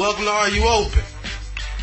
Welcome 0.00 0.24
to 0.24 0.30
Are 0.30 0.48
You 0.48 0.66
Open? 0.66 1.02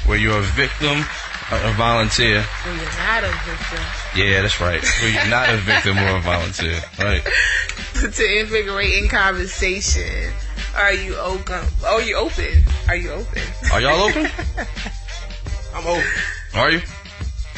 Where 0.08 0.18
you're 0.18 0.40
a 0.40 0.42
victim, 0.42 1.06
or 1.52 1.70
a 1.70 1.74
volunteer. 1.74 2.42
Where 2.42 2.76
you're 2.76 2.98
not 2.98 3.24
a 3.24 3.32
victim. 3.46 3.80
Yeah, 4.16 4.42
that's 4.42 4.60
right. 4.60 4.84
Where 5.02 5.12
you're 5.12 5.30
not 5.30 5.50
a 5.50 5.58
victim 5.58 6.00
or 6.00 6.18
a 6.18 6.22
volunteer. 6.22 6.82
Right. 6.98 7.22
to 7.94 8.40
invigorating 8.40 9.08
conversation. 9.08 10.34
Are 10.76 10.94
you 10.94 11.16
open? 11.18 11.64
Are 11.86 12.02
you 12.02 12.16
open? 12.16 12.64
Are 12.88 12.96
you 12.96 13.12
open? 13.12 13.44
Are 13.72 13.82
y'all 13.82 14.10
open? 14.10 14.26
I'm 15.76 15.86
open. 15.86 16.12
Are 16.56 16.72
you? 16.72 16.82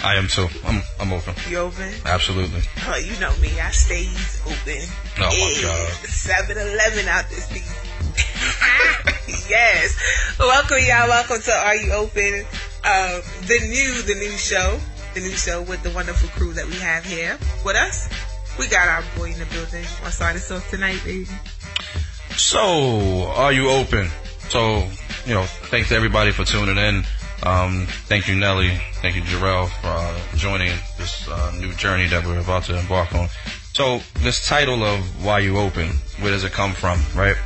I 0.04 0.16
am 0.16 0.28
too. 0.28 0.50
I'm 0.66 0.82
I'm 1.00 1.14
open. 1.14 1.36
You 1.50 1.60
open? 1.60 1.94
Absolutely. 2.04 2.64
Oh, 2.86 2.98
you 2.98 3.18
know 3.22 3.34
me. 3.38 3.58
I 3.62 3.72
stays 3.72 4.42
open. 4.46 4.84
Oh 5.20 5.30
my 5.30 5.62
God. 5.62 5.88
7 6.04 6.58
Eleven 6.58 7.08
out 7.08 7.30
this 7.30 7.48
piece. 7.48 7.69
Yes. 9.50 9.98
Welcome, 10.40 10.78
y'all. 10.80 11.08
Welcome 11.08 11.42
to 11.42 11.52
Are 11.52 11.76
You 11.76 11.92
Open? 11.94 12.46
Uh, 12.84 13.22
the 13.48 13.60
new, 13.68 14.02
the 14.04 14.16
new 14.16 14.32
show. 14.32 14.80
The 15.16 15.22
new 15.22 15.32
show 15.32 15.64
with 15.64 15.82
the 15.82 15.90
wonderful 15.90 16.30
crew 16.30 16.54
that 16.54 16.68
we 16.68 16.76
have 16.76 17.04
here 17.04 17.38
with 17.66 17.76
us. 17.76 18.08
We 18.60 18.68
got 18.68 18.88
our 18.88 19.04
boy 19.18 19.32
in 19.32 19.40
the 19.40 19.46
building. 19.46 19.84
To 20.04 20.12
start 20.12 20.36
us 20.36 20.52
off 20.52 20.70
tonight, 20.70 21.02
baby? 21.04 21.28
So, 22.38 23.28
are 23.36 23.52
you 23.52 23.70
open? 23.70 24.10
So, 24.50 24.88
you 25.26 25.34
know, 25.34 25.44
thanks 25.44 25.92
everybody 25.92 26.32
for 26.32 26.46
tuning 26.46 26.78
in. 26.78 27.04
Um, 27.42 27.88
thank 28.06 28.28
you, 28.28 28.36
Nelly. 28.36 28.80
Thank 29.02 29.16
you, 29.16 29.24
Jarrell, 29.24 29.70
for 29.82 29.88
uh, 29.88 30.20
joining 30.36 30.78
this 30.98 31.28
uh, 31.28 31.54
new 31.60 31.74
journey 31.74 32.08
that 32.08 32.26
we're 32.26 32.40
about 32.40 32.66
to 32.66 32.78
embark 32.78 33.16
on. 33.16 33.30
So, 33.74 34.02
this 34.20 34.48
title 34.48 34.84
of 34.84 35.26
Why 35.26 35.40
You 35.40 35.58
Open, 35.58 35.90
where 36.20 36.32
does 36.32 36.44
it 36.44 36.52
come 36.52 36.74
from, 36.74 37.00
right? 37.16 37.38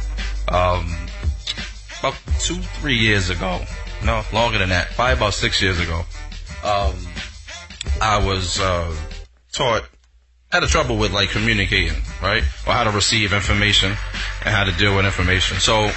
Um, 0.50 0.94
about 2.04 2.20
two, 2.40 2.56
three 2.56 2.98
years 2.98 3.30
ago, 3.30 3.62
no, 4.04 4.24
longer 4.34 4.58
than 4.58 4.68
that, 4.70 4.90
probably 4.90 5.14
about 5.14 5.34
six 5.34 5.62
years 5.62 5.80
ago, 5.80 6.02
um, 6.66 6.94
I 8.02 8.22
was 8.26 8.60
uh, 8.60 8.94
taught 9.54 9.84
had 10.52 10.64
a 10.64 10.68
trouble 10.68 10.98
with 10.98 11.14
like 11.14 11.30
communicating, 11.30 11.98
right? 12.22 12.44
Or 12.68 12.74
how 12.74 12.84
to 12.84 12.92
receive 12.92 13.32
information 13.32 13.90
and 14.46 14.54
how 14.54 14.66
to 14.66 14.72
deal 14.74 14.96
with 14.96 15.06
information. 15.06 15.58
So 15.58 15.90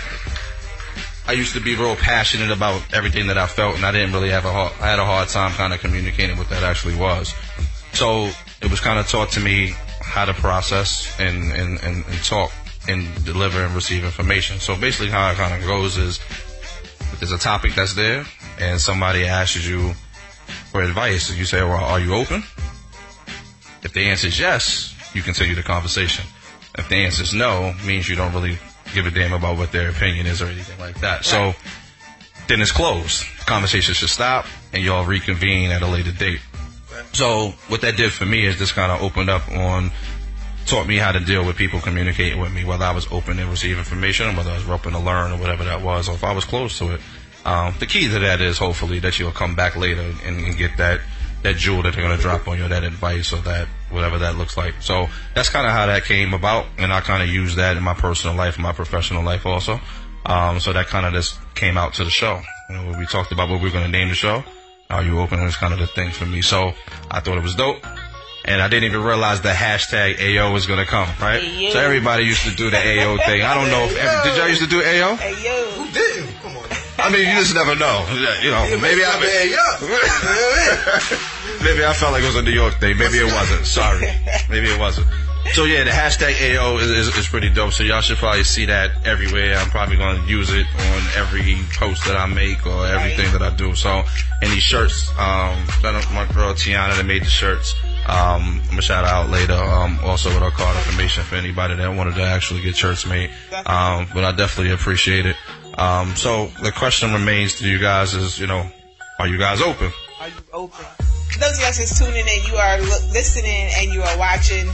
I 1.27 1.33
used 1.33 1.55
to 1.55 1.61
be 1.61 1.75
real 1.75 1.97
passionate 1.97 2.53
about 2.53 2.81
everything 2.95 3.27
that 3.27 3.37
I 3.37 3.49
felt, 3.49 3.75
and 3.75 3.84
I 3.84 3.91
didn't 3.91 4.12
really 4.12 4.31
have 4.31 4.45
a 4.45 4.53
hard, 4.53 4.73
I 4.81 4.87
had 4.87 5.01
a 5.01 5.05
hard 5.05 5.29
time 5.29 5.51
kind 5.53 5.75
of 5.75 5.81
communicating 5.81 6.39
what 6.39 6.49
that 6.51 6.62
actually 6.62 6.95
was. 6.95 7.34
So 7.93 8.31
it 8.62 8.71
was 8.71 8.79
kind 8.79 9.01
of 9.01 9.09
taught 9.09 9.31
to 9.33 9.41
me 9.41 9.75
how 10.01 10.25
to 10.25 10.34
process 10.34 11.19
and, 11.19 11.53
and, 11.53 11.83
and, 11.83 12.05
and 12.07 12.25
talk 12.25 12.53
and 12.89 13.25
deliver 13.25 13.62
and 13.62 13.75
receive 13.75 14.05
information. 14.05 14.61
So 14.61 14.77
basically 14.77 15.09
how 15.09 15.31
it 15.31 15.37
kind 15.37 15.61
of 15.61 15.67
goes 15.69 15.97
is 15.97 16.20
there's 17.19 17.33
a 17.33 17.39
topic 17.39 17.75
that's 17.75 17.95
there 17.95 18.25
and 18.61 18.81
somebody 18.81 19.27
asks 19.27 19.67
you 19.67 19.93
for 20.70 20.83
advice 20.83 21.31
and 21.31 21.39
you 21.39 21.45
say, 21.45 21.62
well, 21.62 21.84
are 21.84 22.01
you 22.01 22.15
open? 22.15 22.43
If 23.83 23.93
the 23.93 24.09
answer 24.09 24.28
is 24.28 24.39
yes, 24.39 24.95
you 25.15 25.23
continue 25.23 25.55
the 25.55 25.62
conversation. 25.62 26.25
If 26.77 26.89
the 26.89 26.97
answer 26.97 27.23
is 27.23 27.33
no, 27.33 27.75
means 27.87 28.09
you 28.09 28.17
don't 28.17 28.33
really 28.33 28.59
give 28.95 29.06
a 29.06 29.11
damn 29.11 29.33
about 29.33 29.56
what 29.56 29.73
their 29.73 29.91
opinion 29.91 30.27
is 30.27 30.43
or 30.43 30.47
anything 30.47 30.78
like 30.78 31.00
that. 31.00 31.25
So 31.25 31.55
then 32.48 32.61
it's 32.61 32.73
closed. 32.73 33.25
The 33.39 33.45
conversation 33.45 33.95
should 33.95 34.11
stop 34.11 34.47
and 34.73 34.83
y'all 34.83 35.05
reconvene 35.05 35.71
at 35.71 35.83
a 35.83 35.87
later 35.87 36.12
date. 36.12 36.41
So 37.12 37.55
what 37.69 37.81
that 37.81 37.97
did 37.97 38.12
for 38.12 38.27
me 38.27 38.47
is 38.47 38.59
just 38.59 38.75
kind 38.75 38.93
of 38.93 39.03
opened 39.03 39.31
up 39.31 39.50
on, 39.50 39.91
taught 40.67 40.86
me 40.86 40.97
how 40.97 41.12
to 41.12 41.20
deal 41.20 41.45
with 41.45 41.56
people 41.56 41.81
communicating 41.81 42.41
with 42.41 42.53
me, 42.53 42.64
whether 42.64 42.84
I 42.84 42.92
was 42.92 43.06
open 43.11 43.36
to 43.39 43.47
receive 43.47 43.78
information, 43.78 44.28
or 44.28 44.37
whether 44.37 44.50
I 44.50 44.56
was 44.56 44.69
open 44.69 44.93
to 44.93 44.99
learn, 44.99 45.32
or 45.32 45.38
whatever 45.38 45.65
that 45.65 45.81
was, 45.82 46.09
or 46.09 46.15
if 46.15 46.25
I 46.25 46.32
was 46.32 46.44
close 46.44 46.78
to 46.78 46.94
it. 46.94 47.00
Um, 47.44 47.75
the 47.78 47.87
key 47.87 48.09
to 48.09 48.19
that 48.19 48.41
is 48.41 48.59
hopefully 48.59 48.99
that 49.00 49.19
you'll 49.19 49.31
come 49.31 49.54
back 49.54 49.77
later 49.77 50.03
and, 50.25 50.44
and 50.44 50.56
get 50.56 50.77
that 50.78 51.00
that 51.43 51.56
jewel 51.56 51.82
that 51.82 51.94
they're 51.94 52.03
going 52.03 52.16
to 52.16 52.21
drop 52.21 52.49
on 52.49 52.59
you, 52.59 52.66
that 52.66 52.82
advice 52.82 53.32
or 53.32 53.41
that 53.43 53.69
whatever 53.91 54.19
that 54.19 54.37
looks 54.37 54.56
like. 54.56 54.75
So 54.81 55.06
that's 55.34 55.49
kind 55.49 55.65
of 55.65 55.72
how 55.72 55.87
that 55.87 56.04
came 56.04 56.34
about, 56.34 56.66
and 56.77 56.93
I 56.93 57.00
kind 57.00 57.22
of 57.22 57.28
use 57.28 57.54
that 57.56 57.77
in 57.77 57.83
my 57.84 57.94
personal 57.94 58.34
life, 58.34 58.59
my 58.59 58.72
professional 58.72 59.22
life 59.22 59.47
also. 59.47 59.81
Um, 60.25 60.59
so 60.59 60.72
that 60.72 60.88
kind 60.88 61.06
of 61.06 61.12
just 61.12 61.38
came 61.54 61.78
out 61.78 61.94
to 61.94 62.04
the 62.04 62.10
show. 62.10 62.43
You 62.69 62.77
know, 62.77 62.98
we 62.98 63.06
talked 63.06 63.31
about 63.31 63.48
what 63.48 63.62
we 63.62 63.69
are 63.69 63.72
going 63.72 63.84
to 63.84 63.91
name 63.91 64.09
the 64.09 64.15
show. 64.15 64.43
Are 64.91 65.03
you 65.03 65.21
open? 65.21 65.43
was 65.43 65.56
kind 65.56 65.72
of 65.72 65.78
the 65.78 65.87
thing 65.87 66.10
for 66.10 66.27
me. 66.27 66.43
So 66.43 66.72
I 67.10 67.21
thought 67.21 67.38
it 67.38 67.43
was 67.43 67.54
dope. 67.54 67.84
And 68.47 68.62
I 68.62 68.69
didn't 68.69 68.84
even 68.84 69.03
realize 69.03 69.41
the 69.41 69.49
hashtag 69.49 70.23
AO 70.23 70.53
was 70.53 70.67
going 70.67 70.79
to 70.79 70.87
come, 70.87 71.09
right? 71.21 71.43
Ayo. 71.43 71.73
So 71.73 71.81
everybody 71.81 72.25
used 72.25 72.45
to 72.45 72.55
do 72.55 72.71
the 72.71 72.79
AO 72.79 73.17
thing. 73.19 73.43
I 73.43 73.55
don't 73.55 73.69
know 73.71 73.84
if, 73.84 73.97
every, 73.97 74.31
did 74.31 74.39
y'all 74.39 74.49
used 74.49 74.62
to 74.62 74.69
do 74.69 74.79
AO? 74.81 75.17
Hey, 75.17 75.34
yo. 75.43 75.83
Who 75.83 75.91
didn't? 75.91 76.33
Come 76.43 76.57
on. 76.57 76.65
I 76.99 77.11
mean, 77.11 77.29
you 77.29 77.34
just 77.34 77.55
never 77.55 77.75
know. 77.75 78.07
You 78.43 78.51
know, 78.51 78.79
maybe 78.81 79.05
I, 79.05 79.19
man. 79.21 79.51
Maybe 81.62 81.84
I 81.84 81.93
felt 81.93 82.12
like 82.12 82.23
it 82.23 82.27
was 82.27 82.37
a 82.37 82.43
New 82.43 82.53
York 82.53 82.75
thing. 82.75 82.97
Maybe 82.97 83.19
it 83.19 83.33
wasn't. 83.33 83.67
Sorry. 83.67 84.01
Maybe 84.49 84.69
it 84.69 84.78
wasn't. 84.78 85.07
So 85.53 85.65
yeah, 85.65 85.84
the 85.84 85.91
hashtag 85.91 86.34
AO 86.57 86.79
is, 86.79 86.91
is, 86.91 87.17
is 87.17 87.27
pretty 87.27 87.51
dope. 87.51 87.73
So 87.73 87.83
y'all 87.83 88.01
should 88.01 88.19
probably 88.19 88.45
see 88.45 88.67
that 88.67 89.07
everywhere. 89.07 89.57
I'm 89.57 89.71
probably 89.71 89.97
going 89.97 90.23
to 90.23 90.29
use 90.29 90.51
it 90.53 90.67
on 90.67 91.03
every 91.17 91.57
post 91.75 92.05
that 92.07 92.17
I 92.17 92.27
make 92.27 92.67
or 92.67 92.87
everything 92.87 93.33
that 93.33 93.43
I 93.43 93.55
do. 93.55 93.75
So, 93.75 94.03
any 94.43 94.59
shirts, 94.59 95.09
um, 95.19 95.57
my 95.83 96.29
girl 96.34 96.53
Tiana 96.53 96.97
that 96.97 97.07
made 97.07 97.23
the 97.23 97.31
shirts. 97.31 97.75
Um, 98.07 98.61
I'm 98.62 98.69
gonna 98.69 98.83
shout 98.83 99.05
out 99.05 99.31
later, 99.31 99.55
um, 99.55 99.99
also 100.05 100.29
with 100.29 100.43
our 100.43 100.53
card 100.53 100.77
information 100.77 101.25
for 101.25 101.34
anybody 101.34 101.75
that 101.75 101.89
wanted 101.89 102.15
to 102.17 102.23
actually 102.23 102.63
get 102.63 102.77
shirts 102.77 103.05
made. 103.05 103.31
Um, 103.67 104.07
but 104.15 104.23
I 104.23 104.31
definitely 104.31 104.73
appreciate 104.73 105.27
it. 105.27 105.37
Um, 105.77 106.15
so 106.15 106.47
the 106.63 106.71
question 106.71 107.13
remains 107.13 107.59
to 107.59 107.69
you 107.69 107.81
guys 107.81 108.15
is, 108.15 108.39
you 108.39 108.47
know, 108.47 108.71
are 109.19 109.27
you 109.27 109.39
guys 109.39 109.61
open? 109.61 109.91
Are 110.21 110.28
you 110.28 110.34
open? 110.53 110.84
Those 111.41 111.57
of 111.57 111.61
y'all 111.61 111.73
just 111.73 111.99
tuning 111.99 112.27
in, 112.27 112.45
you 112.47 112.57
are 112.57 112.81
listening 113.13 113.69
and 113.77 113.93
you 113.93 114.03
are 114.03 114.19
watching 114.19 114.71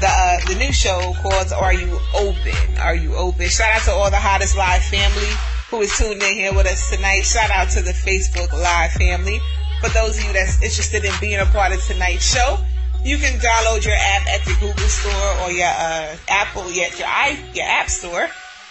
the 0.00 0.08
uh, 0.08 0.38
the 0.48 0.54
new 0.56 0.72
show 0.72 1.14
called 1.22 1.52
Are 1.52 1.72
You 1.72 1.98
Open? 2.14 2.78
Are 2.78 2.94
You 2.94 3.14
Open? 3.14 3.48
Shout 3.48 3.74
out 3.74 3.82
to 3.82 3.92
all 3.92 4.10
the 4.10 4.16
hottest 4.16 4.56
live 4.56 4.82
family 4.84 5.30
who 5.70 5.80
is 5.80 5.96
tuned 5.96 6.22
in 6.22 6.34
here 6.34 6.54
with 6.54 6.66
us 6.66 6.90
tonight. 6.90 7.22
Shout 7.22 7.50
out 7.50 7.70
to 7.70 7.82
the 7.82 7.92
Facebook 7.92 8.52
Live 8.52 8.92
family. 8.92 9.40
For 9.80 9.88
those 9.90 10.18
of 10.18 10.24
you 10.24 10.32
that's 10.32 10.62
interested 10.62 11.04
in 11.04 11.12
being 11.20 11.40
a 11.40 11.46
part 11.46 11.72
of 11.72 11.82
tonight's 11.82 12.24
show, 12.24 12.58
you 13.04 13.18
can 13.18 13.38
download 13.38 13.84
your 13.84 13.94
app 13.94 14.26
at 14.28 14.44
the 14.44 14.56
Google 14.60 14.88
Store 14.88 15.44
or 15.44 15.50
your 15.50 15.68
uh, 15.68 16.16
Apple, 16.28 16.70
your 16.70 16.88
your, 16.96 17.08
i 17.08 17.38
your 17.54 17.66
App 17.66 17.88
Store 17.88 18.28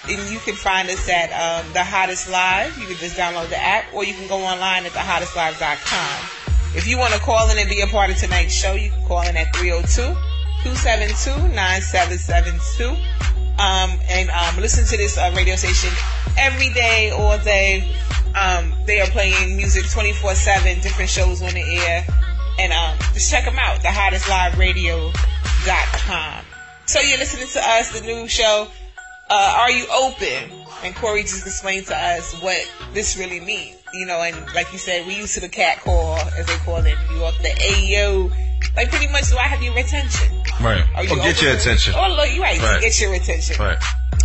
and 0.08 0.32
you 0.32 0.40
can 0.40 0.56
find 0.56 0.90
us 0.90 1.10
at 1.10 1.32
um, 1.34 1.74
the 1.74 1.84
hottest 1.84 2.30
live 2.30 2.78
you 2.78 2.86
can 2.86 2.96
just 2.98 3.18
download 3.18 3.50
the 3.50 3.58
app 3.58 3.86
or 3.94 4.04
you 4.04 4.14
can 4.14 4.28
go 4.28 4.38
online 4.38 4.86
at 4.86 4.92
thehottestlive.com 4.92 6.30
if 6.78 6.88
you 6.88 6.98
want 6.98 7.14
to 7.14 7.20
call 7.20 7.50
in 7.50 7.58
and 7.58 7.70
be 7.70 7.82
a 7.82 7.88
part 7.88 8.10
of 8.10 8.18
tonight's 8.18 8.54
show 8.54 8.74
you 8.74 8.90
can 8.92 9.04
call 9.04 9.22
in 9.22 9.36
at 9.36 9.52
302-272-9772 10.66 12.98
um, 13.58 13.98
and 14.10 14.30
um, 14.32 14.58
listen 14.60 14.84
to 14.86 14.98
this 14.98 15.18
uh, 15.18 15.32
radio 15.36 15.56
station 15.56 15.90
every 16.38 16.74
day 16.74 17.12
all 17.12 17.38
day 17.40 17.90
um, 18.36 18.74
they 18.86 19.00
are 19.00 19.08
playing 19.08 19.56
music 19.56 19.84
24-7 19.84 20.82
different 20.82 21.10
shows 21.10 21.42
on 21.42 21.54
the 21.54 21.62
air 21.62 22.06
and 22.60 22.74
um, 22.74 22.98
just 23.14 23.30
check 23.30 23.46
them 23.46 23.58
out 23.60 23.80
thehottestliveradio.com 23.80 26.46
so 26.86 27.00
you're 27.00 27.20
listening 27.20 27.48
to 27.48 27.62
us 27.62 27.98
the 28.00 28.06
new 28.06 28.28
show 28.28 28.68
uh, 29.30 29.54
are 29.58 29.72
you 29.72 29.86
open? 29.92 30.52
And 30.84 30.96
Corey 30.96 31.24
just 31.24 31.48
explained 31.48 31.88
to 31.88 31.98
us 31.98 32.34
what 32.42 32.70
this 32.94 33.18
really 33.18 33.40
means. 33.40 33.78
You 33.94 34.06
know, 34.06 34.22
and 34.22 34.36
like 34.54 34.72
you 34.72 34.78
said, 34.78 35.08
we 35.08 35.16
used 35.16 35.34
to 35.36 35.40
the 35.40 35.50
cat 35.50 35.80
call, 35.80 36.18
as 36.38 36.46
they 36.46 36.58
call 36.58 36.78
it 36.78 36.86
in 36.86 36.98
New 37.10 37.20
York, 37.20 37.34
the 37.42 37.50
AO. 37.50 38.30
Like 38.76 38.90
pretty 38.90 39.12
much, 39.12 39.30
do 39.30 39.38
I 39.38 39.44
have 39.44 39.64
your 39.64 39.78
attention? 39.78 40.35
Right. 40.62 40.84
Are 40.96 41.04
you 41.04 41.12
Or 41.12 41.16
get 41.18 41.36
open 41.36 41.44
your 41.46 41.54
to- 41.56 41.60
attention. 41.60 41.94
Oh, 41.98 42.14
look, 42.16 42.34
you're 42.34 42.42
right. 42.44 42.60
Right. 42.62 42.82
Get 42.82 43.00
your 43.02 43.14
attention. 43.14 43.58
Right. 43.60 43.78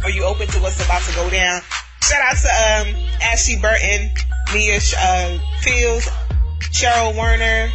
Are 0.05 0.11
you 0.11 0.25
open 0.25 0.47
to 0.49 0.61
what's 0.61 0.82
about 0.85 1.03
to 1.03 1.15
go 1.15 1.29
down? 1.31 1.61
Shout 2.03 2.23
out 2.23 2.37
to 2.37 2.49
um, 2.49 2.97
Ashley 3.23 3.56
Burton, 3.61 4.11
Mia 4.55 4.77
uh, 5.03 5.38
Fields, 5.61 6.09
Cheryl 6.73 7.15
Werner, 7.17 7.71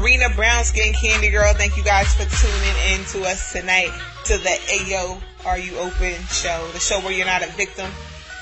Rena 0.00 0.28
Brown 0.36 0.64
Skin 0.64 0.92
Candy 0.94 1.30
Girl. 1.30 1.52
Thank 1.54 1.76
you 1.76 1.82
guys 1.82 2.14
for 2.14 2.24
tuning 2.24 2.76
in 2.92 3.04
to 3.06 3.28
us 3.28 3.52
tonight 3.52 3.90
to 4.26 4.38
the 4.38 4.94
AO 4.94 5.18
Are 5.46 5.58
You 5.58 5.76
Open 5.78 6.14
show, 6.30 6.68
the 6.72 6.78
show 6.80 7.00
where 7.00 7.12
you're 7.12 7.26
not 7.26 7.42
a 7.42 7.50
victim, 7.52 7.90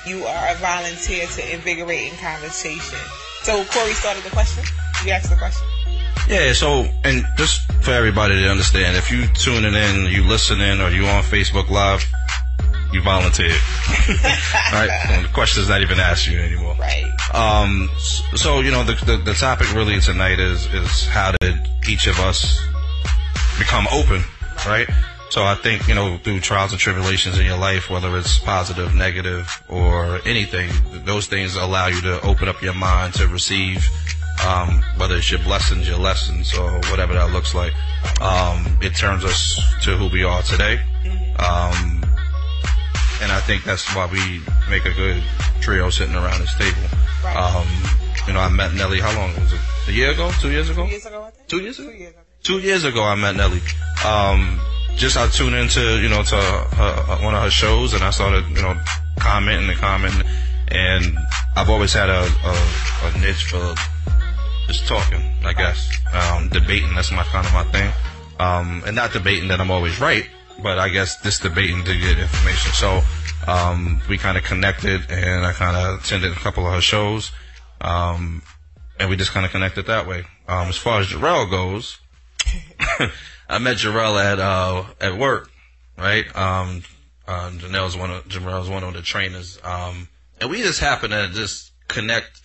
you 0.05 0.23
are 0.25 0.49
a 0.51 0.55
volunteer 0.55 1.25
to 1.25 1.53
invigorating 1.53 2.17
conversation. 2.19 2.99
So 3.41 3.63
Corey 3.65 3.93
started 3.93 4.23
the 4.23 4.29
question. 4.29 4.63
You 5.05 5.11
asked 5.11 5.29
the 5.29 5.35
question. 5.35 5.67
Yeah, 6.27 6.53
so, 6.53 6.85
and 7.03 7.25
just 7.37 7.71
for 7.83 7.91
everybody 7.91 8.35
to 8.41 8.49
understand, 8.49 8.95
if 8.95 9.11
you 9.11 9.27
tuning 9.27 9.73
in, 9.73 10.11
you 10.11 10.23
listening, 10.23 10.79
or 10.79 10.89
you 10.89 11.05
on 11.05 11.23
Facebook 11.23 11.69
Live, 11.69 12.05
you 12.93 13.01
volunteered. 13.01 13.51
right? 14.71 14.89
And 15.09 15.25
the 15.25 15.29
question 15.33 15.63
is 15.63 15.69
not 15.69 15.81
even 15.81 15.99
asked 15.99 16.27
you 16.27 16.39
anymore. 16.39 16.75
Right. 16.79 17.05
Um, 17.33 17.89
so, 18.35 18.61
you 18.61 18.71
know, 18.71 18.83
the, 18.83 18.93
the, 19.05 19.17
the 19.17 19.33
topic 19.33 19.73
really 19.73 19.99
tonight 19.99 20.39
is, 20.39 20.65
is 20.73 21.07
how 21.07 21.33
did 21.41 21.55
each 21.89 22.07
of 22.07 22.19
us 22.19 22.61
become 23.57 23.87
open, 23.91 24.21
right? 24.65 24.87
So 25.29 25.43
I 25.43 25.55
think, 25.55 25.87
you 25.87 25.95
know, 25.95 26.17
through 26.17 26.41
trials 26.41 26.71
and 26.71 26.79
tribulations 26.79 27.39
in 27.39 27.45
your 27.45 27.57
life, 27.57 27.89
whether 27.89 28.15
it's 28.17 28.37
positive, 28.37 28.93
negative, 28.93 29.63
or 29.67 30.19
anything, 30.25 30.69
those 31.05 31.25
things 31.25 31.55
allow 31.55 31.87
you 31.87 32.01
to 32.01 32.21
open 32.21 32.47
up 32.47 32.61
your 32.61 32.75
mind 32.75 33.15
to 33.15 33.27
receive, 33.27 33.83
um, 34.47 34.83
whether 34.97 35.15
it's 35.17 35.31
your 35.31 35.39
blessings, 35.41 35.87
your 35.87 35.99
lessons, 35.99 36.53
or 36.57 36.71
whatever 36.89 37.13
that 37.13 37.31
looks 37.31 37.53
like. 37.53 37.73
Um, 38.21 38.77
it 38.81 38.95
turns 38.95 39.23
us 39.23 39.61
to 39.83 39.97
who 39.97 40.07
we 40.09 40.23
are 40.23 40.41
today. 40.41 40.79
Um, 41.39 42.03
and 43.21 43.31
I 43.31 43.39
think 43.41 43.63
that's 43.63 43.87
why 43.95 44.05
we 44.07 44.41
make 44.69 44.85
a 44.85 44.93
good 44.93 45.23
trio 45.61 45.89
sitting 45.89 46.15
around 46.15 46.41
this 46.41 46.53
table. 46.55 46.81
Um, 47.35 47.67
you 48.27 48.33
know, 48.33 48.39
I 48.39 48.49
met 48.49 48.73
Nelly, 48.73 48.99
how 48.99 49.15
long 49.17 49.33
was 49.35 49.53
it? 49.53 49.59
A 49.87 49.91
year 49.91 50.11
ago? 50.11 50.31
Two 50.39 50.51
years 50.51 50.69
ago? 50.69 50.85
Two 50.85 50.91
years 50.91 51.05
ago. 51.05 51.31
Two 51.47 51.59
years 51.59 51.79
ago? 51.79 51.89
Two 51.89 51.97
years 51.97 52.11
ago. 52.11 52.19
two 52.43 52.59
years 52.59 52.83
ago 52.83 53.03
I 53.03 53.15
met 53.15 53.35
Nelly. 53.35 53.61
Um, 54.05 54.59
just 54.95 55.17
I 55.17 55.27
tuned 55.27 55.55
into 55.55 55.81
you 56.01 56.09
know 56.09 56.23
to 56.23 56.35
her, 56.35 57.17
one 57.23 57.33
of 57.33 57.41
her 57.43 57.49
shows 57.49 57.93
and 57.93 58.03
I 58.03 58.11
started 58.11 58.45
you 58.49 58.61
know 58.61 58.75
commenting 59.19 59.69
and 59.69 59.79
commenting 59.79 60.27
and 60.69 61.17
I've 61.55 61.69
always 61.69 61.93
had 61.93 62.09
a, 62.09 62.23
a, 62.23 63.07
a 63.07 63.19
niche 63.19 63.45
for 63.45 63.75
just 64.67 64.87
talking 64.87 65.21
I 65.43 65.53
guess. 65.53 65.89
Um, 66.13 66.49
debating 66.49 66.93
that's 66.95 67.11
my 67.11 67.23
kind 67.23 67.45
of 67.45 67.53
my 67.53 67.63
thing. 67.65 67.91
Um, 68.39 68.83
and 68.85 68.95
not 68.95 69.13
debating 69.13 69.47
that 69.49 69.61
I'm 69.61 69.71
always 69.71 69.99
right 69.99 70.27
but 70.61 70.77
I 70.77 70.89
guess 70.89 71.21
just 71.21 71.41
debating 71.41 71.83
to 71.83 71.97
get 71.97 72.19
information. 72.19 72.71
So 72.73 73.01
um, 73.47 74.01
we 74.07 74.17
kind 74.17 74.37
of 74.37 74.43
connected 74.43 75.09
and 75.09 75.45
I 75.45 75.51
kind 75.51 75.75
of 75.75 75.99
attended 75.99 76.31
a 76.31 76.35
couple 76.35 76.65
of 76.67 76.73
her 76.73 76.81
shows 76.81 77.31
um, 77.81 78.43
and 78.99 79.09
we 79.09 79.15
just 79.15 79.31
kind 79.31 79.45
of 79.45 79.51
connected 79.51 79.87
that 79.87 80.07
way. 80.07 80.25
Um, 80.47 80.67
as 80.67 80.77
far 80.77 80.99
as 80.99 81.07
Jarrell 81.07 81.49
goes 81.49 81.97
I 83.49 83.59
met 83.59 83.77
Jarrell 83.77 84.23
at 84.23 84.39
uh 84.39 84.83
at 84.99 85.17
work, 85.17 85.49
right? 85.97 86.25
Um, 86.35 86.83
uh, 87.27 87.49
Janelle's 87.51 87.97
one 87.97 88.11
of 88.11 88.27
Jarrell's 88.27 88.69
one 88.69 88.83
of 88.83 88.93
the 88.93 89.01
trainers, 89.01 89.59
um, 89.63 90.07
and 90.39 90.49
we 90.49 90.61
just 90.61 90.79
happen 90.79 91.11
to 91.11 91.29
just 91.31 91.71
connect 91.87 92.41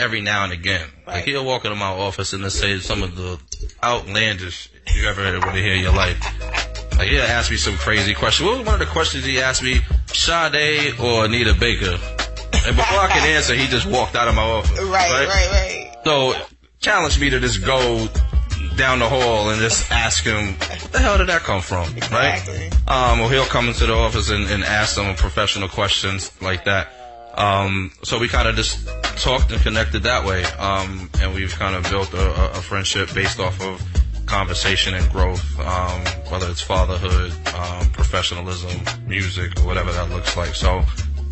every 0.00 0.20
now 0.20 0.44
and 0.44 0.52
again. 0.52 0.88
Like 1.06 1.24
he'll 1.24 1.44
walk 1.44 1.64
into 1.64 1.76
my 1.76 1.86
office 1.86 2.32
and 2.32 2.50
say 2.50 2.78
some 2.78 3.02
of 3.02 3.14
the 3.14 3.38
outlandish 3.82 4.70
you 4.94 5.06
ever 5.06 5.22
want 5.38 5.54
to 5.54 5.62
hear 5.62 5.74
in 5.74 5.80
your 5.80 5.94
life. 5.94 6.18
Like 6.98 7.08
he'll 7.08 7.22
ask 7.22 7.50
me 7.50 7.56
some 7.56 7.76
crazy 7.76 8.14
question. 8.14 8.46
What 8.46 8.58
was 8.58 8.66
one 8.66 8.74
of 8.74 8.80
the 8.80 8.92
questions 8.92 9.24
he 9.24 9.40
asked 9.40 9.62
me? 9.62 9.80
Sade 10.06 10.98
or 10.98 11.26
Anita 11.26 11.54
Baker? 11.54 11.98
And 12.66 12.76
before 12.76 12.98
I 12.98 13.10
could 13.12 13.28
answer, 13.28 13.54
he 13.54 13.66
just 13.66 13.86
walked 13.86 14.16
out 14.16 14.26
of 14.26 14.34
my 14.34 14.42
office. 14.42 14.78
Right, 14.80 15.26
right, 15.28 15.50
right. 15.50 15.96
So 16.04 16.34
challenge 16.80 17.20
me 17.20 17.30
to 17.30 17.40
just 17.40 17.64
go 17.64 18.08
down 18.76 18.98
the 18.98 19.08
hall 19.08 19.50
and 19.50 19.60
just 19.60 19.90
ask 19.92 20.24
him, 20.24 20.54
what 20.54 20.92
the 20.92 20.98
hell 20.98 21.18
did 21.18 21.28
that 21.28 21.42
come 21.42 21.60
from? 21.60 21.94
Exactly. 21.96 22.70
Right? 22.88 22.88
Um, 22.88 23.20
or 23.20 23.30
he'll 23.30 23.44
come 23.44 23.68
into 23.68 23.86
the 23.86 23.94
office 23.94 24.30
and, 24.30 24.48
and 24.50 24.64
ask 24.64 24.94
some 24.94 25.14
professional 25.14 25.68
questions 25.68 26.32
like 26.40 26.64
that. 26.64 26.88
Um, 27.34 27.92
so 28.02 28.18
we 28.18 28.28
kind 28.28 28.48
of 28.48 28.56
just 28.56 28.88
talked 29.16 29.50
and 29.52 29.60
connected 29.60 30.02
that 30.02 30.24
way. 30.24 30.44
Um, 30.58 31.10
and 31.20 31.34
we've 31.34 31.54
kind 31.54 31.74
of 31.76 31.84
built 31.90 32.12
a, 32.14 32.56
a- 32.56 32.62
friendship 32.62 33.12
based 33.14 33.40
off 33.40 33.60
of 33.60 33.82
conversation 34.26 34.94
and 34.94 35.10
growth, 35.10 35.44
um, 35.60 36.00
whether 36.30 36.48
it's 36.48 36.60
fatherhood, 36.60 37.32
um, 37.54 37.90
professionalism, 37.90 38.80
music, 39.06 39.58
or 39.60 39.66
whatever 39.66 39.92
that 39.92 40.08
looks 40.10 40.36
like. 40.36 40.54
So, 40.54 40.78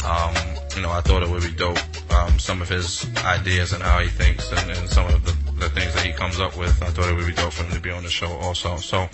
um, 0.05 0.35
you 0.75 0.83
know, 0.83 0.91
I 0.91 1.01
thought 1.01 1.23
it 1.23 1.29
would 1.29 1.43
be 1.43 1.53
dope. 1.53 1.79
Um, 2.13 2.39
some 2.39 2.61
of 2.63 2.69
his 2.69 3.07
ideas 3.25 3.73
and 3.73 3.83
how 3.83 4.01
he 4.01 4.09
thinks 4.09 4.51
and, 4.51 4.71
and 4.71 4.89
some 4.89 5.07
of 5.07 5.25
the, 5.25 5.33
the 5.61 5.69
things 5.71 5.95
that 5.95 6.05
he 6.05 6.13
comes 6.13 6.41
up 6.41 6.57
with. 6.57 6.83
I 6.83 6.87
thought 6.87 7.09
it 7.09 7.15
would 7.15 7.27
be 7.27 7.35
dope 7.35 7.53
for 7.53 7.65
him 7.65 7.73
to 7.73 7.81
be 7.81 7.91
on 7.91 8.03
the 8.03 8.11
show 8.11 8.33
also. 8.39 8.77
So, 8.77 9.09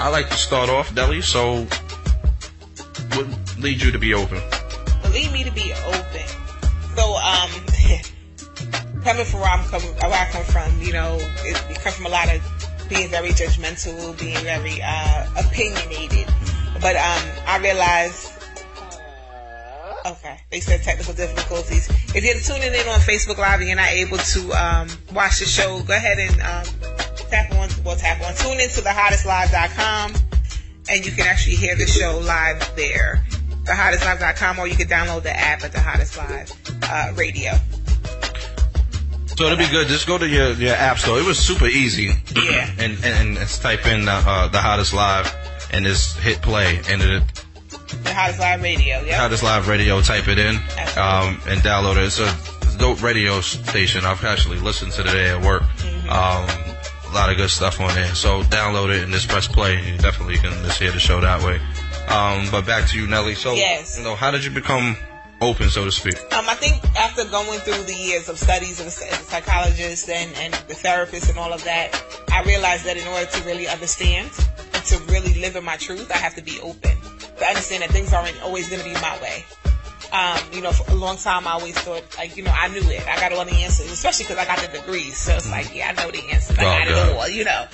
I 0.00 0.08
like 0.08 0.28
to 0.30 0.36
start 0.36 0.70
off, 0.70 0.94
Nelly. 0.94 1.20
So, 1.20 1.66
what 3.14 3.26
leads 3.58 3.84
you 3.84 3.90
to 3.92 3.98
be 3.98 4.14
open? 4.14 4.40
Lead 5.12 5.32
me 5.32 5.44
to 5.44 5.52
be 5.52 5.72
open. 5.86 6.26
So, 6.96 7.16
um, 7.16 7.50
coming 9.02 9.24
from 9.24 9.40
where 9.40 9.50
I'm 9.50 9.64
coming, 9.68 9.88
where 9.94 10.12
I 10.12 10.28
come 10.30 10.44
from, 10.44 10.80
you 10.80 10.92
know, 10.92 11.16
it, 11.20 11.70
it 11.70 11.80
comes 11.80 11.96
from 11.96 12.06
a 12.06 12.10
lot 12.10 12.32
of 12.34 12.42
being 12.88 13.08
very 13.08 13.30
judgmental, 13.30 14.18
being 14.18 14.36
very 14.38 14.80
uh, 14.82 15.26
opinionated. 15.38 16.26
But 16.80 16.96
um, 16.96 17.22
I 17.46 17.58
realized. 17.62 18.32
Okay, 20.06 20.40
they 20.50 20.60
said 20.60 20.82
technical 20.82 21.12
difficulties. 21.12 21.88
If 22.14 22.24
you're 22.24 22.34
tuning 22.40 22.72
in 22.72 22.88
on 22.88 23.00
Facebook 23.00 23.36
Live 23.36 23.60
and 23.60 23.68
you're 23.68 23.76
not 23.76 23.90
able 23.90 24.16
to 24.16 24.52
um, 24.52 24.88
watch 25.12 25.40
the 25.40 25.44
show, 25.44 25.82
go 25.82 25.94
ahead 25.94 26.18
and 26.18 26.40
um, 26.40 26.64
tap 27.28 27.52
on, 27.52 27.68
well, 27.84 27.96
tap 27.96 28.22
on, 28.22 28.34
tune 28.34 28.60
into 28.60 28.80
thehottestlive.com 28.80 30.29
and 30.90 31.06
you 31.06 31.12
can 31.12 31.26
actually 31.26 31.56
hear 31.56 31.76
the 31.76 31.86
show 31.86 32.18
live 32.18 32.74
there. 32.76 33.24
TheHottestLive.com, 33.64 34.58
or 34.58 34.66
you 34.66 34.74
can 34.74 34.88
download 34.88 35.22
the 35.22 35.36
app 35.36 35.62
at 35.62 35.72
the 35.72 35.80
Hottest 35.80 36.16
Live 36.18 36.52
uh, 36.82 37.12
Radio. 37.14 37.52
So 39.26 39.44
it'll 39.44 39.56
be 39.56 39.68
good. 39.68 39.86
Just 39.86 40.06
go 40.06 40.18
to 40.18 40.28
your, 40.28 40.52
your 40.52 40.74
app 40.74 40.98
store. 40.98 41.18
It 41.18 41.24
was 41.24 41.38
super 41.38 41.66
easy. 41.66 42.10
Yeah. 42.34 42.70
and, 42.78 42.92
and, 42.92 43.04
and 43.04 43.36
just 43.36 43.62
type 43.62 43.86
in 43.86 44.08
uh, 44.08 44.22
uh, 44.26 44.48
the 44.48 44.58
hottest 44.58 44.92
live 44.92 45.34
and 45.72 45.84
just 45.84 46.18
hit 46.18 46.42
play 46.42 46.80
and 46.88 47.00
it 47.00 47.22
The 48.04 48.12
Hottest 48.12 48.40
Live 48.40 48.62
Radio. 48.62 49.00
Yeah. 49.02 49.20
hottest 49.20 49.42
live 49.42 49.68
radio. 49.68 50.00
Type 50.00 50.28
it 50.28 50.38
in 50.38 50.56
um, 50.56 51.40
and 51.46 51.60
download 51.62 51.96
it. 51.96 52.06
It's 52.06 52.18
a 52.18 52.78
dope 52.78 53.02
radio 53.02 53.40
station. 53.40 54.04
I've 54.04 54.24
actually 54.24 54.58
listened 54.58 54.92
to 54.92 55.04
today 55.04 55.30
at 55.30 55.42
work. 55.42 55.62
Mm-hmm. 55.62 56.10
Um, 56.10 56.69
a 57.10 57.14
lot 57.14 57.30
of 57.30 57.36
good 57.36 57.50
stuff 57.50 57.80
on 57.80 57.92
there. 57.94 58.14
So 58.14 58.42
download 58.44 58.94
it 58.96 59.02
and 59.02 59.12
just 59.12 59.28
press 59.28 59.46
play. 59.48 59.76
And 59.76 59.86
you 59.86 59.98
definitely 59.98 60.36
can 60.38 60.52
just 60.64 60.78
hear 60.78 60.92
the 60.92 60.98
show 61.00 61.20
that 61.20 61.42
way. 61.42 61.60
Um, 62.08 62.48
but 62.50 62.66
back 62.66 62.88
to 62.90 62.98
you, 62.98 63.06
Nelly. 63.06 63.34
So, 63.34 63.54
Yes. 63.54 63.98
you 63.98 64.04
know, 64.04 64.14
how 64.14 64.30
did 64.30 64.44
you 64.44 64.50
become 64.50 64.96
open, 65.40 65.70
so 65.70 65.84
to 65.84 65.90
speak? 65.92 66.16
Um, 66.32 66.48
I 66.48 66.54
think 66.54 66.82
after 66.96 67.24
going 67.24 67.60
through 67.60 67.82
the 67.84 67.94
years 67.94 68.28
of 68.28 68.38
studies 68.38 68.80
as 68.80 69.00
a, 69.02 69.12
as 69.12 69.20
a 69.20 69.24
psychologist 69.24 70.08
and, 70.08 70.30
and 70.36 70.54
the 70.68 70.74
therapist 70.74 71.28
and 71.30 71.38
all 71.38 71.52
of 71.52 71.62
that, 71.64 71.94
I 72.32 72.42
realized 72.44 72.84
that 72.84 72.96
in 72.96 73.06
order 73.08 73.26
to 73.26 73.42
really 73.44 73.66
understand 73.68 74.30
and 74.74 74.84
to 74.84 74.98
really 75.12 75.34
live 75.40 75.56
in 75.56 75.64
my 75.64 75.76
truth, 75.76 76.10
I 76.12 76.18
have 76.18 76.34
to 76.36 76.42
be 76.42 76.60
open. 76.60 76.96
To 77.38 77.44
understand 77.46 77.82
that 77.82 77.90
things 77.90 78.12
aren't 78.12 78.40
always 78.42 78.68
going 78.68 78.82
to 78.82 78.88
be 78.88 78.94
my 78.94 79.18
way. 79.22 79.44
Um, 80.12 80.38
you 80.52 80.60
know, 80.60 80.72
for 80.72 80.90
a 80.90 80.94
long 80.94 81.16
time, 81.16 81.46
I 81.46 81.52
always 81.52 81.78
thought, 81.78 82.02
like, 82.18 82.36
you 82.36 82.42
know, 82.42 82.50
I 82.50 82.66
knew 82.68 82.80
it. 82.82 83.06
I 83.06 83.20
got 83.20 83.32
all 83.32 83.44
the 83.44 83.52
answers, 83.52 83.90
especially 83.92 84.24
because 84.24 84.38
I 84.38 84.44
got 84.44 84.58
the 84.58 84.76
degrees. 84.78 85.16
So 85.16 85.34
it's 85.36 85.48
like, 85.50 85.72
yeah, 85.74 85.94
I 85.96 86.02
know 86.04 86.10
the 86.10 86.22
answers. 86.32 86.58
I 86.58 86.62
Oh, 86.62 86.64
got 86.64 86.88
it 86.88 87.16
all, 87.16 87.28
you 87.28 87.44
know. 87.44 87.66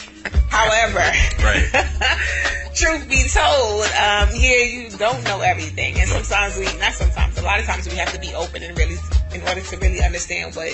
However, 0.50 0.98
Right. 1.42 1.64
truth 2.74 3.08
be 3.08 3.24
told, 3.28 3.84
um, 3.96 4.28
yeah, 4.36 4.62
you 4.68 4.90
don't 4.98 5.22
know 5.24 5.40
everything, 5.40 5.98
and 5.98 6.08
sometimes 6.08 6.58
we, 6.58 6.64
not 6.78 6.92
sometimes, 6.92 7.38
a 7.38 7.42
lot 7.42 7.58
of 7.58 7.64
times 7.64 7.88
we 7.88 7.96
have 7.96 8.12
to 8.12 8.20
be 8.20 8.34
open 8.34 8.62
and 8.62 8.76
really, 8.76 8.96
in 9.32 9.40
order 9.48 9.62
to 9.62 9.76
really 9.78 10.02
understand 10.02 10.54
what 10.54 10.68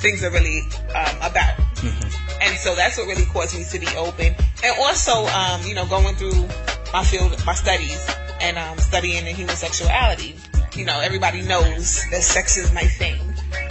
things 0.00 0.24
are 0.24 0.30
really 0.30 0.62
um, 0.94 1.16
about. 1.22 1.54
And 2.40 2.56
so 2.58 2.74
that's 2.74 2.98
what 2.98 3.06
really 3.06 3.24
caused 3.26 3.56
me 3.56 3.64
to 3.70 3.78
be 3.78 3.86
open, 3.96 4.34
and 4.64 4.78
also, 4.80 5.26
um, 5.26 5.62
you 5.64 5.74
know, 5.74 5.86
going 5.86 6.14
through 6.16 6.46
my 6.92 7.04
field, 7.04 7.36
my 7.46 7.54
studies, 7.54 8.04
and 8.40 8.58
um, 8.58 8.78
studying 8.78 9.24
the 9.24 9.30
human 9.30 9.54
sexuality. 9.56 10.34
You 10.76 10.84
know, 10.84 10.98
everybody 11.00 11.42
knows 11.42 12.04
that 12.10 12.22
sex 12.22 12.56
is 12.56 12.72
my 12.72 12.82
thing. 12.82 13.20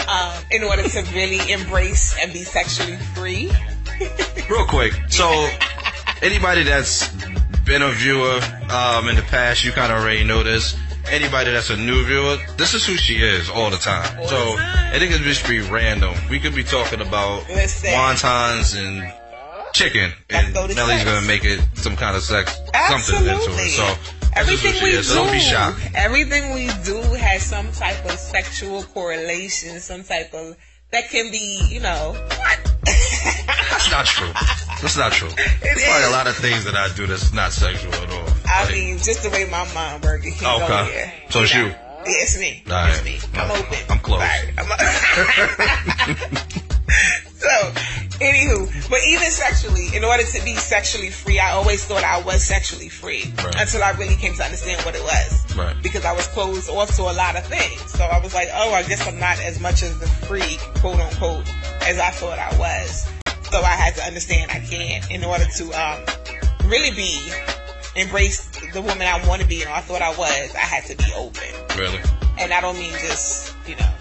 Um, 0.08 0.34
in 0.52 0.64
order 0.64 0.84
to 0.84 1.02
really 1.14 1.52
embrace 1.52 2.16
and 2.22 2.32
be 2.32 2.44
sexually 2.44 2.98
free. 2.98 3.52
Real 4.50 4.66
quick. 4.66 4.94
So, 5.10 5.50
anybody 6.22 6.64
that's 6.64 7.10
been 7.66 7.82
a 7.82 7.92
viewer 7.92 8.40
um, 8.70 9.10
in 9.10 9.16
the 9.16 9.22
past, 9.24 9.66
you 9.66 9.72
kind 9.72 9.92
of 9.92 10.00
already 10.00 10.24
know 10.24 10.44
this. 10.44 10.78
Anybody 11.10 11.52
that's 11.52 11.70
a 11.70 11.78
new 11.78 12.06
viewer, 12.06 12.38
this 12.58 12.74
is 12.74 12.86
who 12.86 12.96
she 12.96 13.16
is 13.16 13.50
all 13.50 13.70
the 13.70 13.78
time. 13.78 14.20
All 14.20 14.28
so, 14.28 14.52
the 14.52 14.58
time. 14.58 15.02
it 15.02 15.10
could 15.12 15.22
just 15.22 15.48
be 15.48 15.60
random. 15.60 16.16
We 16.30 16.40
could 16.40 16.56
be 16.56 16.64
talking 16.64 17.02
about 17.02 17.48
Listen. 17.50 17.90
wontons 17.90 18.78
and 18.78 19.14
chicken, 19.74 20.12
and 20.30 20.54
go 20.54 20.68
to 20.68 20.74
Nelly's 20.74 21.00
sex. 21.02 21.04
gonna 21.10 21.26
make 21.28 21.44
it 21.46 21.60
some 21.74 21.96
kind 21.96 22.16
of 22.16 22.24
sex, 22.24 22.56
something 22.90 23.18
into 23.26 23.52
it. 23.52 23.72
So, 23.72 23.86
is 23.86 23.98
Everything 24.36 24.74
we 24.84 24.90
is. 24.92 25.08
do, 25.08 25.14
So 25.14 25.16
don't 25.24 25.32
be 25.32 25.40
shocked. 25.40 25.80
everything 25.96 26.54
we 26.54 26.68
do 26.84 27.02
has 27.14 27.44
some 27.44 27.72
type 27.72 28.04
of 28.06 28.18
sexual 28.18 28.84
correlation, 28.84 29.80
some 29.80 30.04
type 30.04 30.34
of 30.34 30.56
that 30.92 31.10
can 31.10 31.32
be, 31.32 31.62
you 31.70 31.80
know, 31.80 32.14
what? 32.14 32.60
That's 32.86 33.90
not 33.92 34.06
true. 34.06 34.32
That's 34.82 34.98
not 34.98 35.12
true. 35.12 35.30
There's 35.62 35.84
probably 35.84 36.04
a 36.06 36.10
lot 36.12 36.28
of 36.28 36.36
things 36.36 36.66
that 36.66 36.76
I 36.76 36.94
do 36.96 37.06
that's 37.08 37.32
not 37.34 37.52
sexual 37.52 37.94
at 37.94 38.10
all. 38.12 38.28
I 38.46 38.66
Like, 38.66 38.74
mean, 38.74 38.98
just 39.00 39.24
the 39.24 39.30
way 39.30 39.46
my 39.50 39.72
mind 39.74 40.04
works, 40.04 40.26
it 40.26 40.36
can 40.38 40.62
Okay. 40.62 40.68
go 40.68 40.86
there. 40.86 41.14
So 41.30 41.42
it's 41.44 41.54
you. 41.56 41.70
know. 41.70 41.76
Yeah, 42.06 42.12
it's 42.22 42.38
me. 42.38 42.64
All 42.70 42.86
It's 42.88 42.98
right. 42.98 43.06
me. 43.06 43.20
I'm 43.36 43.50
Uh, 43.52 43.56
open. 43.56 43.78
I'm 43.90 44.00
close. 44.00 44.20
Sorry. 44.20 44.54
I'm 44.58 44.68
so, 47.38 47.72
anywho, 48.24 48.90
but 48.90 49.00
even 49.06 49.30
sexually, 49.30 49.96
in 49.96 50.04
order 50.04 50.24
to 50.24 50.44
be 50.44 50.56
sexually 50.56 51.10
free, 51.10 51.40
I 51.40 51.52
always 51.52 51.86
thought 51.86 52.04
I 52.04 52.22
was 52.22 52.44
sexually 52.44 52.90
free 52.90 53.34
Right. 53.44 53.56
until 53.60 53.84
I 53.84 53.92
really 53.92 54.16
came 54.16 54.34
to 54.36 54.44
understand 54.44 54.82
what 54.86 54.96
it 54.96 55.02
was. 55.04 55.56
Right. 55.56 55.76
Because 55.84 56.06
I 56.06 56.14
was 56.14 56.28
closed 56.28 56.70
off 56.70 56.96
to 56.96 57.04
a 57.04 57.14
lot 57.14 57.36
of 57.36 57.46
things. 57.46 57.82
So 57.92 58.04
I 58.04 58.20
was 58.20 58.34
like, 58.34 58.50
oh, 58.54 58.74
I 58.74 58.84
guess 58.84 59.08
I'm 59.08 59.20
not 59.20 59.40
as 59.42 59.60
much 59.60 59.84
as 59.84 59.98
the 60.00 60.08
freak, 60.08 60.60
quote 60.82 61.00
unquote, 61.00 61.46
as 61.84 62.00
I 62.00 62.10
thought 62.12 62.40
I 62.40 62.58
was. 62.58 63.08
So 63.52 63.60
I 63.62 63.70
had 63.76 63.96
to 63.96 64.04
understand 64.04 64.52
I 64.52 64.60
can't 64.60 65.10
in 65.12 65.24
order 65.24 65.46
to 65.46 65.64
um, 65.74 66.00
really 66.70 66.92
be 66.96 67.20
embrace 67.96 68.48
the 68.74 68.82
woman 68.82 69.04
I 69.04 69.24
want 69.28 69.42
to 69.42 69.48
be 69.48 69.62
and 69.62 69.70
I 69.72 69.80
thought 69.82 70.02
I 70.02 70.10
was, 70.18 70.56
I 70.56 70.60
had 70.60 70.86
to 70.86 70.96
be 70.98 71.12
open. 71.16 71.44
Really? 71.78 72.00
And 72.40 72.52
I 72.52 72.62
don't 72.62 72.78
mean 72.78 72.92
just, 72.94 73.54
you 73.68 73.76
know, 73.76 73.92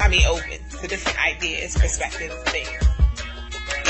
I 0.00 0.08
mean 0.08 0.26
open 0.26 0.58
to 0.82 0.86
different 0.86 1.18
ideas, 1.26 1.76
perspectives, 1.76 2.34
things. 2.50 2.68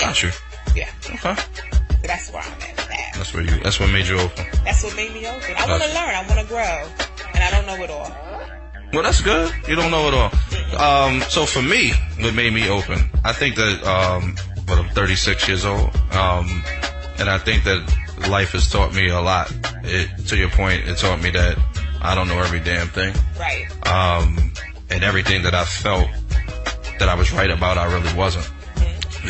Got 0.01 0.23
you. 0.23 0.31
Yeah. 0.75 0.91
Okay. 1.05 1.35
So 1.35 2.07
that's 2.07 2.33
where 2.33 2.43
I'm 2.43 2.53
at 2.53 2.77
that. 2.77 3.11
That's 3.15 3.35
what 3.35 3.45
you. 3.45 3.59
That's 3.61 3.81
what 3.81 3.91
made 3.91 4.07
you 4.07 4.19
open. 4.19 4.47
That's 4.65 4.83
what 4.85 4.97
made 4.97 5.13
me 5.13 5.27
open. 5.27 5.57
I 5.57 5.69
want 5.69 5.83
to 5.83 5.89
learn. 5.89 6.15
I 6.15 6.25
want 6.29 6.41
to 6.41 6.47
grow. 6.47 6.89
And 7.35 7.43
I 7.45 7.51
don't 7.51 7.67
know 7.67 7.83
it 7.83 7.91
all. 7.91 8.11
Well, 8.93 9.03
that's 9.03 9.21
good. 9.21 9.53
You 9.69 9.77
don't 9.77 9.91
know 9.91 10.09
it 10.09 10.15
all. 10.15 10.33
Um, 10.81 11.21
so 11.23 11.45
for 11.45 11.61
me, 11.61 11.93
what 12.21 12.35
made 12.35 12.53
me 12.53 12.69
open, 12.71 13.11
I 13.25 13.33
think 13.33 13.57
that, 13.57 13.85
um, 13.87 14.35
well, 14.67 14.79
I'm 14.79 14.89
36 14.91 15.47
years 15.47 15.67
old. 15.67 15.95
Um, 16.13 16.63
and 17.19 17.29
I 17.29 17.39
think 17.39 17.65
that 17.65 17.83
life 18.29 18.53
has 18.53 18.71
taught 18.71 18.95
me 18.95 19.09
a 19.09 19.21
lot. 19.21 19.53
It, 19.85 20.27
to 20.29 20.37
your 20.37 20.49
point, 20.49 20.89
it 20.89 20.97
taught 20.97 21.21
me 21.23 21.31
that 21.31 21.59
I 22.01 22.15
don't 22.15 22.29
know 22.29 22.39
every 22.39 22.61
damn 22.61 22.89
thing. 22.89 23.15
Right. 23.39 23.67
Um, 23.87 24.53
and 24.91 25.05
everything 25.05 25.43
that 25.43 25.55
I 25.55 25.65
felt 25.65 26.09
that 26.99 27.09
I 27.09 27.15
was 27.15 27.33
right 27.33 27.51
about, 27.51 27.77
I 27.77 27.93
really 27.93 28.15
wasn't. 28.17 28.51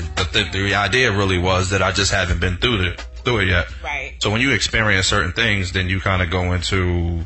The, 0.01 0.29
the, 0.53 0.59
the 0.59 0.75
idea 0.75 1.13
really 1.13 1.39
was 1.39 1.71
that 1.71 1.83
I 1.83 1.93
just 1.93 2.13
haven't 2.13 2.41
been 2.41 2.57
through 2.57 2.83
it, 2.83 3.01
through 3.25 3.41
it 3.41 3.49
yet. 3.49 3.67
Right. 3.83 4.15
So 4.21 4.31
when 4.31 4.41
you 4.41 4.53
experience 4.53 5.07
certain 5.07 5.33
things, 5.33 5.73
then 5.73 5.89
you 5.89 6.01
kind 6.01 6.23
of 6.23 6.31
go 6.31 6.53
into, 6.53 7.25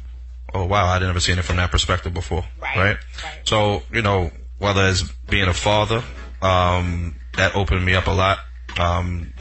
oh 0.54 0.64
wow, 0.66 0.86
I 0.86 0.98
didn't 0.98 1.10
ever 1.10 1.20
seen 1.20 1.38
it 1.38 1.44
from 1.44 1.56
that 1.56 1.70
perspective 1.70 2.12
before, 2.14 2.44
Right, 2.60 2.76
right? 2.76 2.96
right. 3.24 3.40
So 3.44 3.82
you 3.92 4.02
know, 4.02 4.30
whether 4.58 4.86
it's 4.88 5.02
being 5.28 5.48
a 5.48 5.54
father, 5.54 6.02
um, 6.40 7.16
that 7.36 7.54
opened 7.56 7.84
me 7.84 7.94
up 7.94 8.06
a 8.06 8.10
lot. 8.12 8.38
Um, 8.78 9.32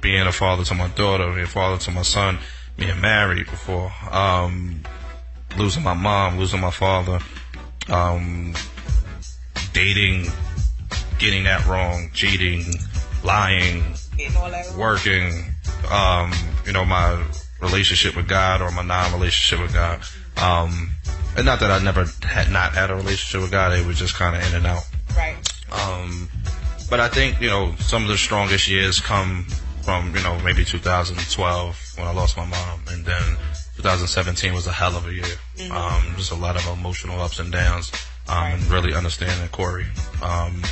being 0.00 0.26
a 0.26 0.32
father 0.32 0.62
to 0.64 0.74
my 0.74 0.88
daughter, 0.88 1.26
being 1.26 1.40
a 1.40 1.46
father 1.46 1.78
to 1.78 1.90
my 1.90 2.02
son, 2.02 2.38
being 2.76 3.00
married 3.00 3.46
before, 3.46 3.92
um, 4.10 4.82
losing 5.56 5.82
my 5.82 5.94
mom, 5.94 6.38
losing 6.38 6.60
my 6.60 6.70
father, 6.70 7.18
um, 7.88 8.54
dating, 9.72 10.26
getting 11.18 11.44
that 11.44 11.66
wrong, 11.66 12.10
cheating, 12.12 12.64
lying, 13.24 13.82
Getting 14.16 14.36
all 14.36 14.50
that 14.50 14.66
wrong. 14.68 14.78
working, 14.78 15.32
um, 15.90 16.32
you 16.66 16.72
know, 16.72 16.84
my 16.84 17.22
relationship 17.60 18.16
with 18.16 18.28
God 18.28 18.62
or 18.62 18.70
my 18.70 18.82
non-relationship 18.82 19.60
with 19.64 19.72
God. 19.74 20.00
Um, 20.36 20.90
and 21.36 21.44
not 21.44 21.60
that 21.60 21.70
I 21.70 21.82
never 21.82 22.06
had 22.22 22.50
not 22.50 22.72
had 22.74 22.90
a 22.90 22.94
relationship 22.94 23.40
with 23.42 23.50
God, 23.50 23.72
it 23.72 23.86
was 23.86 23.98
just 23.98 24.14
kind 24.14 24.36
of 24.36 24.42
in 24.48 24.54
and 24.56 24.66
out. 24.66 24.82
Right. 25.16 25.36
Um, 25.72 26.28
but 26.88 27.00
I 27.00 27.08
think, 27.08 27.40
you 27.40 27.48
know, 27.48 27.74
some 27.78 28.02
of 28.02 28.08
the 28.08 28.16
strongest 28.16 28.68
years 28.68 29.00
come 29.00 29.46
from, 29.82 30.14
you 30.14 30.22
know, 30.22 30.38
maybe 30.44 30.64
2012 30.64 31.92
when 31.96 32.06
I 32.06 32.12
lost 32.12 32.36
my 32.36 32.44
mom. 32.46 32.80
And 32.88 33.04
then 33.04 33.36
2017 33.76 34.54
was 34.54 34.66
a 34.66 34.72
hell 34.72 34.96
of 34.96 35.06
a 35.06 35.12
year. 35.12 35.24
Um, 35.70 36.02
just 36.16 36.30
a 36.30 36.34
lot 36.34 36.56
of 36.56 36.66
emotional 36.78 37.20
ups 37.20 37.38
and 37.38 37.52
downs. 37.52 37.92
Um, 38.28 38.52
and 38.52 38.62
really 38.64 38.94
understanding 38.94 39.48
Corey. 39.48 39.86
Um, 40.22 40.62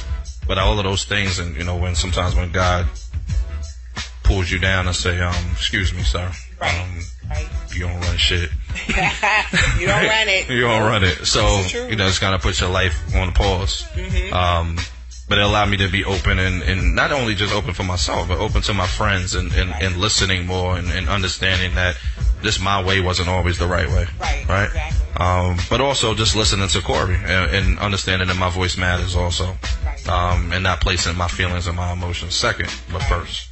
but 0.47 0.59
all 0.59 0.79
of 0.79 0.85
those 0.85 1.05
things, 1.05 1.39
and 1.39 1.57
you 1.57 1.65
know, 1.65 1.77
when 1.77 1.95
sometimes 1.95 2.35
when 2.35 2.51
God 2.53 2.87
pulls 4.23 4.51
you 4.51 4.59
down 4.59 4.87
and 4.87 4.97
say, 4.97 5.21
um, 5.21 5.35
"Excuse 5.53 5.93
me, 5.93 6.03
sir, 6.03 6.31
Right. 6.61 6.81
um, 6.81 7.01
Right. 7.31 7.49
you 7.73 7.81
don't 7.87 8.01
run 8.01 8.17
shit. 8.17 8.51
you 8.89 9.87
don't 9.87 10.05
run 10.07 10.29
it. 10.29 10.49
You 10.49 10.61
don't 10.63 10.83
run 10.83 11.05
it." 11.05 11.27
So 11.27 11.59
This 11.59 11.67
is 11.67 11.73
true. 11.73 11.89
you 11.89 11.97
know, 11.97 12.07
it's 12.07 12.19
kind 12.19 12.35
of 12.35 12.43
puts 12.43 12.61
your 12.61 12.71
life 12.71 12.97
on 13.15 13.33
pause. 13.33 13.87
Um, 14.33 14.79
but 15.29 15.39
it 15.39 15.45
allowed 15.45 15.69
me 15.71 15.77
to 15.79 15.89
be 15.89 16.05
open 16.05 16.39
and, 16.39 16.63
and 16.63 16.95
not 16.95 17.11
only 17.11 17.35
just 17.35 17.53
open 17.53 17.75
for 17.75 17.83
myself, 17.83 18.29
but 18.29 18.39
open 18.39 18.63
to 18.63 18.75
my 18.75 18.87
friends 18.87 19.35
and, 19.35 19.53
and, 19.55 19.75
and 19.81 19.97
listening 19.97 20.47
more 20.47 20.77
and, 20.79 20.89
and 20.93 21.09
understanding 21.09 21.75
that 21.75 21.97
this 22.43 22.61
my 22.61 22.83
way 22.83 23.01
wasn't 23.01 23.29
always 23.29 23.59
the 23.59 23.67
right 23.67 23.89
way. 23.89 24.07
Right, 24.21 24.49
Right. 24.49 24.67
exactly. 24.67 24.93
Um, 25.17 25.57
but 25.71 25.81
also 25.81 26.15
just 26.15 26.37
listening 26.37 26.69
to 26.69 26.81
Corey 26.83 27.15
and, 27.17 27.55
and 27.55 27.79
understanding 27.79 28.29
that 28.29 28.37
my 28.37 28.51
voice 28.51 28.77
matters 28.77 29.17
also. 29.17 29.57
Right. 29.85 30.09
Um, 30.09 30.53
and 30.53 30.63
not 30.63 30.81
placing 30.81 31.17
my 31.17 31.29
feelings 31.29 31.67
and 31.67 31.77
my 31.77 31.93
emotions 31.93 32.35
second, 32.35 32.71
but 32.93 33.03
first. 33.05 33.49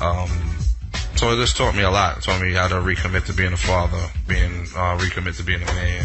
Um, 0.00 0.28
so 1.14 1.30
it 1.32 1.36
just 1.36 1.56
taught 1.56 1.74
me 1.76 1.82
a 1.82 1.90
lot. 1.90 2.18
It 2.18 2.22
taught 2.24 2.42
me 2.42 2.52
how 2.52 2.68
to 2.68 2.74
recommit 2.76 3.24
to 3.26 3.32
being 3.32 3.52
a 3.52 3.56
father, 3.56 4.10
being 4.26 4.62
uh, 4.76 4.98
recommit 4.98 5.36
to 5.38 5.42
being 5.44 5.62
a 5.62 5.66
man, 5.66 6.04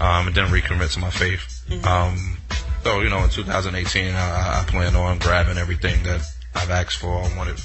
um, 0.00 0.26
and 0.28 0.36
then 0.36 0.46
recommit 0.48 0.92
to 0.92 1.00
my 1.00 1.10
faith. 1.10 1.64
Um, 1.86 2.36
so 2.84 3.00
you 3.00 3.08
know, 3.08 3.24
in 3.24 3.30
2018, 3.30 4.14
I, 4.14 4.60
I 4.60 4.64
plan 4.68 4.94
on 4.94 5.18
grabbing 5.18 5.56
everything 5.58 6.02
that 6.04 6.20
I've 6.54 6.70
asked 6.70 6.98
for 6.98 7.08
or 7.08 7.36
wanted 7.36 7.58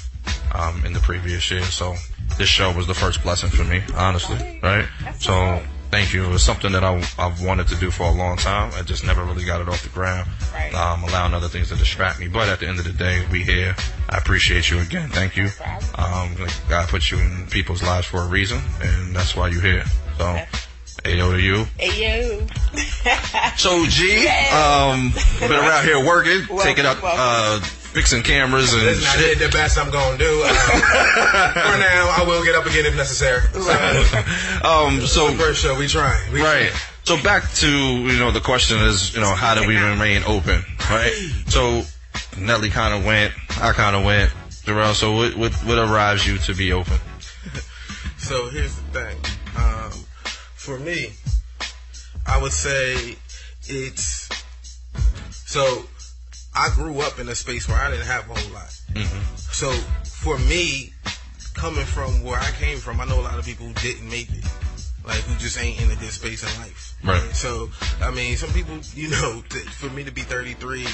um, 0.52 0.84
in 0.86 0.92
the 0.94 1.00
previous 1.00 1.48
year. 1.50 1.62
So 1.64 1.94
this 2.36 2.48
show 2.48 2.72
was 2.72 2.86
the 2.86 2.94
first 2.94 3.22
blessing 3.22 3.50
for 3.50 3.64
me, 3.64 3.82
honestly. 3.96 4.36
Right. 4.62 4.86
So 5.18 5.62
thank 5.90 6.12
you. 6.12 6.24
It 6.24 6.28
was 6.28 6.42
something 6.42 6.72
that 6.72 6.84
I, 6.84 7.02
I've 7.18 7.42
wanted 7.42 7.68
to 7.68 7.76
do 7.76 7.90
for 7.90 8.04
a 8.04 8.12
long 8.12 8.36
time. 8.36 8.70
I 8.74 8.82
just 8.82 9.04
never 9.04 9.24
really 9.24 9.44
got 9.44 9.60
it 9.60 9.68
off 9.68 9.82
the 9.82 9.88
ground. 9.88 10.28
Right. 10.52 10.72
Um, 10.74 11.04
allowing 11.04 11.34
other 11.34 11.48
things 11.48 11.68
to 11.70 11.76
distract 11.76 12.20
me. 12.20 12.28
But 12.28 12.48
at 12.48 12.60
the 12.60 12.68
end 12.68 12.78
of 12.78 12.84
the 12.84 12.92
day, 12.92 13.26
we 13.30 13.42
here. 13.42 13.74
I 14.08 14.18
appreciate 14.18 14.70
you 14.70 14.78
again. 14.80 15.08
Thank 15.08 15.36
you. 15.36 15.48
Um, 15.96 16.36
God 16.68 16.88
put 16.88 17.10
you 17.10 17.18
in 17.18 17.46
people's 17.50 17.82
lives 17.82 18.06
for 18.06 18.22
a 18.22 18.26
reason, 18.26 18.60
and 18.80 19.14
that's 19.14 19.34
why 19.36 19.48
you're 19.48 19.62
here. 19.62 19.84
So, 20.18 20.24
ayo 21.04 21.32
to 21.32 21.40
you. 21.40 21.64
Hey 21.76 22.22
yo. 22.22 22.46
So 23.56 23.86
G, 23.86 24.28
um, 24.50 25.12
been 25.40 25.52
around 25.52 25.84
here 25.84 26.04
working, 26.04 26.46
Welcome, 26.48 26.58
taking 26.58 26.86
up, 26.86 26.98
uh, 26.98 27.00
welcome. 27.60 27.68
Fixing 27.92 28.22
cameras 28.22 28.72
and 28.72 28.82
Listen, 28.82 29.04
I 29.08 29.16
shit. 29.22 29.38
did 29.38 29.48
the 29.50 29.52
best 29.56 29.78
I'm 29.78 29.90
gonna 29.90 30.18
do. 30.18 30.42
Um, 30.42 30.54
for 30.54 31.78
now, 31.78 32.14
I 32.16 32.24
will 32.26 32.44
get 32.44 32.54
up 32.54 32.66
again 32.66 32.86
if 32.86 32.96
necessary. 32.96 33.40
So, 33.52 34.68
Um, 34.68 35.00
so 35.06 35.32
first 35.34 35.62
show, 35.62 35.78
we 35.78 35.86
trying. 35.88 36.32
We 36.32 36.40
Right. 36.42 36.72
So 37.04 37.20
back 37.22 37.50
to 37.54 37.68
you 37.70 38.18
know 38.18 38.30
the 38.30 38.40
question 38.40 38.78
is 38.78 39.14
you 39.14 39.20
know 39.20 39.34
how 39.34 39.54
do 39.54 39.66
we 39.66 39.76
remain 39.76 40.22
open 40.26 40.62
right? 40.90 41.12
So 41.48 41.82
Nelly 42.38 42.68
kind 42.70 42.92
of 42.94 43.04
went, 43.04 43.32
I 43.60 43.72
kind 43.72 43.96
of 43.96 44.04
went. 44.04 44.30
Jarrell, 44.66 44.92
so 44.94 45.12
what, 45.12 45.34
what 45.36 45.52
what 45.64 45.78
arrives 45.78 46.26
you 46.26 46.36
to 46.38 46.54
be 46.54 46.72
open? 46.72 46.98
So 48.18 48.48
here's 48.50 48.74
the 48.74 48.82
thing. 49.00 49.16
Um, 49.56 49.90
for 50.56 50.78
me, 50.78 51.12
I 52.26 52.36
would 52.42 52.52
say 52.52 53.16
it's 53.62 54.28
so 55.30 55.84
I 56.54 56.70
grew 56.74 57.00
up 57.00 57.18
in 57.18 57.28
a 57.28 57.34
space 57.34 57.68
where 57.68 57.78
I 57.78 57.90
didn't 57.90 58.06
have 58.06 58.28
a 58.30 58.34
whole 58.34 58.52
lot. 58.52 58.70
So 59.52 59.70
for 60.04 60.38
me, 60.38 60.92
coming 61.54 61.84
from 61.84 62.22
where 62.22 62.38
I 62.38 62.50
came 62.52 62.78
from, 62.78 63.00
I 63.00 63.04
know 63.04 63.20
a 63.20 63.22
lot 63.22 63.38
of 63.38 63.44
people 63.44 63.66
who 63.66 63.72
didn't 63.74 64.08
make 64.08 64.30
it. 64.30 64.44
Like 65.06 65.20
who 65.22 65.38
just 65.38 65.58
ain't 65.58 65.80
in 65.80 65.90
a 65.90 65.96
good 65.96 66.10
space 66.10 66.42
in 66.42 66.60
life. 66.60 66.94
Right. 67.02 67.34
So 67.34 67.70
I 68.02 68.10
mean, 68.10 68.36
some 68.36 68.50
people, 68.52 68.78
you 68.94 69.08
know, 69.08 69.42
t- 69.48 69.60
for 69.60 69.88
me 69.90 70.04
to 70.04 70.10
be 70.10 70.20
33, 70.20 70.86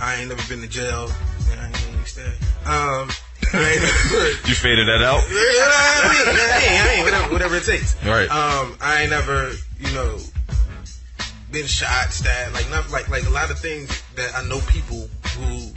I 0.00 0.16
ain't 0.16 0.28
never 0.30 0.42
been 0.48 0.62
to 0.62 0.68
jail. 0.68 1.10
and 1.50 1.60
I 1.60 1.66
ain't 1.66 1.88
even 1.92 2.04
stay. 2.06 2.32
Um, 2.64 3.10
ain't 3.54 3.82
You 4.48 4.54
faded 4.54 4.88
that 4.88 5.02
out. 5.02 5.20
yeah, 5.28 5.36
I 5.68 6.08
mean, 6.08 6.36
I 6.80 6.94
ain't, 6.94 7.04
whatever, 7.04 7.32
whatever 7.32 7.56
it 7.56 7.64
takes. 7.64 7.96
Right. 8.04 8.30
Um, 8.30 8.76
I 8.80 9.02
ain't 9.02 9.10
never, 9.10 9.52
you 9.78 9.92
know, 9.92 10.18
been 11.52 11.66
shot, 11.66 12.12
stabbed, 12.12 12.54
like 12.54 12.68
not 12.70 12.90
like 12.90 13.08
like 13.08 13.26
a 13.26 13.30
lot 13.30 13.50
of 13.50 13.58
things 13.58 14.02
that 14.16 14.34
I 14.36 14.44
know 14.46 14.60
people 14.68 15.08
who 15.36 15.70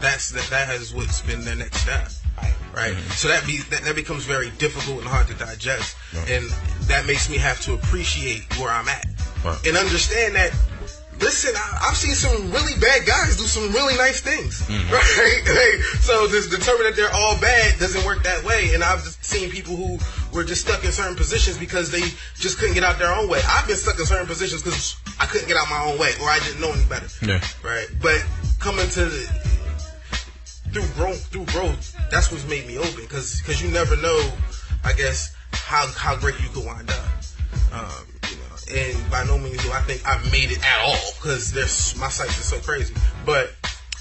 that's 0.00 0.30
that 0.30 0.48
that 0.50 0.68
has 0.68 0.94
what's 0.94 1.20
been 1.22 1.44
their 1.44 1.56
next 1.56 1.78
step. 1.78 2.08
Right. 2.36 2.54
Right. 2.74 2.92
Mm-hmm. 2.94 3.10
So 3.10 3.28
that 3.28 3.46
be 3.46 3.58
that, 3.70 3.82
that 3.82 3.94
becomes 3.94 4.24
very 4.24 4.50
difficult 4.58 4.98
and 4.98 5.08
hard 5.08 5.26
to 5.28 5.34
digest, 5.34 5.96
and 6.28 6.48
that 6.82 7.06
makes 7.06 7.28
me 7.28 7.36
have 7.38 7.60
to 7.62 7.74
appreciate 7.74 8.42
where 8.58 8.70
I'm 8.70 8.88
at 8.88 9.06
Right. 9.44 9.66
and 9.66 9.76
understand 9.76 10.34
that. 10.36 10.52
Listen, 11.20 11.54
I, 11.54 11.88
I've 11.90 11.96
seen 11.96 12.14
some 12.14 12.50
really 12.50 12.78
bad 12.80 13.06
guys 13.06 13.36
do 13.36 13.44
some 13.44 13.70
really 13.72 13.96
nice 13.96 14.20
things, 14.20 14.62
right? 14.90 15.42
Like, 15.46 15.80
so 16.00 16.26
just 16.28 16.50
determine 16.50 16.84
that 16.84 16.96
they're 16.96 17.12
all 17.12 17.38
bad 17.40 17.78
doesn't 17.78 18.04
work 18.04 18.22
that 18.24 18.42
way. 18.44 18.72
And 18.74 18.82
I've 18.82 19.04
just 19.04 19.22
seen 19.24 19.50
people 19.50 19.76
who 19.76 19.98
were 20.34 20.44
just 20.44 20.62
stuck 20.66 20.82
in 20.84 20.92
certain 20.92 21.16
positions 21.16 21.58
because 21.58 21.90
they 21.90 22.00
just 22.36 22.58
couldn't 22.58 22.74
get 22.74 22.84
out 22.84 22.98
their 22.98 23.12
own 23.14 23.28
way. 23.28 23.40
I've 23.46 23.66
been 23.66 23.76
stuck 23.76 23.98
in 23.98 24.06
certain 24.06 24.26
positions 24.26 24.62
because 24.62 24.96
I 25.20 25.26
couldn't 25.26 25.46
get 25.48 25.56
out 25.56 25.68
my 25.68 25.84
own 25.84 25.98
way 25.98 26.12
or 26.22 26.28
I 26.28 26.38
didn't 26.40 26.60
know 26.60 26.72
any 26.72 26.84
better, 26.86 27.08
Yeah. 27.24 27.40
right? 27.62 27.86
But 28.00 28.24
coming 28.58 28.88
to 28.88 29.04
the, 29.04 29.20
through 30.72 30.86
growth, 30.94 31.26
through 31.26 31.46
growth, 31.46 31.94
that's 32.10 32.30
what's 32.32 32.46
made 32.48 32.66
me 32.66 32.78
open 32.78 33.00
because 33.02 33.62
you 33.62 33.70
never 33.70 33.96
know, 33.96 34.30
I 34.84 34.92
guess, 34.94 35.34
how 35.52 35.86
how 35.96 36.16
great 36.16 36.40
you 36.40 36.48
could 36.48 36.64
wind 36.64 36.90
up. 36.90 37.04
Um, 37.72 38.06
you 38.30 38.36
know, 38.36 38.49
and 38.72 39.10
by 39.10 39.24
no 39.24 39.38
means 39.38 39.62
do 39.62 39.72
I 39.72 39.80
think 39.80 40.06
I've 40.06 40.24
made 40.30 40.50
it 40.50 40.58
at 40.64 40.80
all 40.84 40.98
because 41.20 41.52
there's 41.52 41.96
my 41.96 42.08
sights 42.08 42.38
are 42.38 42.42
so 42.42 42.58
crazy. 42.58 42.94
But 43.24 43.54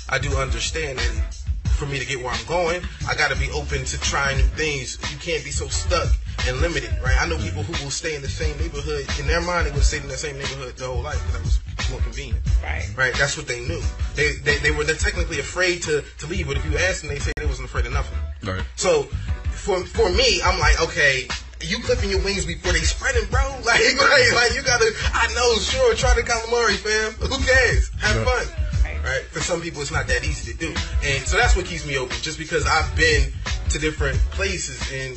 I 0.10 0.20
do 0.20 0.36
understand 0.38 1.00
that 1.00 1.36
for 1.80 1.86
me 1.86 2.00
to 2.00 2.06
get 2.06 2.20
where 2.20 2.32
I'm 2.34 2.46
going, 2.46 2.82
I 3.08 3.16
got 3.16 3.32
to 3.32 3.38
be 3.38 3.50
open 3.52 3.86
to 3.86 4.00
trying 4.02 4.38
new 4.38 4.44
things. 4.44 5.00
You 5.12 5.18
can't 5.18 5.44
be 5.44 5.52
so 5.52 5.68
stuck 5.68 6.10
and 6.48 6.60
limited, 6.60 6.92
right? 7.04 7.16
I 7.20 7.28
know 7.28 7.38
people 7.38 7.64
who 7.64 7.84
will 7.84 7.92
stay 7.92 8.16
in 8.16 8.22
the 8.22 8.30
same 8.30 8.58
neighborhood. 8.58 9.06
In 9.20 9.28
their 9.28 9.42
mind, 9.42 9.68
they 9.68 9.72
would 9.72 9.84
stay 9.84 9.98
in 9.98 10.08
the 10.08 10.18
same 10.18 10.38
neighborhood 10.38 10.76
their 10.78 10.88
whole 10.88 11.02
life 11.02 11.22
because 11.26 11.34
that 11.34 11.44
was 11.44 11.92
more 11.92 12.02
convenient. 12.02 12.42
Right. 12.62 12.90
Right, 12.96 13.14
that's 13.16 13.38
what 13.38 13.48
they 13.48 13.62
knew. 13.62 13.82
They 14.16 14.34
they, 14.44 14.58
they 14.58 14.72
were 14.72 14.84
they're 14.84 14.96
technically 14.96 15.40
afraid 15.40 15.82
to, 15.84 16.04
to 16.20 16.28
leave, 16.28 16.48
but 16.48 16.58
if 16.58 16.66
you 16.66 16.78
ask 16.78 17.02
them, 17.02 17.10
they 17.10 17.20
say 17.20 17.32
they 17.36 17.46
wasn't 17.46 17.68
afraid 17.68 17.86
of 17.86 17.94
nothing. 17.94 18.18
Right. 18.44 18.64
So 18.76 19.04
for 19.52 19.84
for 19.86 20.10
me, 20.12 20.42
I'm 20.44 20.60
like, 20.60 20.82
okay, 20.82 21.28
you 21.62 21.80
clipping 21.84 22.10
your 22.10 22.24
wings 22.24 22.46
before 22.46 22.72
they 22.74 22.80
spreading, 22.80 23.30
bro. 23.30 23.40
Like, 23.70 23.82
like, 23.98 24.34
like 24.34 24.54
you 24.56 24.64
gotta. 24.64 24.92
I 25.14 25.28
know, 25.36 25.56
sure, 25.60 25.94
try 25.96 26.14
the 26.16 26.22
calamari, 26.24 26.76
fam. 26.78 27.12
Who 27.28 27.38
cares? 27.46 27.90
Have 28.00 28.26
Right. 28.26 28.46
fun. 28.48 28.66
Right. 29.04 29.22
For 29.32 29.40
some 29.42 29.62
people, 29.62 29.82
it's 29.82 29.92
not 29.92 30.08
that 30.08 30.24
easy 30.24 30.52
to 30.54 30.58
do, 30.58 30.74
and 31.04 31.26
so 31.26 31.38
that's 31.38 31.56
what 31.56 31.66
keeps 31.66 31.86
me 31.86 31.98
open. 31.98 32.18
Just 32.22 32.38
because 32.40 32.66
I've 32.66 32.94
been 32.96 33.32
to 33.70 33.80
different 33.80 34.18
places, 34.32 34.80
and 34.92 35.16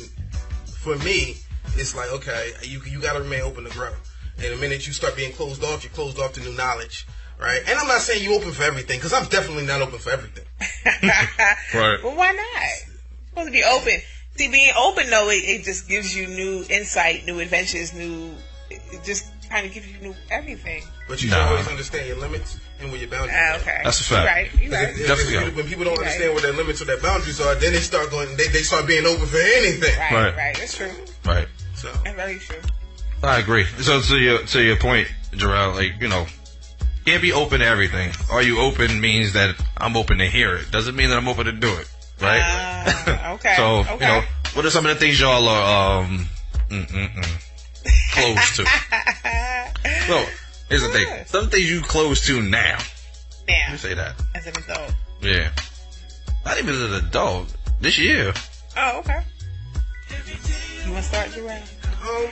for 0.77 0.95
me, 1.03 1.37
it's 1.75 1.95
like, 1.95 2.11
okay, 2.11 2.51
you 2.63 2.81
you 2.85 2.99
gotta 3.01 3.19
remain 3.21 3.41
open 3.41 3.63
to 3.65 3.69
grow. 3.71 3.93
And 4.37 4.53
the 4.53 4.57
minute 4.57 4.85
you 4.87 4.93
start 4.93 5.15
being 5.15 5.31
closed 5.33 5.63
off, 5.63 5.83
you're 5.83 5.93
closed 5.93 6.19
off 6.19 6.33
to 6.33 6.41
new 6.41 6.53
knowledge. 6.53 7.05
Right. 7.39 7.61
And 7.67 7.77
I'm 7.79 7.87
not 7.87 8.01
saying 8.01 8.23
you 8.23 8.35
open 8.35 8.51
for 8.51 8.63
everything, 8.63 8.99
because 8.99 9.13
I'm 9.13 9.25
definitely 9.25 9.65
not 9.65 9.81
open 9.81 9.99
for 9.99 10.11
everything. 10.11 10.45
Right. 11.73 11.97
Well, 12.03 12.15
why 12.15 12.31
not? 12.31 12.63
You're 12.63 13.29
supposed 13.29 13.47
to 13.47 13.51
be 13.51 13.63
open. 13.63 13.99
See, 14.35 14.47
being 14.49 14.71
open 14.77 15.09
though, 15.09 15.29
it, 15.29 15.43
it 15.45 15.63
just 15.63 15.87
gives 15.87 16.15
you 16.15 16.27
new 16.27 16.65
insight, 16.69 17.25
new 17.25 17.39
adventures, 17.39 17.93
new. 17.93 18.33
It 18.69 18.81
it 18.91 19.03
just 19.03 19.25
kind 19.49 19.65
of 19.67 19.73
gives 19.73 19.87
you 19.87 19.99
new 19.99 20.15
everything. 20.31 20.81
But 21.07 21.21
you 21.21 21.29
Nah. 21.29 21.49
always 21.49 21.67
understand 21.67 22.07
your 22.07 22.17
limits 22.17 22.57
and 22.79 22.89
where 22.91 22.99
your 22.99 23.09
boundaries 23.09 23.35
Ah, 23.39 23.51
are. 23.53 23.55
okay. 23.57 23.81
That's 23.83 24.09
a 24.09 24.13
You're 24.13 24.23
fact. 24.23 24.35
right. 24.53 24.61
You're 24.63 24.71
right. 24.71 24.87
Because 24.87 25.01
if- 25.01 25.07
Definitely. 25.07 25.47
if- 25.49 25.55
When 25.55 25.67
people 25.67 25.83
don't 25.85 25.93
Right. 25.97 26.07
understand 26.07 26.33
what 26.33 26.43
their 26.43 26.53
limits 26.53 26.81
or 26.81 26.85
their 26.85 26.97
boundaries 26.97 27.39
are, 27.41 27.53
then 27.55 27.73
they 27.73 27.79
start 27.81 28.09
going. 28.09 28.35
They, 28.37 28.47
they 28.47 28.63
start 28.63 28.87
being 28.87 29.05
open 29.05 29.27
for 29.27 29.37
anything. 29.37 29.99
Right, 29.99 30.11
Right. 30.11 30.35
right. 30.35 30.55
That's 30.57 30.75
true. 30.77 30.91
Right. 31.25 31.47
So 31.75 31.91
That's 32.03 32.15
very 32.15 32.39
true. 32.39 32.61
I 33.21 33.37
agree. 33.39 33.65
So 33.81 34.01
to 34.01 34.17
your 34.17 34.43
to 34.47 34.61
your 34.63 34.77
point, 34.77 35.07
Jarrell, 35.33 35.75
like 35.75 35.93
you 36.01 36.07
know, 36.07 36.25
can't 37.05 37.21
be 37.21 37.31
open 37.33 37.59
to 37.59 37.65
everything. 37.67 38.11
Are 38.31 38.41
you 38.41 38.59
open 38.59 38.99
means 38.99 39.33
that 39.33 39.55
I'm 39.77 39.95
open 39.95 40.17
to 40.17 40.25
hear 40.27 40.55
it. 40.55 40.71
Doesn't 40.71 40.95
mean 40.95 41.09
that 41.09 41.17
I'm 41.17 41.27
open 41.27 41.45
to 41.45 41.51
do 41.51 41.71
it. 41.77 41.87
Right. 42.23 42.41
Ah, 42.41 43.31
okay. 43.33 43.53
so 43.57 43.79
okay. 43.79 43.93
you 43.93 43.99
know, 43.99 44.21
what 44.53 44.65
are 44.65 44.69
some 44.69 44.85
of 44.85 44.93
the 44.93 44.99
things 44.99 45.19
y'all 45.19 45.45
are 45.47 46.03
um 46.03 46.25
mm, 46.69 46.87
mm, 46.87 47.13
mm, 47.13 47.41
close 48.13 48.55
to? 48.55 48.63
well, 50.09 50.25
here's 50.69 50.83
the 50.83 50.89
thing. 50.89 51.07
Some 51.25 51.49
things 51.49 51.69
you 51.69 51.81
close 51.81 52.25
to 52.27 52.41
now. 52.41 52.77
now, 53.47 53.55
Let 53.65 53.71
me 53.73 53.77
say 53.77 53.93
that. 53.93 54.15
as 54.35 54.47
an 54.47 54.53
adult. 54.57 54.95
Yeah. 55.21 55.51
Not 56.45 56.57
even 56.59 56.75
as 56.75 56.81
an 56.81 56.93
adult. 57.07 57.53
This 57.81 57.99
year. 57.99 58.33
Oh, 58.77 58.99
okay. 58.99 59.19
You 60.85 60.91
want 60.93 61.03
to 61.03 61.09
start, 61.09 61.31
Jerome? 61.31 61.51
um, 61.51 62.29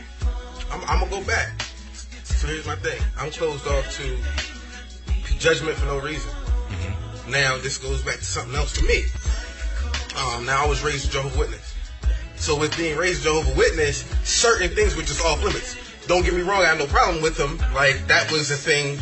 I'm, 0.72 0.82
I'm 0.88 1.00
gonna 1.00 1.22
go 1.22 1.28
back. 1.28 1.62
So 2.24 2.48
here's 2.48 2.66
my 2.66 2.76
thing. 2.78 3.02
I'm 3.18 3.30
closed 3.32 3.68
off 3.68 3.98
to 3.98 4.18
judgment 5.38 5.76
for 5.78 5.88
no 5.88 6.00
reason. 6.00 6.32
Now 7.30 7.58
this 7.58 7.78
goes 7.78 8.02
back 8.04 8.18
to 8.18 8.26
something 8.26 8.56
else 8.56 8.78
for 8.78 8.86
me. 8.86 9.04
Um, 10.18 10.46
now 10.46 10.66
I 10.66 10.68
was 10.68 10.84
raised 10.84 11.10
a 11.10 11.12
Jehovah 11.12 11.40
Witness. 11.40 11.76
So 12.36 12.58
with 12.58 12.76
being 12.76 12.98
raised 12.98 13.22
a 13.22 13.24
Jehovah 13.26 13.58
Witness, 13.58 14.04
certain 14.24 14.70
things 14.70 14.96
were 14.96 15.04
just 15.04 15.24
off 15.24 15.44
limits. 15.44 15.78
Don't 16.08 16.24
get 16.24 16.34
me 16.34 16.42
wrong, 16.42 16.64
I 16.64 16.68
have 16.68 16.80
no 16.80 16.88
problem 16.88 17.22
with 17.22 17.38
them. 17.38 17.58
Like 17.74 18.08
that 18.08 18.32
was 18.32 18.52
a 18.52 18.56
thing 18.56 18.98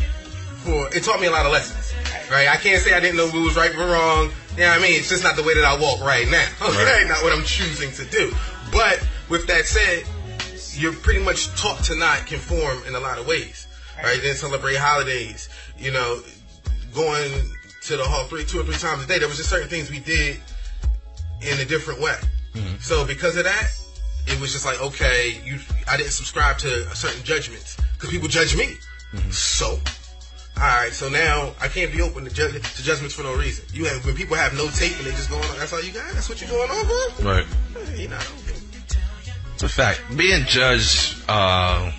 for 0.62 0.94
it 0.94 1.02
taught 1.02 1.20
me 1.20 1.26
a 1.26 1.30
lot 1.30 1.46
of 1.46 1.52
lessons. 1.52 1.94
Right? 2.30 2.48
I 2.48 2.56
can't 2.56 2.80
say 2.80 2.94
I 2.94 3.00
didn't 3.00 3.16
know 3.16 3.28
who 3.28 3.42
was 3.42 3.56
right 3.56 3.74
or 3.74 3.86
wrong. 3.86 4.30
You 4.52 4.60
know 4.62 4.68
what 4.68 4.78
I 4.78 4.82
mean? 4.82 4.98
It's 4.98 5.08
just 5.08 5.24
not 5.24 5.36
the 5.36 5.42
way 5.42 5.54
that 5.54 5.64
I 5.64 5.80
walk 5.80 6.00
right 6.00 6.28
now. 6.28 6.46
Okay? 6.62 6.84
Right. 6.84 7.06
Not 7.08 7.22
what 7.22 7.32
I'm 7.32 7.44
choosing 7.44 7.90
to 7.92 8.04
do. 8.10 8.32
But 8.70 9.04
with 9.28 9.46
that 9.48 9.66
said, 9.66 10.04
you're 10.78 10.92
pretty 10.92 11.22
much 11.24 11.48
taught 11.56 11.82
to 11.84 11.96
not 11.96 12.26
conform 12.26 12.78
in 12.86 12.94
a 12.94 13.00
lot 13.00 13.18
of 13.18 13.26
ways. 13.26 13.66
Right? 14.02 14.20
Then 14.22 14.34
celebrate 14.34 14.76
holidays. 14.76 15.48
You 15.78 15.92
know, 15.92 16.22
going 16.94 17.32
to 17.82 17.96
the 17.96 18.04
hall 18.04 18.26
three, 18.26 18.44
two 18.44 18.60
or 18.60 18.64
three 18.64 18.76
times 18.76 19.02
a 19.02 19.06
day. 19.06 19.18
There 19.18 19.28
was 19.28 19.38
just 19.38 19.50
certain 19.50 19.68
things 19.68 19.90
we 19.90 20.00
did 20.00 20.38
in 21.42 21.58
a 21.60 21.64
different 21.64 22.00
way. 22.00 22.16
So 22.80 23.06
because 23.06 23.36
of 23.36 23.44
that, 23.44 23.68
it 24.26 24.38
was 24.40 24.52
just 24.52 24.66
like 24.66 24.80
okay, 24.80 25.40
you. 25.44 25.58
I 25.88 25.96
didn't 25.96 26.12
subscribe 26.12 26.58
to 26.58 26.84
certain 26.94 27.22
judgments 27.24 27.76
because 27.94 28.10
people 28.10 28.28
judge 28.28 28.56
me. 28.56 28.76
So, 29.30 29.66
all 29.70 29.78
right. 30.56 30.92
So 30.92 31.08
now 31.08 31.52
I 31.60 31.68
can't 31.68 31.92
be 31.92 32.00
open 32.02 32.24
to, 32.24 32.30
ju- 32.30 32.48
to 32.50 32.82
judgments 32.82 33.14
for 33.14 33.22
no 33.22 33.34
reason. 33.36 33.64
You 33.72 33.86
have 33.86 34.04
when 34.04 34.14
people 34.14 34.36
have 34.36 34.54
no 34.54 34.68
tape 34.68 34.96
and 34.98 35.06
they 35.06 35.10
just 35.12 35.30
going 35.30 35.42
on. 35.44 35.58
That's 35.58 35.72
all 35.72 35.82
you 35.82 35.92
got. 35.92 36.12
That's 36.12 36.28
what 36.28 36.40
you're 36.40 36.50
going 36.50 36.70
on 36.70 36.84
for. 37.16 37.22
Right. 37.24 37.46
Hey, 37.88 38.02
You're 38.02 38.10
not. 38.10 38.32
It's 39.54 39.62
a 39.62 39.68
fact. 39.68 40.00
Being 40.16 40.44
judged 40.46 41.16
uh, 41.28 41.90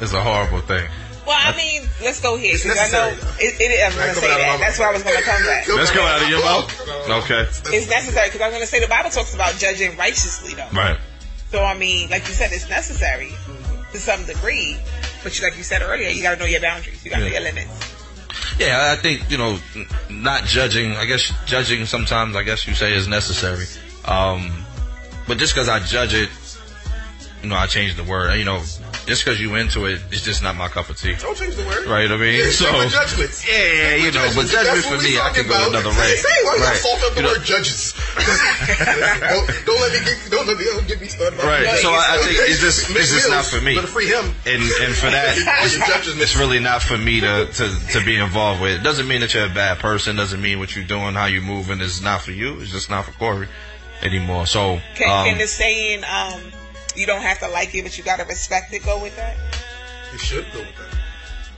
is 0.00 0.12
a 0.14 0.22
horrible 0.22 0.60
thing. 0.60 0.88
Well, 1.26 1.36
I 1.36 1.56
mean, 1.56 1.82
let's 2.02 2.20
go 2.20 2.36
here. 2.36 2.54
It's 2.54 2.62
'cause 2.64 2.78
I 2.78 2.88
know 2.92 3.08
it, 3.40 3.60
it, 3.60 3.82
I 3.82 3.86
was 3.88 3.96
going 3.96 4.08
to 4.14 4.20
say 4.20 4.28
that. 4.28 4.58
That's 4.60 4.78
where 4.78 4.88
I 4.88 4.92
was 4.92 5.02
going 5.02 5.16
to 5.16 5.22
come 5.24 5.42
back. 5.44 5.66
Let's 5.68 5.90
go 5.90 6.02
out 6.06 6.22
of 6.22 6.28
your 6.28 6.40
mouth. 6.44 6.70
Okay. 7.24 7.42
It's 7.76 7.88
necessary 7.90 8.28
because 8.28 8.40
I'm 8.42 8.50
going 8.50 8.62
to 8.62 8.66
say 8.66 8.80
the 8.80 8.86
Bible 8.88 9.10
talks 9.10 9.34
about 9.34 9.54
judging 9.56 9.96
righteously, 9.96 10.54
though. 10.54 10.68
Right. 10.72 10.98
So 11.50 11.62
I 11.62 11.76
mean, 11.76 12.10
like 12.10 12.26
you 12.28 12.34
said, 12.34 12.52
it's 12.52 12.68
necessary 12.68 13.32
to 13.92 13.98
some 13.98 14.24
degree. 14.24 14.76
But 15.24 15.36
you, 15.38 15.44
like 15.46 15.56
you 15.56 15.64
said 15.64 15.82
earlier, 15.82 16.08
you 16.10 16.22
got 16.22 16.34
to 16.34 16.38
know 16.40 16.46
your 16.46 16.60
boundaries. 16.60 17.04
You 17.04 17.10
got 17.10 17.18
to 17.18 17.22
know 17.24 17.30
Yeah. 17.30 17.40
your 17.40 17.52
limits. 17.52 17.92
Yeah, 18.58 18.94
I 18.96 19.00
think 19.00 19.28
you 19.30 19.36
know, 19.38 19.58
not 20.08 20.44
judging. 20.44 20.92
I 20.92 21.04
guess 21.06 21.32
judging 21.46 21.84
sometimes. 21.86 22.36
I 22.36 22.42
guess 22.44 22.66
you 22.66 22.74
say 22.74 22.92
is 22.94 23.08
necessary. 23.08 23.66
Um, 24.04 24.64
but 25.26 25.38
just 25.38 25.54
because 25.54 25.68
I 25.68 25.80
judge 25.80 26.14
it, 26.14 26.28
you 27.42 27.48
know, 27.48 27.56
I 27.56 27.66
change 27.66 27.96
the 27.96 28.04
word. 28.04 28.34
You 28.38 28.44
know, 28.44 28.62
just 29.06 29.24
because 29.24 29.40
you 29.40 29.54
into 29.54 29.86
it, 29.86 30.00
it's 30.10 30.22
just 30.24 30.42
not 30.42 30.56
my 30.56 30.68
cup 30.68 30.88
of 30.90 30.98
tea. 30.98 31.14
Don't 31.14 31.36
change 31.36 31.54
the 31.54 31.64
word. 31.64 31.86
Right? 31.86 32.10
I 32.10 32.16
mean, 32.16 32.38
Yeah, 32.38 32.50
so 32.50 32.66
judgments. 32.88 33.46
yeah, 33.46 33.54
yeah, 33.56 33.94
you 34.02 34.10
know, 34.10 34.26
but 34.34 34.46
judgment 34.46 34.84
for 34.84 34.98
me, 35.02 35.18
I 35.18 35.30
can 35.30 35.46
go 35.46 35.54
about. 35.54 35.68
another 35.70 35.90
way. 35.90 36.16
Say, 36.16 36.28
why 36.42 36.56
you 36.56 36.62
Right. 36.62 36.74
gotta 36.74 36.76
salt 36.78 37.02
up 37.04 37.14
the 37.14 37.22
You 37.22 37.26
know- 37.28 37.38
judges? 37.38 37.94
don't, 38.16 39.46
don't 39.66 39.80
let 39.80 39.92
me 39.92 39.98
get, 40.04 40.18
don't 40.30 40.46
let 40.46 40.58
me 40.58 40.64
don't 40.64 40.88
get 40.88 41.00
me 41.00 41.06
started. 41.08 41.38
about 41.38 41.46
Right. 41.48 41.78
So 41.78 41.90
I, 41.90 42.16
I 42.16 42.18
think 42.18 42.38
it's 42.50 42.60
just 42.60 42.90
it's 42.90 43.12
just 43.12 43.28
not 43.30 43.44
for 43.44 43.60
me. 43.60 43.74
But 43.76 43.88
free 43.88 44.06
him. 44.08 44.24
and 44.46 44.62
and 44.62 44.94
for 44.94 45.10
that, 45.10 45.36
it's, 45.64 45.76
it's 46.20 46.36
really 46.36 46.58
not 46.58 46.82
for 46.82 46.98
me 46.98 47.20
to, 47.20 47.46
to 47.46 47.64
to 47.92 48.04
be 48.04 48.16
involved 48.16 48.60
with. 48.60 48.80
It 48.80 48.82
doesn't 48.82 49.06
mean 49.06 49.20
that 49.20 49.34
you're 49.34 49.46
a 49.46 49.54
bad 49.54 49.78
person. 49.78 50.16
Doesn't 50.16 50.40
mean 50.42 50.58
what 50.58 50.74
you're 50.74 50.84
doing, 50.84 51.14
how 51.14 51.26
you're 51.26 51.42
moving 51.42 51.80
is 51.80 52.02
not 52.02 52.22
for 52.22 52.32
you. 52.32 52.60
It's 52.60 52.72
just 52.72 52.90
not 52.90 53.04
for 53.04 53.12
Corey 53.12 53.48
anymore. 54.02 54.46
So 54.46 54.80
Can, 54.94 55.08
um, 55.10 55.26
can 55.26 55.38
the 55.38 55.46
saying, 55.46 56.04
um, 56.04 56.40
you 56.96 57.06
don't 57.06 57.22
have 57.22 57.38
to 57.40 57.48
like 57.48 57.74
it, 57.74 57.82
but 57.82 57.96
you 57.98 58.04
got 58.04 58.18
to 58.18 58.24
respect 58.24 58.72
it, 58.72 58.84
go 58.84 59.00
with 59.02 59.16
that? 59.16 59.36
You 60.12 60.18
should 60.18 60.46
go 60.52 60.60
with 60.60 60.76
that. 60.76 60.98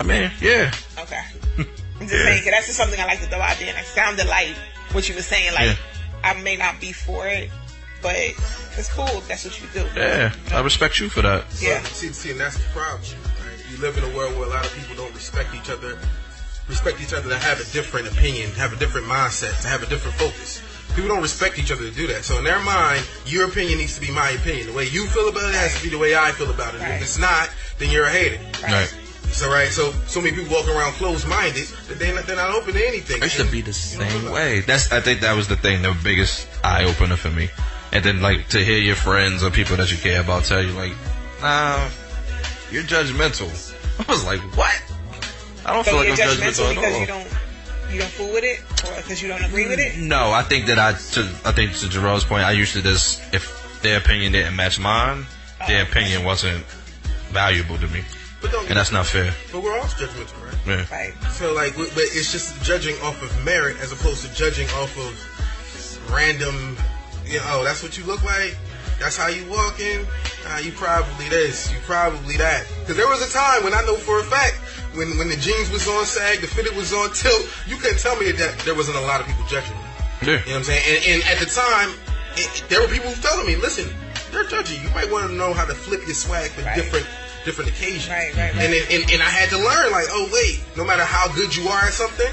I 0.00 0.04
mean, 0.04 0.30
yeah, 0.40 0.72
Okay. 0.98 1.20
I'm 1.58 1.66
just 2.06 2.10
saying, 2.12 2.42
'cause 2.42 2.50
that's 2.52 2.66
just 2.66 2.78
something 2.78 3.00
I 3.00 3.04
like 3.06 3.20
to 3.20 3.26
throw 3.26 3.40
out 3.40 3.56
there. 3.58 3.68
And 3.68 3.78
it 3.78 3.84
sounded 3.86 4.26
like 4.28 4.54
what 4.92 5.08
you 5.08 5.14
were 5.14 5.22
saying. 5.22 5.52
Like, 5.54 5.66
Yeah. 5.66 5.76
I 6.24 6.34
may 6.42 6.56
not 6.56 6.80
be 6.80 6.92
for 6.92 7.26
it, 7.26 7.50
but 8.02 8.14
it's 8.16 8.88
cool 8.92 9.22
that's 9.28 9.44
what 9.44 9.60
you 9.60 9.66
do. 9.74 9.84
yeah. 9.96 10.32
I 10.52 10.60
respect 10.60 11.00
you 11.00 11.08
for 11.08 11.22
that. 11.22 11.44
Yeah. 11.60 11.82
See, 11.84 12.08
see, 12.12 12.30
and 12.30 12.40
that's 12.40 12.56
the 12.56 12.64
problem. 12.70 13.02
Right? 13.02 13.58
You 13.70 13.78
live 13.78 13.98
in 13.98 14.04
a 14.04 14.16
world 14.16 14.36
where 14.38 14.46
a 14.46 14.50
lot 14.50 14.64
of 14.64 14.72
people 14.74 14.94
don't 14.96 15.12
respect 15.14 15.54
each 15.54 15.68
other, 15.70 15.98
respect 16.68 17.00
each 17.00 17.12
other 17.12 17.28
to 17.28 17.38
have 17.38 17.60
a 17.60 17.64
different 17.72 18.06
opinion, 18.08 18.50
have 18.52 18.72
a 18.72 18.76
different 18.76 19.06
mindset, 19.08 19.60
to 19.62 19.68
have 19.68 19.82
a 19.82 19.86
different 19.86 20.16
focus. 20.16 20.62
People 20.98 21.14
don't 21.14 21.22
respect 21.22 21.60
each 21.60 21.70
other 21.70 21.84
to 21.88 21.94
do 21.94 22.08
that. 22.08 22.24
So 22.24 22.38
in 22.38 22.44
their 22.44 22.58
mind, 22.58 23.06
your 23.24 23.46
opinion 23.46 23.78
needs 23.78 23.94
to 23.94 24.00
be 24.00 24.10
my 24.10 24.30
opinion. 24.30 24.66
The 24.66 24.72
way 24.72 24.88
you 24.88 25.06
feel 25.06 25.28
about 25.28 25.48
it 25.48 25.54
has 25.54 25.76
to 25.76 25.82
be 25.84 25.90
the 25.90 25.96
way 25.96 26.16
I 26.16 26.32
feel 26.32 26.50
about 26.50 26.74
it. 26.74 26.80
Right. 26.80 26.96
If 26.96 27.02
it's 27.02 27.18
not, 27.20 27.48
then 27.78 27.92
you're 27.92 28.06
a 28.06 28.10
hater. 28.10 28.42
Right. 28.64 28.92
So 29.30 29.48
right, 29.48 29.68
so 29.68 29.92
so 30.08 30.20
many 30.20 30.34
people 30.34 30.52
walk 30.52 30.66
around 30.66 30.94
closed-minded 30.94 31.68
that 31.86 32.00
they're 32.00 32.12
not, 32.16 32.26
they're 32.26 32.34
not 32.34 32.50
open 32.50 32.74
to 32.74 32.84
anything. 32.84 33.22
I 33.22 33.28
should 33.28 33.52
be 33.52 33.60
the 33.60 33.72
same 33.72 34.32
way. 34.32 34.58
That's 34.58 34.90
I 34.90 35.00
think 35.00 35.20
that 35.20 35.36
was 35.36 35.46
the 35.46 35.54
thing, 35.54 35.82
the 35.82 35.96
biggest 36.02 36.48
eye 36.64 36.82
opener 36.82 37.14
for 37.14 37.30
me. 37.30 37.48
And 37.92 38.02
then 38.02 38.20
like 38.20 38.48
to 38.48 38.64
hear 38.64 38.78
your 38.78 38.96
friends 38.96 39.44
or 39.44 39.52
people 39.52 39.76
that 39.76 39.92
you 39.92 39.98
care 39.98 40.20
about 40.20 40.46
tell 40.46 40.64
you 40.64 40.72
like, 40.72 40.94
nah, 41.40 41.88
you're 42.72 42.82
judgmental. 42.82 43.46
I 44.08 44.10
was 44.10 44.24
like, 44.24 44.40
what? 44.56 44.82
I 45.64 45.74
don't 45.74 45.84
So 45.84 45.92
feel 45.92 46.00
like 46.00 46.08
I'm 46.08 46.16
judgmental 46.16 46.74
judgmental 46.74 46.74
because 46.74 47.08
at 47.08 47.10
all. 47.10 47.37
You 47.90 47.98
don't 48.00 48.10
fool 48.10 48.32
with 48.32 48.44
it, 48.44 48.60
or 48.88 48.96
because 48.96 49.22
you 49.22 49.28
don't 49.28 49.44
agree 49.44 49.66
with 49.68 49.78
it. 49.78 49.98
No, 49.98 50.30
I 50.30 50.42
think 50.42 50.66
that 50.66 50.78
I 50.78 50.92
to 50.92 51.22
I 51.44 51.52
think 51.52 51.74
to 51.76 51.88
Jerome's 51.88 52.24
point, 52.24 52.44
I 52.44 52.52
used 52.52 52.74
to 52.74 52.82
just 52.82 53.22
if 53.34 53.80
their 53.82 53.98
opinion 53.98 54.32
didn't 54.32 54.56
match 54.56 54.78
mine, 54.78 55.26
their 55.66 55.82
opinion 55.82 56.24
wasn't 56.24 56.64
valuable 57.30 57.78
to 57.78 57.86
me, 57.88 58.02
but 58.40 58.52
don't 58.52 58.66
and 58.68 58.76
that's 58.76 58.92
not 58.92 59.06
fair. 59.06 59.34
But 59.52 59.62
we're 59.62 59.78
all 59.78 59.84
judgmental, 59.84 60.44
right? 60.44 60.54
Yeah. 60.66 60.84
Right. 60.90 61.14
So 61.32 61.54
like, 61.54 61.76
but 61.76 61.90
it's 61.96 62.32
just 62.32 62.62
judging 62.62 62.96
off 63.02 63.22
of 63.22 63.44
merit 63.44 63.78
as 63.80 63.92
opposed 63.92 64.24
to 64.26 64.34
judging 64.34 64.68
off 64.70 64.96
of 64.98 66.12
random. 66.12 66.76
You 67.24 67.38
know, 67.38 67.44
oh, 67.48 67.64
that's 67.64 67.82
what 67.82 67.98
you 67.98 68.04
look 68.04 68.22
like. 68.24 68.56
That's 68.98 69.16
how 69.16 69.28
you 69.28 69.48
walking. 69.48 70.06
Uh, 70.46 70.58
you 70.58 70.72
probably 70.72 71.28
this. 71.28 71.72
You 71.72 71.78
probably 71.84 72.36
that. 72.36 72.66
Because 72.80 72.96
there 72.96 73.06
was 73.06 73.22
a 73.22 73.32
time 73.32 73.62
when 73.62 73.74
I 73.74 73.82
know 73.82 73.94
for 73.94 74.20
a 74.20 74.24
fact 74.24 74.58
when 74.98 75.16
when 75.16 75.28
the 75.30 75.36
jeans 75.36 75.70
was 75.70 75.86
on 75.88 76.04
sag, 76.04 76.40
the 76.40 76.46
fitted 76.46 76.74
was 76.76 76.92
on 76.92 77.12
tilt. 77.14 77.46
You 77.66 77.76
couldn't 77.76 77.98
tell 78.00 78.16
me 78.16 78.32
that 78.32 78.58
there 78.66 78.74
wasn't 78.74 78.98
a 78.98 79.00
lot 79.00 79.20
of 79.22 79.26
people 79.26 79.44
judging 79.48 79.72
me. 79.78 79.84
Yeah. 80.20 80.26
You 80.26 80.34
know 80.34 80.40
what 80.44 80.56
I'm 80.56 80.64
saying? 80.64 80.82
And, 80.90 81.22
and 81.22 81.30
at 81.30 81.38
the 81.38 81.46
time, 81.46 81.90
it, 82.36 82.44
it- 82.50 82.64
there 82.68 82.80
were 82.82 82.88
people 82.88 83.12
telling 83.22 83.46
me, 83.46 83.54
"Listen, 83.56 83.88
they're 84.32 84.44
judging. 84.44 84.82
You 84.82 84.90
might 84.90 85.10
want 85.10 85.30
to 85.30 85.32
know 85.32 85.54
how 85.54 85.64
to 85.64 85.74
flip 85.74 86.02
your 86.06 86.14
swag 86.14 86.50
for 86.50 86.62
Right. 86.62 86.74
different 86.76 87.06
different 87.44 87.70
occasions." 87.70 88.08
Right, 88.10 88.34
right, 88.36 88.52
right. 88.52 88.64
And, 88.64 88.72
then- 88.74 88.86
and 88.90 89.02
and 89.12 89.22
I 89.22 89.30
had 89.30 89.48
to 89.50 89.58
learn, 89.58 89.92
like, 89.92 90.06
oh 90.10 90.28
wait, 90.32 90.60
no 90.76 90.84
matter 90.84 91.04
how 91.04 91.28
good 91.32 91.54
you 91.54 91.68
are 91.68 91.84
at 91.86 91.92
something, 91.94 92.28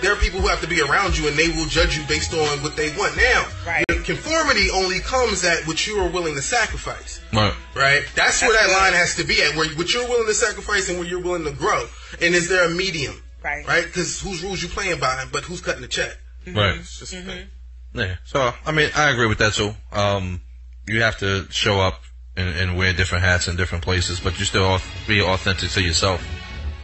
there 0.00 0.12
are 0.12 0.16
people 0.16 0.40
who 0.40 0.48
have 0.48 0.60
to 0.62 0.66
be 0.66 0.80
around 0.80 1.16
you 1.16 1.28
and 1.28 1.36
they 1.36 1.48
will 1.48 1.66
judge 1.66 1.96
you 1.96 2.04
based 2.08 2.32
on 2.34 2.62
what 2.62 2.76
they 2.76 2.90
want. 2.96 3.16
Now, 3.16 3.46
Right. 3.66 3.84
conformity 4.04 4.70
only 4.70 5.00
comes 5.00 5.44
at 5.44 5.66
what 5.66 5.86
you 5.86 5.98
are 6.00 6.08
willing 6.08 6.34
to 6.36 6.42
sacrifice. 6.42 7.20
Right. 7.32 7.52
Right? 7.74 8.04
That's 8.14 8.40
where 8.42 8.52
that 8.52 8.68
That's 8.68 8.72
line 8.80 8.92
has 8.92 9.14
to 9.16 9.24
be 9.24 9.42
at, 9.42 9.56
where 9.56 9.68
what 9.70 9.92
you're 9.92 10.06
willing 10.08 10.26
to 10.26 10.34
sacrifice 10.34 10.88
and 10.88 10.98
where 10.98 11.08
you're 11.08 11.20
willing 11.20 11.44
to 11.44 11.50
grow. 11.52 11.88
And 12.20 12.34
is 12.34 12.48
there 12.48 12.64
a 12.64 12.70
medium? 12.70 13.22
Right. 13.42 13.66
Right? 13.66 13.84
Because 13.84 14.20
whose 14.20 14.42
rules 14.42 14.62
you 14.62 14.68
playing 14.68 14.98
by, 14.98 15.24
but 15.30 15.44
who's 15.44 15.60
cutting 15.60 15.82
the 15.82 15.88
check? 15.88 16.16
Right. 16.46 16.76
It's 16.78 16.98
just 16.98 17.14
Mm-hmm. 17.14 17.98
Yeah. 17.98 18.16
So 18.24 18.52
I 18.64 18.72
mean, 18.72 18.90
I 18.94 19.10
agree 19.10 19.26
with 19.26 19.38
that 19.38 19.54
too. 19.54 19.74
Um, 19.92 20.40
you 20.86 21.02
have 21.02 21.18
to 21.18 21.46
show 21.50 21.80
up 21.80 22.02
and, 22.36 22.54
and 22.56 22.76
wear 22.76 22.92
different 22.92 23.24
hats 23.24 23.48
in 23.48 23.56
different 23.56 23.84
places, 23.84 24.20
but 24.20 24.38
you 24.38 24.44
still 24.44 24.78
be 25.08 25.22
authentic 25.22 25.70
to 25.70 25.82
yourself. 25.82 26.22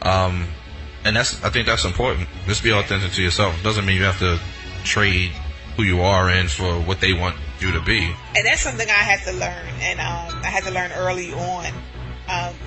Um, 0.01 0.47
and 1.05 1.15
that's 1.15 1.43
I 1.43 1.49
think 1.49 1.67
that's 1.67 1.85
important. 1.85 2.27
Just 2.47 2.63
be 2.63 2.71
authentic 2.71 3.11
to 3.13 3.21
yourself. 3.21 3.55
Doesn't 3.63 3.85
mean 3.85 3.97
you 3.97 4.03
have 4.03 4.19
to 4.19 4.39
trade 4.83 5.31
who 5.77 5.83
you 5.83 6.01
are 6.01 6.29
in 6.29 6.47
for 6.47 6.79
what 6.81 6.99
they 6.99 7.13
want 7.13 7.35
you 7.59 7.71
to 7.71 7.81
be. 7.81 8.13
and 8.35 8.45
that's 8.45 8.61
something 8.61 8.87
I 8.89 8.93
had 8.93 9.21
to 9.23 9.33
learn, 9.33 9.67
and 9.81 9.99
um, 9.99 10.41
I 10.43 10.47
had 10.47 10.63
to 10.65 10.71
learn 10.71 10.91
early 10.91 11.31
on. 11.33 11.71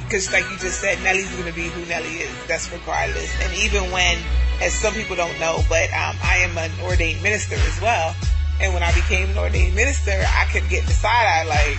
Because, 0.07 0.31
like 0.33 0.49
you 0.51 0.57
just 0.59 0.81
said, 0.81 1.03
Nelly's 1.03 1.31
going 1.35 1.51
to 1.51 1.53
be 1.53 1.67
who 1.67 1.85
Nelly 1.87 2.23
is. 2.23 2.31
That's 2.47 2.71
regardless. 2.71 3.29
And 3.43 3.53
even 3.59 3.91
when, 3.91 4.19
as 4.63 4.73
some 4.73 4.95
people 4.95 5.17
don't 5.17 5.39
know, 5.41 5.67
but 5.69 5.91
um, 5.91 6.15
I 6.23 6.47
am 6.47 6.57
an 6.57 6.71
ordained 6.87 7.23
minister 7.23 7.57
as 7.57 7.81
well. 7.83 8.15
And 8.61 8.73
when 8.73 8.83
I 8.83 8.95
became 8.95 9.31
an 9.31 9.39
ordained 9.39 9.75
minister, 9.75 10.15
I 10.15 10.47
could 10.53 10.69
get 10.71 10.87
the 10.87 10.93
side 10.95 11.11
eye 11.11 11.45
like, 11.45 11.77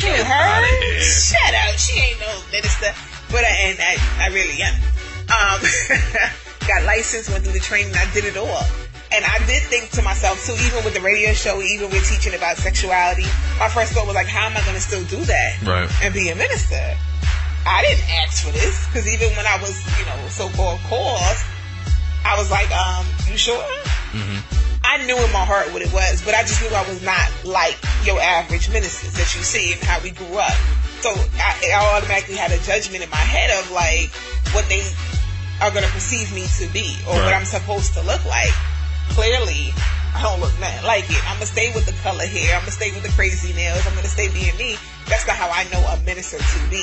"Who 0.00 0.08
her? 0.08 1.00
Shut 1.02 1.54
up! 1.54 1.76
She 1.76 1.98
ain't 1.98 2.20
no 2.20 2.40
minister." 2.52 2.94
But 3.30 3.44
I, 3.44 3.52
and 3.66 3.78
I, 3.82 3.98
I 4.22 4.28
really 4.32 4.62
am. 4.62 4.74
Um, 5.28 5.60
got 6.68 6.84
licensed, 6.84 7.30
went 7.30 7.44
through 7.44 7.52
the 7.52 7.60
training, 7.60 7.94
I 7.94 8.08
did 8.14 8.24
it 8.24 8.36
all. 8.36 8.62
And 9.10 9.24
I 9.24 9.38
did 9.46 9.62
think 9.64 9.90
to 9.96 10.02
myself 10.02 10.44
too, 10.44 10.52
even 10.68 10.84
with 10.84 10.92
the 10.94 11.00
radio 11.00 11.32
show, 11.32 11.62
even 11.62 11.88
with 11.90 12.04
teaching 12.08 12.34
about 12.34 12.56
sexuality, 12.58 13.24
my 13.58 13.68
first 13.68 13.92
thought 13.92 14.06
was 14.06 14.14
like, 14.14 14.26
how 14.28 14.46
am 14.46 14.56
I 14.56 14.60
going 14.62 14.74
to 14.76 14.80
still 14.84 15.04
do 15.04 15.24
that 15.24 15.62
Right. 15.64 15.88
and 16.04 16.12
be 16.12 16.28
a 16.28 16.36
minister? 16.36 16.76
I 17.66 17.82
didn't 17.82 18.04
ask 18.24 18.44
for 18.44 18.52
this 18.52 18.86
because 18.86 19.08
even 19.12 19.28
when 19.36 19.46
I 19.46 19.56
was, 19.60 19.80
you 19.98 20.04
know, 20.06 20.28
so-called 20.28 20.80
called, 20.88 21.36
I 22.24 22.36
was 22.36 22.50
like, 22.50 22.70
um, 22.76 23.04
you 23.30 23.36
sure? 23.38 23.64
hmm 24.12 24.38
I 24.84 25.04
knew 25.04 25.16
in 25.16 25.32
my 25.32 25.44
heart 25.44 25.72
what 25.72 25.82
it 25.82 25.92
was, 25.92 26.22
but 26.24 26.32
I 26.34 26.42
just 26.42 26.62
knew 26.62 26.68
I 26.72 26.86
was 26.88 27.02
not 27.02 27.28
like 27.44 27.76
your 28.04 28.18
average 28.20 28.70
ministers 28.72 29.12
that 29.20 29.28
you 29.36 29.42
see 29.42 29.72
and 29.72 29.80
how 29.82 30.00
we 30.00 30.12
grew 30.12 30.38
up. 30.38 30.54
So 31.04 31.12
I, 31.12 31.72
I 31.76 31.96
automatically 31.96 32.36
had 32.36 32.52
a 32.52 32.58
judgment 32.64 33.04
in 33.04 33.10
my 33.10 33.20
head 33.20 33.50
of 33.58 33.70
like 33.70 34.08
what 34.56 34.64
they 34.72 34.80
are 35.60 35.70
going 35.72 35.84
to 35.84 35.92
perceive 35.92 36.32
me 36.32 36.46
to 36.64 36.72
be 36.72 36.96
or 37.04 37.16
what 37.20 37.34
I'm 37.34 37.44
supposed 37.44 37.92
to 37.94 38.02
look 38.02 38.24
like. 38.24 38.54
Clearly, 39.14 39.72
I 40.14 40.22
don't 40.22 40.40
look 40.40 40.52
nothing 40.58 40.84
like 40.86 41.06
it. 41.10 41.22
I'm 41.30 41.36
gonna 41.36 41.46
stay 41.46 41.70
with 41.74 41.86
the 41.86 41.94
color 42.02 42.26
hair. 42.26 42.56
I'm 42.56 42.66
gonna 42.66 42.74
stay 42.74 42.90
with 42.90 43.02
the 43.02 43.14
crazy 43.14 43.52
nails. 43.54 43.86
I'm 43.86 43.94
gonna 43.94 44.10
stay 44.10 44.28
being 44.32 44.56
me. 44.56 44.74
That's 45.06 45.26
not 45.26 45.36
how 45.36 45.46
I 45.46 45.64
know 45.70 45.78
a 45.86 45.96
minister 46.02 46.38
to 46.38 46.58
be. 46.70 46.82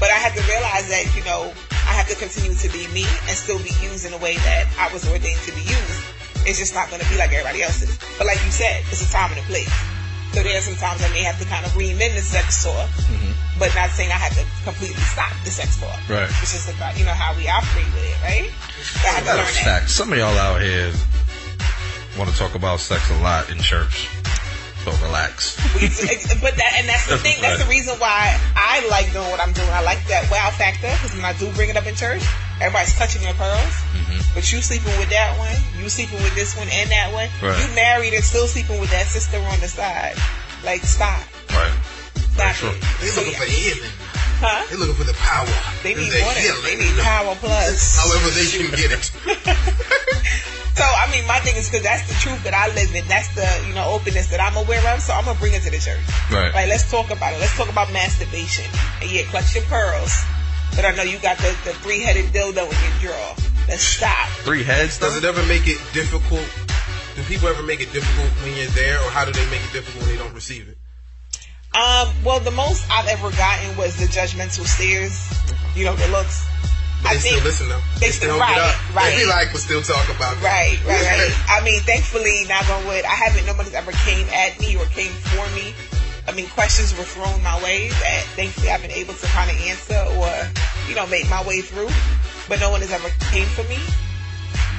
But 0.00 0.10
I 0.10 0.18
had 0.18 0.34
to 0.36 0.42
realize 0.44 0.90
that 0.90 1.08
you 1.16 1.24
know 1.24 1.52
I 1.88 1.96
have 1.96 2.08
to 2.08 2.16
continue 2.16 2.52
to 2.52 2.68
be 2.72 2.84
me 2.92 3.06
and 3.28 3.34
still 3.36 3.58
be 3.62 3.72
used 3.80 4.04
in 4.04 4.12
a 4.12 4.20
way 4.20 4.36
that 4.36 4.68
I 4.76 4.92
was 4.92 5.08
ordained 5.08 5.40
to 5.48 5.52
be 5.54 5.64
used. 5.64 6.00
It's 6.44 6.58
just 6.58 6.74
not 6.74 6.90
gonna 6.90 7.08
be 7.08 7.16
like 7.16 7.32
everybody 7.32 7.62
else's. 7.62 7.96
But 8.18 8.26
like 8.26 8.42
you 8.44 8.52
said, 8.52 8.84
it's 8.92 9.00
a 9.00 9.08
time 9.08 9.32
and 9.32 9.40
a 9.40 9.46
place. 9.48 9.72
So 10.36 10.42
there 10.42 10.58
are 10.58 10.66
some 10.66 10.74
times 10.74 11.00
I 11.00 11.08
may 11.14 11.22
have 11.22 11.38
to 11.38 11.46
kind 11.46 11.64
of 11.64 11.76
ream 11.76 12.02
in 12.02 12.12
the 12.12 12.20
sex 12.20 12.64
talk, 12.66 12.90
mm-hmm. 13.06 13.32
but 13.56 13.70
not 13.78 13.94
saying 13.94 14.10
I 14.10 14.18
have 14.18 14.34
to 14.34 14.44
completely 14.66 15.00
stop 15.08 15.30
the 15.46 15.50
sex 15.50 15.78
talk. 15.78 15.94
Right. 16.10 16.26
It's 16.42 16.52
just 16.52 16.68
about 16.68 16.98
you 16.98 17.06
know 17.06 17.14
how 17.14 17.32
we 17.38 17.46
operate 17.46 17.86
with 17.94 18.02
it, 18.02 18.18
right? 18.20 18.50
So 18.82 19.08
I 19.08 19.20
to 19.20 19.40
learn 19.40 19.46
that. 19.46 19.64
fact, 19.64 19.90
some 19.90 20.12
of 20.12 20.18
y'all 20.18 20.36
out 20.36 20.60
here 20.60 20.90
want 22.18 22.30
to 22.30 22.36
talk 22.36 22.54
about 22.54 22.80
sex 22.80 23.10
a 23.10 23.18
lot 23.22 23.50
in 23.50 23.58
church. 23.58 24.08
So 24.84 24.92
relax. 25.02 25.56
But 26.44 26.56
that 26.60 26.72
and 26.76 26.88
that's 26.88 27.08
the 27.08 27.16
thing. 27.18 27.40
That's 27.40 27.62
the 27.62 27.68
reason 27.70 27.96
why 27.98 28.36
I 28.54 28.86
like 28.90 29.10
doing 29.12 29.28
what 29.30 29.40
I'm 29.40 29.52
doing. 29.54 29.70
I 29.70 29.80
like 29.82 30.04
that 30.08 30.28
wow 30.30 30.50
factor 30.52 30.88
because 31.00 31.16
when 31.16 31.24
I 31.24 31.32
do 31.32 31.50
bring 31.56 31.70
it 31.70 31.76
up 31.76 31.86
in 31.86 31.94
church, 31.94 32.20
everybody's 32.60 32.94
touching 32.98 33.22
their 33.22 33.32
pearls. 33.34 33.74
hmm 33.96 34.20
But 34.34 34.44
you 34.52 34.60
sleeping 34.60 34.92
with 35.00 35.08
that 35.08 35.38
one, 35.40 35.56
you 35.80 35.88
sleeping 35.88 36.20
with 36.20 36.34
this 36.34 36.54
one 36.56 36.68
and 36.68 36.90
that 36.90 37.12
one. 37.16 37.28
Right. 37.40 37.56
You 37.56 37.74
married 37.74 38.12
and 38.12 38.22
still 38.22 38.46
sleeping 38.46 38.78
with 38.78 38.90
that 38.90 39.06
sister 39.06 39.38
on 39.40 39.58
the 39.60 39.68
side. 39.68 40.16
Like 40.64 40.82
stop, 40.84 41.24
Right. 41.50 41.72
stop 42.36 42.54
True. 42.56 42.68
it. 42.70 42.80
They 43.00 43.08
So, 43.08 43.20
looking 43.24 43.32
yeah. 43.32 43.40
for 43.40 43.48
healing. 43.48 43.90
Huh? 44.44 44.68
They 44.70 44.76
looking 44.76 44.94
for 44.94 45.08
the 45.08 45.16
power. 45.16 45.48
They 45.82 45.94
need 45.96 46.12
the 46.12 46.20
more. 46.20 46.34
than- 46.36 46.62
They 46.68 46.76
need 46.76 46.96
power 47.00 47.34
plus. 47.40 47.96
However 48.04 48.28
they 48.36 48.46
can 48.52 48.68
get 48.76 48.92
it. 48.92 49.04
So 50.74 50.82
I 50.82 51.06
mean, 51.12 51.24
my 51.28 51.38
thing 51.38 51.54
is 51.54 51.70
because 51.70 51.84
that's 51.86 52.02
the 52.10 52.14
truth 52.18 52.42
that 52.42 52.50
I 52.52 52.66
live 52.74 52.92
in. 52.96 53.06
That's 53.06 53.30
the 53.38 53.46
you 53.68 53.74
know 53.78 53.86
openness 53.94 54.26
that 54.34 54.40
I'm 54.42 54.56
aware 54.58 54.82
of. 54.92 55.00
So 55.00 55.12
I'm 55.14 55.24
gonna 55.24 55.38
bring 55.38 55.54
it 55.54 55.62
to 55.62 55.70
the 55.70 55.78
church. 55.78 56.02
Right. 56.32 56.50
Like 56.52 56.66
let's 56.66 56.90
talk 56.90 57.12
about 57.14 57.32
it. 57.32 57.38
Let's 57.38 57.54
talk 57.56 57.70
about 57.70 57.92
masturbation. 57.92 58.66
And 59.00 59.06
yeah, 59.08 59.22
clutch 59.30 59.54
your 59.54 59.62
pearls. 59.70 60.10
But 60.74 60.84
I 60.84 60.90
know 60.98 61.04
you 61.04 61.20
got 61.22 61.38
the, 61.38 61.54
the 61.62 61.74
three 61.78 62.00
headed 62.02 62.34
dildo 62.34 62.66
in 62.66 62.74
your 63.00 63.14
drawer. 63.14 63.34
Let's 63.68 63.84
stop. 63.86 64.26
Three 64.42 64.64
heads. 64.64 64.98
Does 64.98 65.16
it 65.16 65.22
ever 65.22 65.46
make 65.46 65.68
it 65.68 65.78
difficult? 65.94 66.42
Do 67.14 67.22
people 67.30 67.46
ever 67.46 67.62
make 67.62 67.80
it 67.80 67.92
difficult 67.92 68.26
when 68.42 68.56
you're 68.56 68.66
there, 68.74 68.98
or 68.98 69.10
how 69.14 69.24
do 69.24 69.30
they 69.30 69.46
make 69.54 69.62
it 69.62 69.72
difficult 69.72 70.02
when 70.04 70.16
they 70.16 70.18
don't 70.20 70.34
receive 70.34 70.68
it? 70.68 70.76
Um, 71.74 72.14
well, 72.24 72.38
the 72.40 72.52
most 72.52 72.86
I've 72.90 73.08
ever 73.08 73.30
gotten 73.32 73.76
was 73.76 73.96
the 73.98 74.06
judgmental 74.06 74.64
stares. 74.66 75.18
You 75.74 75.84
know, 75.84 75.94
the 75.96 76.06
looks. 76.08 76.46
But 77.02 77.10
I 77.10 77.14
they 77.14 77.20
think 77.20 77.34
still 77.36 77.44
listen 77.44 77.68
though. 77.68 77.82
they 77.98 78.06
They 78.06 78.12
still 78.12 78.30
still- 78.34 78.38
don't 78.38 78.48
get 78.48 78.56
right, 78.58 78.70
up. 78.74 78.94
right. 78.94 79.10
They 79.10 79.24
be 79.24 79.28
like, 79.28 79.52
but 79.52 79.60
still 79.60 79.82
talk 79.82 80.08
about 80.08 80.36
it. 80.38 80.42
Right, 80.42 80.78
right, 80.86 81.02
right. 81.02 81.34
I 81.60 81.64
mean, 81.64 81.80
thankfully, 81.80 82.44
knock 82.48 82.68
on 82.70 82.86
wood, 82.86 83.04
I 83.04 83.14
haven't, 83.14 83.44
nobody's 83.44 83.74
ever 83.74 83.92
came 84.06 84.26
at 84.30 84.58
me 84.60 84.76
or 84.76 84.86
came 84.86 85.10
for 85.34 85.44
me. 85.54 85.74
I 86.26 86.32
mean, 86.32 86.48
questions 86.48 86.96
were 86.96 87.04
thrown 87.04 87.42
my 87.42 87.60
way 87.62 87.90
that 87.90 88.24
thankfully 88.36 88.70
I've 88.70 88.80
been 88.80 88.92
able 88.92 89.12
to 89.12 89.26
kind 89.26 89.50
of 89.50 89.56
answer 89.68 90.00
or, 90.16 90.32
you 90.88 90.94
know, 90.94 91.06
make 91.08 91.28
my 91.28 91.44
way 91.44 91.60
through. 91.60 91.90
But 92.48 92.60
no 92.60 92.70
one 92.70 92.80
has 92.80 92.90
ever 92.92 93.10
came 93.30 93.46
for 93.48 93.64
me. 93.64 93.76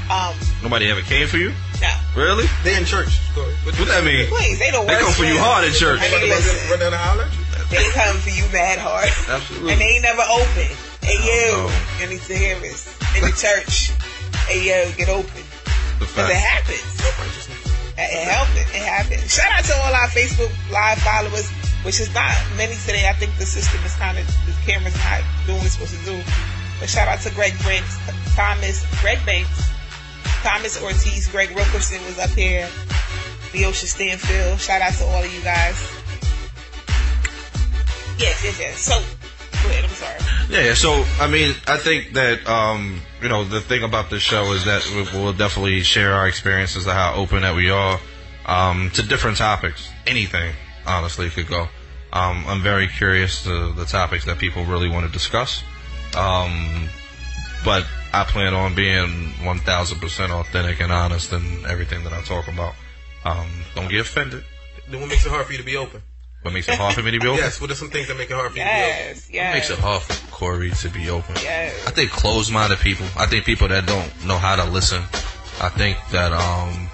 Um, 0.09 0.33
Nobody 0.63 0.89
ever 0.89 1.01
came 1.01 1.27
for 1.27 1.37
you. 1.37 1.51
No. 1.81 1.91
Really? 2.15 2.45
They 2.63 2.77
in 2.77 2.85
church. 2.85 3.19
What, 3.35 3.47
ahead. 3.49 3.79
What 3.79 3.87
that 3.89 4.03
mean? 4.03 4.27
Please, 4.27 4.59
they 4.59 4.71
don't 4.71 4.87
They 4.87 4.95
come 4.99 5.11
for 5.11 5.25
you 5.25 5.37
hard 5.39 5.65
in 5.65 5.73
church. 5.73 5.99
I 6.01 6.09
mean, 6.11 6.29
listen, 6.29 6.69
run 6.69 6.79
down 6.79 6.91
the 6.91 6.97
holler 6.97 7.27
they 7.69 7.89
come 7.91 8.17
for 8.17 8.29
you 8.29 8.45
mad 8.53 8.77
hard. 8.77 9.09
Absolutely. 9.27 9.73
And 9.73 9.81
they 9.81 9.97
ain't 9.97 10.03
never 10.03 10.21
open. 10.21 10.69
Hey, 11.01 11.17
you, 11.21 11.57
no. 11.57 11.69
you 12.01 12.05
need 12.13 12.21
to 12.29 12.35
hear 12.35 12.59
this. 12.59 12.89
In 13.17 13.21
the 13.25 13.33
church. 13.33 13.91
Hey, 14.45 14.69
yo, 14.69 14.91
get 14.97 15.09
open. 15.09 15.41
The 15.99 16.05
Because 16.05 16.29
it 16.29 16.37
fact. 16.37 16.69
happens. 16.69 16.85
It 17.95 18.11
it 18.11 18.27
happened. 18.27 18.67
It 18.75 18.83
happened. 18.85 19.21
Shout 19.29 19.49
out 19.51 19.63
to 19.65 19.73
all 19.81 19.93
our 19.95 20.09
Facebook 20.11 20.51
Live 20.69 20.99
followers, 20.99 21.49
which 21.87 21.99
is 21.99 22.11
not 22.13 22.31
many 22.57 22.75
today. 22.85 23.07
I 23.07 23.13
think 23.13 23.33
the 23.39 23.47
system 23.47 23.79
is 23.85 23.95
kind 23.95 24.17
of, 24.19 24.25
the 24.45 24.53
camera's 24.67 24.95
not 24.99 25.23
doing 25.47 25.57
what 25.59 25.65
it's 25.65 25.79
supposed 25.79 25.95
to 25.95 26.03
do. 26.05 26.17
But 26.79 26.89
shout 26.89 27.07
out 27.07 27.23
to 27.23 27.31
Greg 27.33 27.55
Banks, 27.63 27.95
Thomas, 28.35 28.83
Greg 28.99 29.23
Banks, 29.25 29.71
Thomas 30.43 30.81
Ortiz, 30.81 31.27
Greg 31.27 31.53
Wilkerson 31.55 32.03
was 32.05 32.19
up 32.19 32.29
here, 32.31 32.67
Leosha 33.51 33.85
Stanfield. 33.85 34.59
Shout 34.59 34.81
out 34.81 34.93
to 34.93 35.03
all 35.05 35.23
of 35.23 35.33
you 35.33 35.41
guys. 35.41 35.75
Yes, 38.17 38.43
yes, 38.43 38.59
yes. 38.59 38.79
So, 38.79 38.93
ahead. 39.67 39.83
I'm 39.83 39.89
sorry. 39.91 40.19
Yeah, 40.49 40.73
so 40.73 41.03
I 41.19 41.27
mean, 41.29 41.55
I 41.67 41.77
think 41.77 42.13
that 42.13 42.47
um, 42.47 43.01
you 43.21 43.29
know 43.29 43.43
the 43.43 43.61
thing 43.61 43.83
about 43.83 44.09
this 44.09 44.21
show 44.21 44.51
is 44.53 44.65
that 44.65 44.85
we- 44.91 45.19
we'll 45.19 45.33
definitely 45.33 45.81
share 45.81 46.13
our 46.13 46.27
experiences 46.27 46.85
of 46.87 46.93
how 46.93 47.15
open 47.15 47.41
that 47.41 47.55
we 47.55 47.69
are 47.69 47.99
um, 48.45 48.91
to 48.91 49.01
different 49.01 49.37
topics. 49.37 49.89
Anything, 50.05 50.53
honestly, 50.85 51.29
could 51.29 51.47
go. 51.47 51.67
Um, 52.13 52.45
I'm 52.47 52.61
very 52.61 52.87
curious 52.87 53.43
to 53.43 53.73
the 53.73 53.85
topics 53.85 54.25
that 54.25 54.37
people 54.37 54.63
really 54.65 54.87
want 54.87 55.05
to 55.05 55.11
discuss, 55.11 55.63
um, 56.15 56.87
but 57.65 57.85
I 58.21 58.23
plan 58.23 58.53
on 58.53 58.75
being 58.75 59.33
1,000% 59.41 60.29
authentic 60.29 60.79
and 60.79 60.91
honest 60.91 61.33
in 61.33 61.65
everything 61.65 62.03
that 62.05 62.13
I 62.13 62.21
talk 62.21 62.47
about. 62.47 62.73
Um, 63.25 63.47
don't 63.75 63.89
get 63.89 64.01
offended. 64.01 64.43
Then 64.89 65.01
what 65.01 65.09
makes 65.09 65.25
it 65.25 65.29
hard 65.29 65.45
for 65.45 65.51
you 65.51 65.57
to 65.57 65.65
be 65.65 65.75
open? 65.75 66.01
What 66.41 66.53
makes 66.53 66.69
it 66.69 66.75
hard 66.75 66.93
for 66.93 67.01
me 67.01 67.11
to 67.11 67.19
be 67.19 67.27
open? 67.27 67.43
Yes. 67.43 67.59
What 67.59 67.71
are 67.71 67.75
some 67.75 67.89
things 67.89 68.07
that 68.07 68.17
make 68.17 68.29
it 68.29 68.35
hard 68.35 68.51
for 68.51 68.57
you 68.57 68.63
Yes, 68.63 69.25
What 69.25 69.33
yes. 69.33 69.53
makes 69.55 69.69
it 69.71 69.79
hard 69.79 70.01
for 70.03 70.31
Corey 70.31 70.69
to 70.71 70.89
be 70.89 71.09
open? 71.09 71.35
Yes. 71.41 71.73
I 71.87 71.91
think 71.91 72.11
closed-minded 72.11 72.77
people. 72.79 73.05
I 73.17 73.25
think 73.25 73.45
people 73.45 73.67
that 73.67 73.85
don't 73.85 74.25
know 74.25 74.37
how 74.37 74.55
to 74.55 74.63
listen. 74.69 75.01
I 75.59 75.69
think 75.69 75.97
that 76.11 76.31
um, 76.31 76.87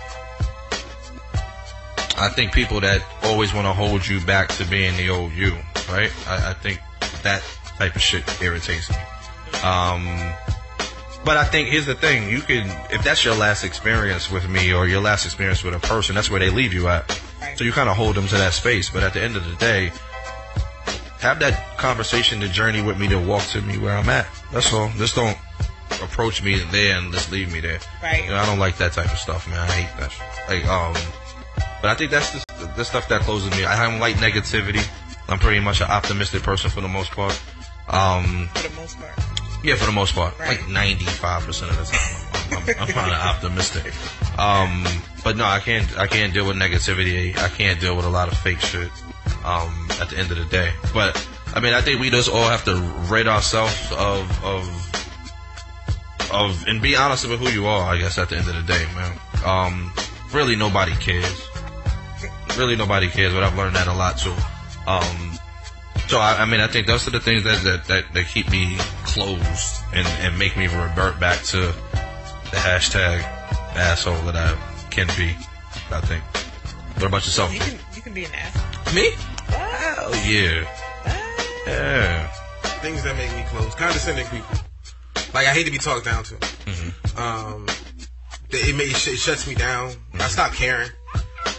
I 2.17 2.29
think 2.29 2.53
people 2.53 2.79
that 2.79 3.03
always 3.23 3.53
want 3.53 3.65
to 3.67 3.73
hold 3.73 4.07
you 4.07 4.21
back 4.21 4.49
to 4.49 4.65
being 4.65 4.95
the 4.97 5.09
old 5.09 5.33
you. 5.33 5.55
Right? 5.89 6.11
I, 6.27 6.51
I 6.51 6.53
think 6.53 6.79
that 7.23 7.43
type 7.77 7.95
of 7.95 8.01
shit 8.01 8.23
irritates 8.41 8.89
me. 8.89 8.97
Um, 9.63 10.07
but 11.23 11.37
I 11.37 11.43
think 11.45 11.69
here's 11.69 11.85
the 11.85 11.95
thing: 11.95 12.29
you 12.29 12.41
can, 12.41 12.67
if 12.91 13.03
that's 13.03 13.23
your 13.23 13.35
last 13.35 13.63
experience 13.63 14.31
with 14.31 14.47
me 14.49 14.73
or 14.73 14.87
your 14.87 15.01
last 15.01 15.25
experience 15.25 15.63
with 15.63 15.73
a 15.73 15.79
person, 15.79 16.15
that's 16.15 16.29
where 16.29 16.39
they 16.39 16.49
leave 16.49 16.73
you 16.73 16.87
at. 16.87 17.21
Right. 17.41 17.57
So 17.57 17.63
you 17.63 17.71
kind 17.71 17.89
of 17.89 17.95
hold 17.95 18.15
them 18.15 18.27
to 18.27 18.35
that 18.35 18.53
space. 18.53 18.89
But 18.89 19.03
at 19.03 19.13
the 19.13 19.21
end 19.21 19.35
of 19.35 19.45
the 19.45 19.55
day, 19.55 19.91
have 21.19 21.39
that 21.39 21.77
conversation, 21.77 22.39
the 22.39 22.47
journey 22.47 22.81
with 22.81 22.99
me 22.99 23.07
to 23.09 23.19
walk 23.19 23.43
to 23.49 23.61
me 23.61 23.77
where 23.77 23.95
I'm 23.95 24.09
at. 24.09 24.27
That's 24.51 24.73
all. 24.73 24.89
Just 24.97 25.15
don't 25.15 25.37
approach 26.01 26.41
me 26.41 26.59
there 26.71 26.97
and 26.97 27.13
just 27.13 27.31
leave 27.31 27.51
me 27.51 27.59
there. 27.59 27.79
Right. 28.01 28.23
You 28.23 28.31
know, 28.31 28.37
I 28.37 28.45
don't 28.45 28.59
like 28.59 28.77
that 28.77 28.93
type 28.93 29.11
of 29.11 29.17
stuff, 29.19 29.47
man. 29.47 29.59
I 29.59 29.71
hate 29.71 29.99
that. 29.99 30.13
Like, 30.49 30.65
um, 30.65 30.93
but 31.81 31.91
I 31.91 31.95
think 31.95 32.11
that's 32.11 32.31
the, 32.31 32.73
the 32.75 32.83
stuff 32.83 33.07
that 33.09 33.21
closes 33.21 33.51
me. 33.51 33.65
I 33.65 33.89
don't 33.89 33.99
like 33.99 34.15
negativity. 34.15 34.87
I'm 35.27 35.39
pretty 35.39 35.59
much 35.59 35.81
an 35.81 35.87
optimistic 35.87 36.43
person 36.43 36.69
for 36.69 36.81
the 36.81 36.87
most 36.87 37.11
part. 37.11 37.39
Um, 37.87 38.49
For 38.55 38.67
the 38.67 38.75
most 38.75 38.99
part. 38.99 39.40
Yeah, 39.63 39.75
for 39.75 39.85
the 39.85 39.91
most 39.91 40.13
part, 40.15 40.37
Right. 40.39 40.59
like 40.59 40.67
95 40.69 41.45
percent 41.45 41.71
of 41.71 41.77
the 41.77 41.85
time, 41.85 42.17
I'm, 42.51 42.57
I'm, 42.57 42.81
I'm 42.81 42.93
kind 42.93 43.11
of 43.11 43.17
optimistic. 43.19 43.93
Um, 44.39 44.85
but 45.23 45.37
no, 45.37 45.45
I 45.45 45.59
can't. 45.59 45.97
I 45.97 46.07
can't 46.07 46.33
deal 46.33 46.47
with 46.47 46.57
negativity. 46.57 47.37
I 47.37 47.47
can't 47.49 47.79
deal 47.79 47.95
with 47.95 48.05
a 48.05 48.09
lot 48.09 48.27
of 48.31 48.37
fake 48.37 48.59
shit. 48.59 48.89
Um, 49.45 49.87
at 49.99 50.09
the 50.09 50.17
end 50.19 50.29
of 50.31 50.37
the 50.37 50.45
day, 50.45 50.71
but 50.93 51.17
I 51.55 51.59
mean, 51.59 51.73
I 51.73 51.81
think 51.81 51.99
we 51.99 52.11
just 52.11 52.29
all 52.29 52.47
have 52.47 52.63
to 52.65 52.75
rid 53.11 53.27
ourselves 53.27 53.91
of 53.91 54.43
of 54.45 56.31
of 56.31 56.67
and 56.67 56.81
be 56.81 56.95
honest 56.95 57.25
about 57.25 57.39
who 57.39 57.49
you 57.49 57.65
are. 57.65 57.93
I 57.93 57.97
guess 57.97 58.17
at 58.17 58.29
the 58.29 58.37
end 58.37 58.47
of 58.47 58.55
the 58.55 58.61
day, 58.73 58.85
man. 58.95 59.17
Um, 59.45 59.93
really, 60.31 60.55
nobody 60.55 60.93
cares. 60.93 61.47
Really, 62.57 62.75
nobody 62.75 63.07
cares. 63.09 63.33
But 63.33 63.43
I've 63.43 63.57
learned 63.57 63.75
that 63.75 63.87
a 63.87 63.93
lot 63.93 64.17
too. 64.19 64.35
Um, 64.87 65.39
so 66.11 66.19
I, 66.19 66.41
I 66.41 66.45
mean, 66.45 66.59
I 66.59 66.67
think 66.67 66.87
those 66.87 67.07
are 67.07 67.11
the 67.11 67.21
things 67.21 67.45
that 67.45 67.63
that, 67.63 67.85
that, 67.85 68.13
that 68.13 68.25
keep 68.27 68.51
me 68.51 68.75
closed 69.05 69.81
and, 69.93 70.05
and 70.19 70.37
make 70.37 70.57
me 70.57 70.65
revert 70.67 71.17
back 71.21 71.41
to 71.43 71.57
the 71.57 72.57
hashtag 72.57 73.23
asshole 73.77 74.21
that 74.23 74.35
I 74.35 74.53
can 74.89 75.07
be. 75.15 75.33
I 75.89 76.01
think. 76.01 76.21
What 76.95 77.05
about 77.07 77.23
yourself? 77.23 77.53
You 77.53 77.61
can 77.61 77.79
you 77.95 78.01
can 78.01 78.13
be 78.13 78.25
an 78.25 78.31
ass. 78.33 78.93
Me? 78.93 79.11
Hell 79.47 80.11
yeah, 80.27 80.67
yeah. 81.65 82.27
Things 82.83 83.03
that 83.03 83.15
make 83.15 83.31
me 83.31 83.45
close. 83.47 83.73
Condescending 83.75 84.25
people. 84.27 84.57
Like 85.33 85.47
I 85.47 85.51
hate 85.51 85.63
to 85.63 85.71
be 85.71 85.77
talked 85.77 86.03
down 86.03 86.25
to. 86.25 86.35
Mm-hmm. 86.35 87.19
Um, 87.19 87.67
it, 88.49 88.67
it, 88.67 88.75
may, 88.75 88.83
it 88.83 88.97
shuts 88.97 89.47
me 89.47 89.55
down. 89.55 89.93
I 90.15 90.27
stop 90.27 90.51
caring. 90.51 90.89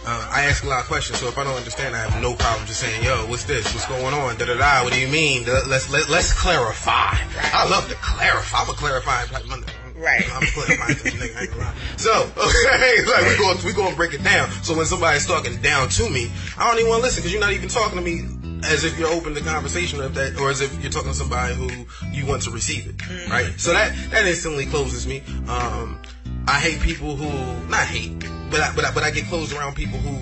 Uh, 0.05 0.27
I 0.31 0.43
ask 0.45 0.63
a 0.63 0.67
lot 0.67 0.81
of 0.81 0.87
questions, 0.87 1.19
so 1.19 1.27
if 1.27 1.37
I 1.37 1.43
don't 1.43 1.55
understand, 1.55 1.95
I 1.95 1.99
have 1.99 2.21
no 2.21 2.33
problem 2.35 2.65
just 2.67 2.79
saying, 2.79 3.03
"Yo, 3.03 3.25
what's 3.27 3.43
this? 3.45 3.63
What's 3.73 3.87
going 3.87 4.13
on? 4.13 4.37
Da 4.37 4.45
da 4.45 4.57
da. 4.57 4.83
What 4.83 4.91
do 4.93 4.99
you 4.99 5.07
mean? 5.07 5.45
Da- 5.45 5.63
Let's 5.67 5.89
let, 5.89 6.09
let's 6.09 6.33
clarify." 6.33 7.15
I 7.53 7.67
love 7.69 7.87
to 7.89 7.95
clarify. 7.95 8.61
I'm 8.61 8.69
a 8.69 8.73
clarifying 8.73 9.27
type 9.29 9.45
Monday. 9.47 9.67
Right. 9.95 10.23
I'm 10.33 10.45
clarifying 10.47 10.95
nigga. 10.95 11.37
I 11.37 11.41
ain't 11.43 11.51
gonna 11.51 11.63
lie. 11.63 11.73
So 11.97 12.11
okay, 12.37 13.05
like 13.05 13.29
we 13.29 13.37
going 13.37 13.57
we 13.63 13.73
going 13.73 13.91
to 13.91 13.95
break 13.95 14.13
it 14.13 14.23
down. 14.23 14.49
So 14.63 14.75
when 14.75 14.85
somebody's 14.85 15.25
talking 15.25 15.61
down 15.61 15.87
to 15.89 16.09
me, 16.09 16.29
I 16.57 16.67
don't 16.67 16.79
even 16.79 16.89
want 16.89 16.99
to 16.99 17.03
listen 17.03 17.21
because 17.21 17.31
you're 17.31 17.41
not 17.41 17.53
even 17.53 17.69
talking 17.69 17.97
to 17.97 18.03
me 18.03 18.23
as 18.65 18.83
if 18.83 18.97
you're 18.97 19.09
open 19.09 19.35
to 19.35 19.41
conversation 19.41 20.01
or 20.01 20.07
that, 20.09 20.37
or 20.39 20.49
as 20.49 20.61
if 20.61 20.81
you're 20.81 20.91
talking 20.91 21.11
to 21.11 21.17
somebody 21.17 21.53
who 21.53 21.69
you 22.11 22.25
want 22.25 22.41
to 22.43 22.51
receive 22.51 22.87
it, 22.87 23.29
right? 23.29 23.53
So 23.57 23.71
that 23.73 23.93
that 24.11 24.25
instantly 24.25 24.65
closes 24.65 25.05
me. 25.07 25.21
Um, 25.47 25.99
I 26.47 26.59
hate 26.59 26.81
people 26.81 27.15
who 27.15 27.29
not 27.69 27.85
hate, 27.87 28.21
but 28.53 28.61
I, 28.61 28.75
but 28.75 28.85
I, 28.85 28.91
but 28.93 29.03
I 29.03 29.09
get 29.09 29.25
closed 29.25 29.51
around 29.51 29.75
people 29.75 29.97
who 29.97 30.13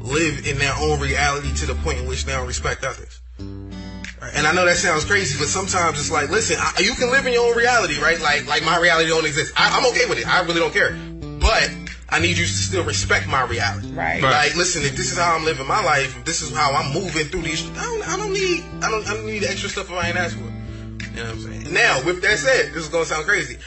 live 0.00 0.46
in 0.46 0.58
their 0.58 0.72
own 0.80 1.00
reality 1.00 1.54
to 1.56 1.66
the 1.66 1.74
point 1.76 1.98
in 1.98 2.08
which 2.08 2.24
they 2.24 2.32
don't 2.32 2.46
respect 2.46 2.82
others. 2.82 3.20
And 3.38 4.46
I 4.46 4.54
know 4.54 4.64
that 4.64 4.76
sounds 4.76 5.04
crazy, 5.04 5.38
but 5.38 5.48
sometimes 5.48 6.00
it's 6.00 6.10
like, 6.10 6.30
listen, 6.30 6.56
I, 6.58 6.80
you 6.80 6.94
can 6.94 7.10
live 7.10 7.26
in 7.26 7.34
your 7.34 7.50
own 7.50 7.56
reality, 7.56 8.00
right? 8.00 8.18
Like 8.20 8.46
like 8.46 8.64
my 8.64 8.78
reality 8.78 9.10
don't 9.10 9.26
exist. 9.26 9.52
I, 9.54 9.76
I'm 9.76 9.86
okay 9.92 10.08
with 10.08 10.18
it. 10.18 10.26
I 10.26 10.40
really 10.42 10.60
don't 10.60 10.72
care, 10.72 10.96
but 11.40 11.70
I 12.08 12.20
need 12.20 12.38
you 12.38 12.46
to 12.46 12.50
still 12.50 12.84
respect 12.84 13.28
my 13.28 13.44
reality. 13.44 13.88
Right. 13.88 14.22
right. 14.22 14.48
Like, 14.48 14.56
listen, 14.56 14.82
if 14.82 14.96
this 14.96 15.12
is 15.12 15.18
how 15.18 15.36
I'm 15.36 15.44
living 15.44 15.66
my 15.66 15.84
life, 15.84 16.16
if 16.16 16.24
this 16.24 16.40
is 16.40 16.56
how 16.56 16.72
I'm 16.72 16.94
moving 16.94 17.26
through 17.26 17.42
these, 17.42 17.68
I 17.76 17.84
don't, 17.84 18.08
I 18.08 18.16
don't 18.16 18.32
need, 18.32 18.64
I 18.82 18.90
don't, 18.90 19.06
I 19.06 19.14
don't 19.14 19.26
need 19.26 19.44
extra 19.44 19.68
stuff 19.68 19.90
if 19.90 19.92
I 19.92 20.08
ain't 20.08 20.16
asked 20.16 20.36
for. 20.36 20.44
You 20.44 21.16
know 21.16 21.24
what 21.24 21.32
I'm 21.32 21.40
saying? 21.40 21.74
Now, 21.74 22.02
with 22.04 22.22
that 22.22 22.38
said, 22.38 22.72
this 22.72 22.84
is 22.84 22.88
gonna 22.88 23.04
sound 23.04 23.26
crazy. 23.26 23.58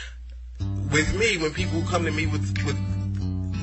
With 0.90 1.14
me, 1.14 1.36
when 1.38 1.52
people 1.52 1.82
come 1.82 2.04
to 2.04 2.10
me 2.10 2.26
with 2.26 2.42
with 2.66 2.87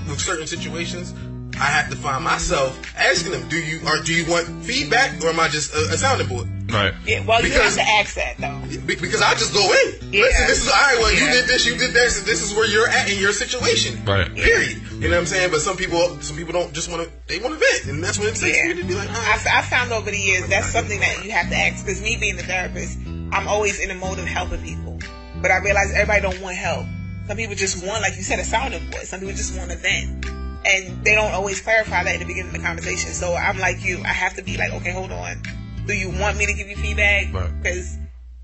with 0.08 0.20
certain 0.20 0.48
situations, 0.48 1.14
I 1.60 1.66
have 1.66 1.90
to 1.90 1.96
find 1.96 2.24
myself 2.24 2.80
asking 2.98 3.32
them, 3.32 3.48
"Do 3.50 3.58
you 3.58 3.80
or 3.88 4.02
do 4.04 4.14
you 4.14 4.30
want 4.30 4.64
feedback, 4.66 5.24
or 5.24 5.30
am 5.30 5.40
I 5.40 5.48
just 5.48 5.74
a, 5.74 5.94
a 5.94 5.98
sounding 5.98 6.28
board?" 6.28 6.48
Right. 6.70 6.94
Yeah, 7.06 7.24
well, 7.26 7.42
you 7.46 7.52
have 7.52 7.62
Because- 7.62 7.76
to 7.76 7.82
ask 7.84 8.16
that 8.16 8.36
though. 8.40 8.60
Be- 8.86 8.96
because 8.96 9.22
I 9.22 9.34
just 9.36 9.54
go 9.54 9.62
in. 9.62 10.12
Yeah. 10.12 10.22
Listen, 10.24 10.48
this 10.48 10.64
is 10.64 10.68
all 10.68 10.74
right. 10.76 10.98
Well, 11.00 11.14
you 11.14 11.30
did 11.32 11.46
this, 11.48 11.66
you 11.66 11.78
did 11.78 11.94
this, 11.94 12.18
and 12.20 12.28
this 12.28 12.42
is 12.42 12.54
where 12.56 12.68
you're 12.68 12.88
at 12.90 13.10
in 13.10 13.20
your 13.20 13.32
situation. 13.32 14.04
Right. 14.04 14.34
Period. 14.34 14.82
You 14.94 15.02
know 15.02 15.10
what 15.12 15.18
I'm 15.20 15.26
saying? 15.28 15.52
But 15.52 15.62
some 15.62 15.78
people, 15.78 16.18
some 16.22 16.36
people 16.36 16.54
don't 16.54 16.74
just 16.74 16.90
want 16.92 17.04
to. 17.04 17.12
They 17.28 17.40
want 17.40 17.54
to 17.54 17.60
vent, 17.60 17.86
and 17.86 18.04
that's 18.04 18.18
when 18.18 18.28
it 18.28 18.36
takes 18.36 18.58
Yeah. 18.58 18.74
me 18.74 18.82
to 18.82 18.84
be 18.88 18.96
like, 18.96 19.10
all 19.10 19.16
I. 19.16 19.40
I 19.54 19.62
found 19.62 19.92
over 19.94 20.10
the 20.12 20.18
years 20.20 20.48
that's 20.50 20.68
something 20.72 21.00
that 21.00 21.24
you 21.24 21.32
have 21.32 21.50
to 21.50 21.56
ask 21.56 21.86
because 21.86 22.02
me 22.02 22.18
being 22.20 22.38
a 22.40 22.44
therapist, 22.44 22.98
I'm 23.32 23.48
always 23.48 23.80
in 23.80 23.90
the 23.90 23.96
mode 23.96 24.20
of 24.20 24.26
helping 24.26 24.62
people, 24.64 25.00
but 25.42 25.52
I 25.52 25.58
realize 25.60 25.94
everybody 25.94 26.22
don't 26.22 26.42
want 26.42 26.56
help. 26.58 26.86
Some 27.28 27.38
people 27.38 27.56
just 27.56 27.86
want, 27.86 28.02
like 28.02 28.16
you 28.16 28.24
said, 28.24 28.40
a 28.40 28.44
sounding 28.44 28.90
board. 28.90 29.04
Some 29.04 29.20
people 29.20 29.36
just 29.36 29.58
want 29.58 29.72
to 29.72 29.78
vent, 29.78 30.26
and 30.66 31.04
they 31.04 31.16
don't 31.16 31.32
always 31.32 31.60
clarify 31.62 32.04
that 32.04 32.14
in 32.14 32.20
the 32.20 32.26
beginning 32.26 32.54
of 32.56 32.62
the 32.62 32.66
conversation. 32.66 33.12
So 33.12 33.34
I'm 33.34 33.58
like 33.58 33.84
you, 33.84 34.02
I 34.04 34.10
have 34.10 34.36
to 34.36 34.44
be 34.44 34.58
like, 34.58 34.72
okay, 34.74 34.92
hold 34.92 35.12
on. 35.12 35.42
Do 35.88 35.94
you 35.94 36.10
want 36.10 36.38
me 36.38 36.46
to 36.46 36.54
give 36.54 36.68
you 36.68 36.76
feedback? 36.76 37.34
Right. 37.34 37.52
Because 37.62 37.98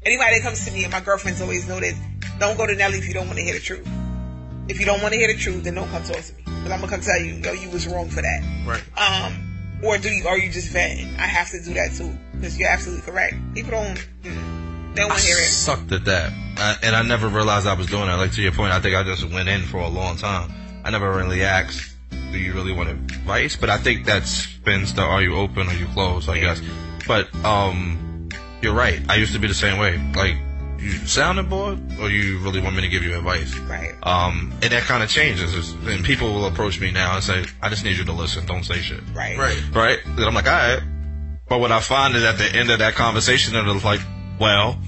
anybody 0.03 0.37
that 0.37 0.43
comes 0.43 0.65
to 0.65 0.71
me, 0.71 0.83
and 0.83 0.91
my 0.91 0.99
girlfriends 1.01 1.41
always 1.41 1.67
know 1.67 1.79
this, 1.79 1.97
don't 2.39 2.57
go 2.57 2.65
to 2.65 2.75
Nelly 2.75 2.97
if 2.97 3.07
you 3.07 3.13
don't 3.13 3.27
want 3.27 3.37
to 3.39 3.43
hear 3.43 3.53
the 3.53 3.59
truth. 3.59 3.87
If 4.67 4.79
you 4.79 4.85
don't 4.85 5.01
want 5.01 5.13
to 5.13 5.19
hear 5.19 5.27
the 5.27 5.37
truth, 5.37 5.63
then 5.63 5.75
don't 5.75 5.89
come 5.89 6.03
talk 6.03 6.21
to 6.21 6.33
me. 6.33 6.41
Because 6.45 6.71
I'm 6.71 6.79
gonna 6.79 6.87
come 6.87 7.01
tell 7.01 7.19
you, 7.19 7.33
yo, 7.35 7.53
you 7.53 7.69
was 7.69 7.87
wrong 7.87 8.09
for 8.09 8.21
that. 8.21 8.65
right. 8.65 8.83
Um, 8.97 9.79
or 9.83 9.97
do 9.97 10.09
you, 10.09 10.27
are 10.27 10.37
you 10.37 10.51
just 10.51 10.69
venting? 10.69 11.07
I 11.15 11.25
have 11.25 11.49
to 11.49 11.61
do 11.61 11.73
that 11.73 11.91
too 11.93 12.15
because 12.33 12.57
you're 12.57 12.69
absolutely 12.69 13.03
correct. 13.11 13.35
People 13.53 13.71
don't, 13.71 13.95
they 14.23 14.31
don't 15.01 15.09
want 15.09 15.21
to 15.21 15.25
hear 15.27 15.37
it. 15.37 15.49
sucked 15.49 15.91
at 15.91 16.05
that, 16.05 16.31
I, 16.62 16.78
and 16.84 16.95
I 16.95 17.02
never 17.02 17.28
realized 17.28 17.67
I 17.67 17.74
was 17.74 17.88
doing 17.88 18.06
that. 18.08 18.15
Like 18.15 18.32
to 18.34 18.41
your 18.41 18.52
point, 18.52 18.71
I 18.74 18.80
think 18.80 18.95
I 18.95 19.04
just 19.04 19.26
went 19.30 19.50
in 19.50 19.62
for 19.62 19.78
a 19.78 19.88
long 19.88 20.15
time. 20.17 20.52
I 20.84 20.89
never 20.91 21.12
really 21.15 21.43
asked, 21.43 21.95
"Do 22.32 22.38
you 22.38 22.54
really 22.54 22.74
want 22.74 22.89
advice?" 22.89 23.56
But 23.56 23.69
I 23.69 23.78
think 23.78 24.06
that 24.06 24.26
spins 24.28 24.93
the 24.93 25.02
"Are 25.02 25.21
you 25.21 25.36
open? 25.36 25.67
Are 25.67 25.74
you 25.76 25.88
closed?" 25.88 26.30
I 26.30 26.39
guess. 26.39 26.62
But 27.08 27.34
um, 27.43 28.30
you're 28.62 28.74
right. 28.74 29.00
I 29.10 29.15
used 29.15 29.34
to 29.34 29.39
be 29.39 29.47
the 29.47 29.54
same 29.54 29.78
way. 29.80 29.97
Like, 30.15 30.36
you 30.80 30.91
sounding 31.06 31.47
bored, 31.50 31.80
or 32.00 32.10
you 32.10 32.39
really 32.39 32.62
want 32.62 32.76
me 32.76 32.82
to 32.82 32.88
give 32.88 33.04
you 33.04 33.15
advice? 33.17 33.56
Right. 33.60 33.93
Um, 34.04 34.52
and 34.62 34.71
that 34.71 34.84
kind 34.84 35.04
of 35.04 35.10
changes. 35.10 35.54
It's- 35.54 35.76
And 35.95 36.04
people 36.06 36.34
will 36.34 36.45
approach 36.45 36.80
me 36.80 36.91
now 36.91 37.15
and 37.15 37.24
say, 37.24 37.45
"I 37.62 37.69
just 37.69 37.84
need 37.84 37.97
you 37.97 38.06
to 38.06 38.13
listen. 38.13 38.45
Don't 38.45 38.63
say 38.63 38.80
shit." 38.82 39.02
Right. 39.13 39.38
Right. 39.38 39.62
right? 39.74 40.00
Then 40.15 40.28
I'm 40.28 40.34
like, 40.34 40.47
all 40.47 40.54
right. 40.54 40.82
But 41.50 41.60
what 41.60 41.71
I 41.71 41.80
find 41.82 42.15
is 42.15 42.24
at 42.24 42.38
the 42.38 42.45
end 42.56 42.71
of 42.71 42.80
that 42.80 42.95
conversation, 42.95 43.54
they're 43.54 43.63
like, 43.63 44.00
well, 44.39 44.80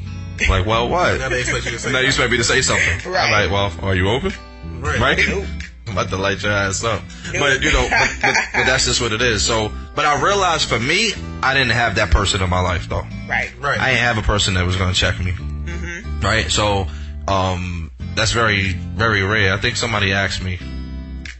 like, 0.49 0.65
well, 0.65 0.89
what? 0.89 1.19
Now 1.19 1.29
they 1.29 1.41
expect 1.41 1.65
you 1.65 1.71
to 1.71 1.79
say. 1.79 1.91
Now 1.91 1.99
you 1.99 2.07
expect 2.07 2.31
me 2.31 2.37
to 2.37 2.43
say 2.43 2.61
something. 2.61 3.11
Right. 3.11 3.23
I'm 3.25 3.31
like, 3.31 3.51
well, 3.51 3.85
are 3.85 3.95
you 3.95 4.09
open? 4.09 4.31
right. 4.79 4.99
Right? 4.99 5.19
Nope. 5.27 5.45
I'm 5.87 5.93
about 5.93 6.09
to 6.09 6.17
light 6.17 6.41
your 6.41 6.53
ass 6.53 6.83
up. 6.83 7.01
But, 7.37 7.61
you 7.61 7.71
know, 7.73 7.85
but, 7.89 8.09
but, 8.21 8.35
but 8.53 8.65
that's 8.65 8.85
just 8.85 9.01
what 9.01 9.11
it 9.11 9.21
is. 9.21 9.45
So, 9.45 9.71
but 9.95 10.05
I 10.05 10.21
realized 10.23 10.69
for 10.69 10.79
me, 10.79 11.11
I 11.41 11.53
didn't 11.53 11.71
have 11.71 11.95
that 11.95 12.09
person 12.09 12.41
in 12.41 12.49
my 12.49 12.61
life, 12.61 12.87
though. 12.87 13.03
Right. 13.27 13.51
Right. 13.59 13.79
I 13.79 13.89
didn't 13.89 14.03
have 14.03 14.17
a 14.17 14.21
person 14.21 14.53
that 14.53 14.65
was 14.65 14.77
going 14.77 14.93
to 14.93 14.97
check 14.97 15.19
me. 15.19 15.31
Mm-hmm. 15.31 16.21
Right? 16.21 16.49
So, 16.49 16.87
um, 17.27 17.91
that's 18.15 18.31
very, 18.31 18.69
very 18.71 19.23
rare. 19.23 19.53
I 19.53 19.57
think 19.57 19.75
somebody 19.75 20.13
asked 20.13 20.41
me, 20.41 20.57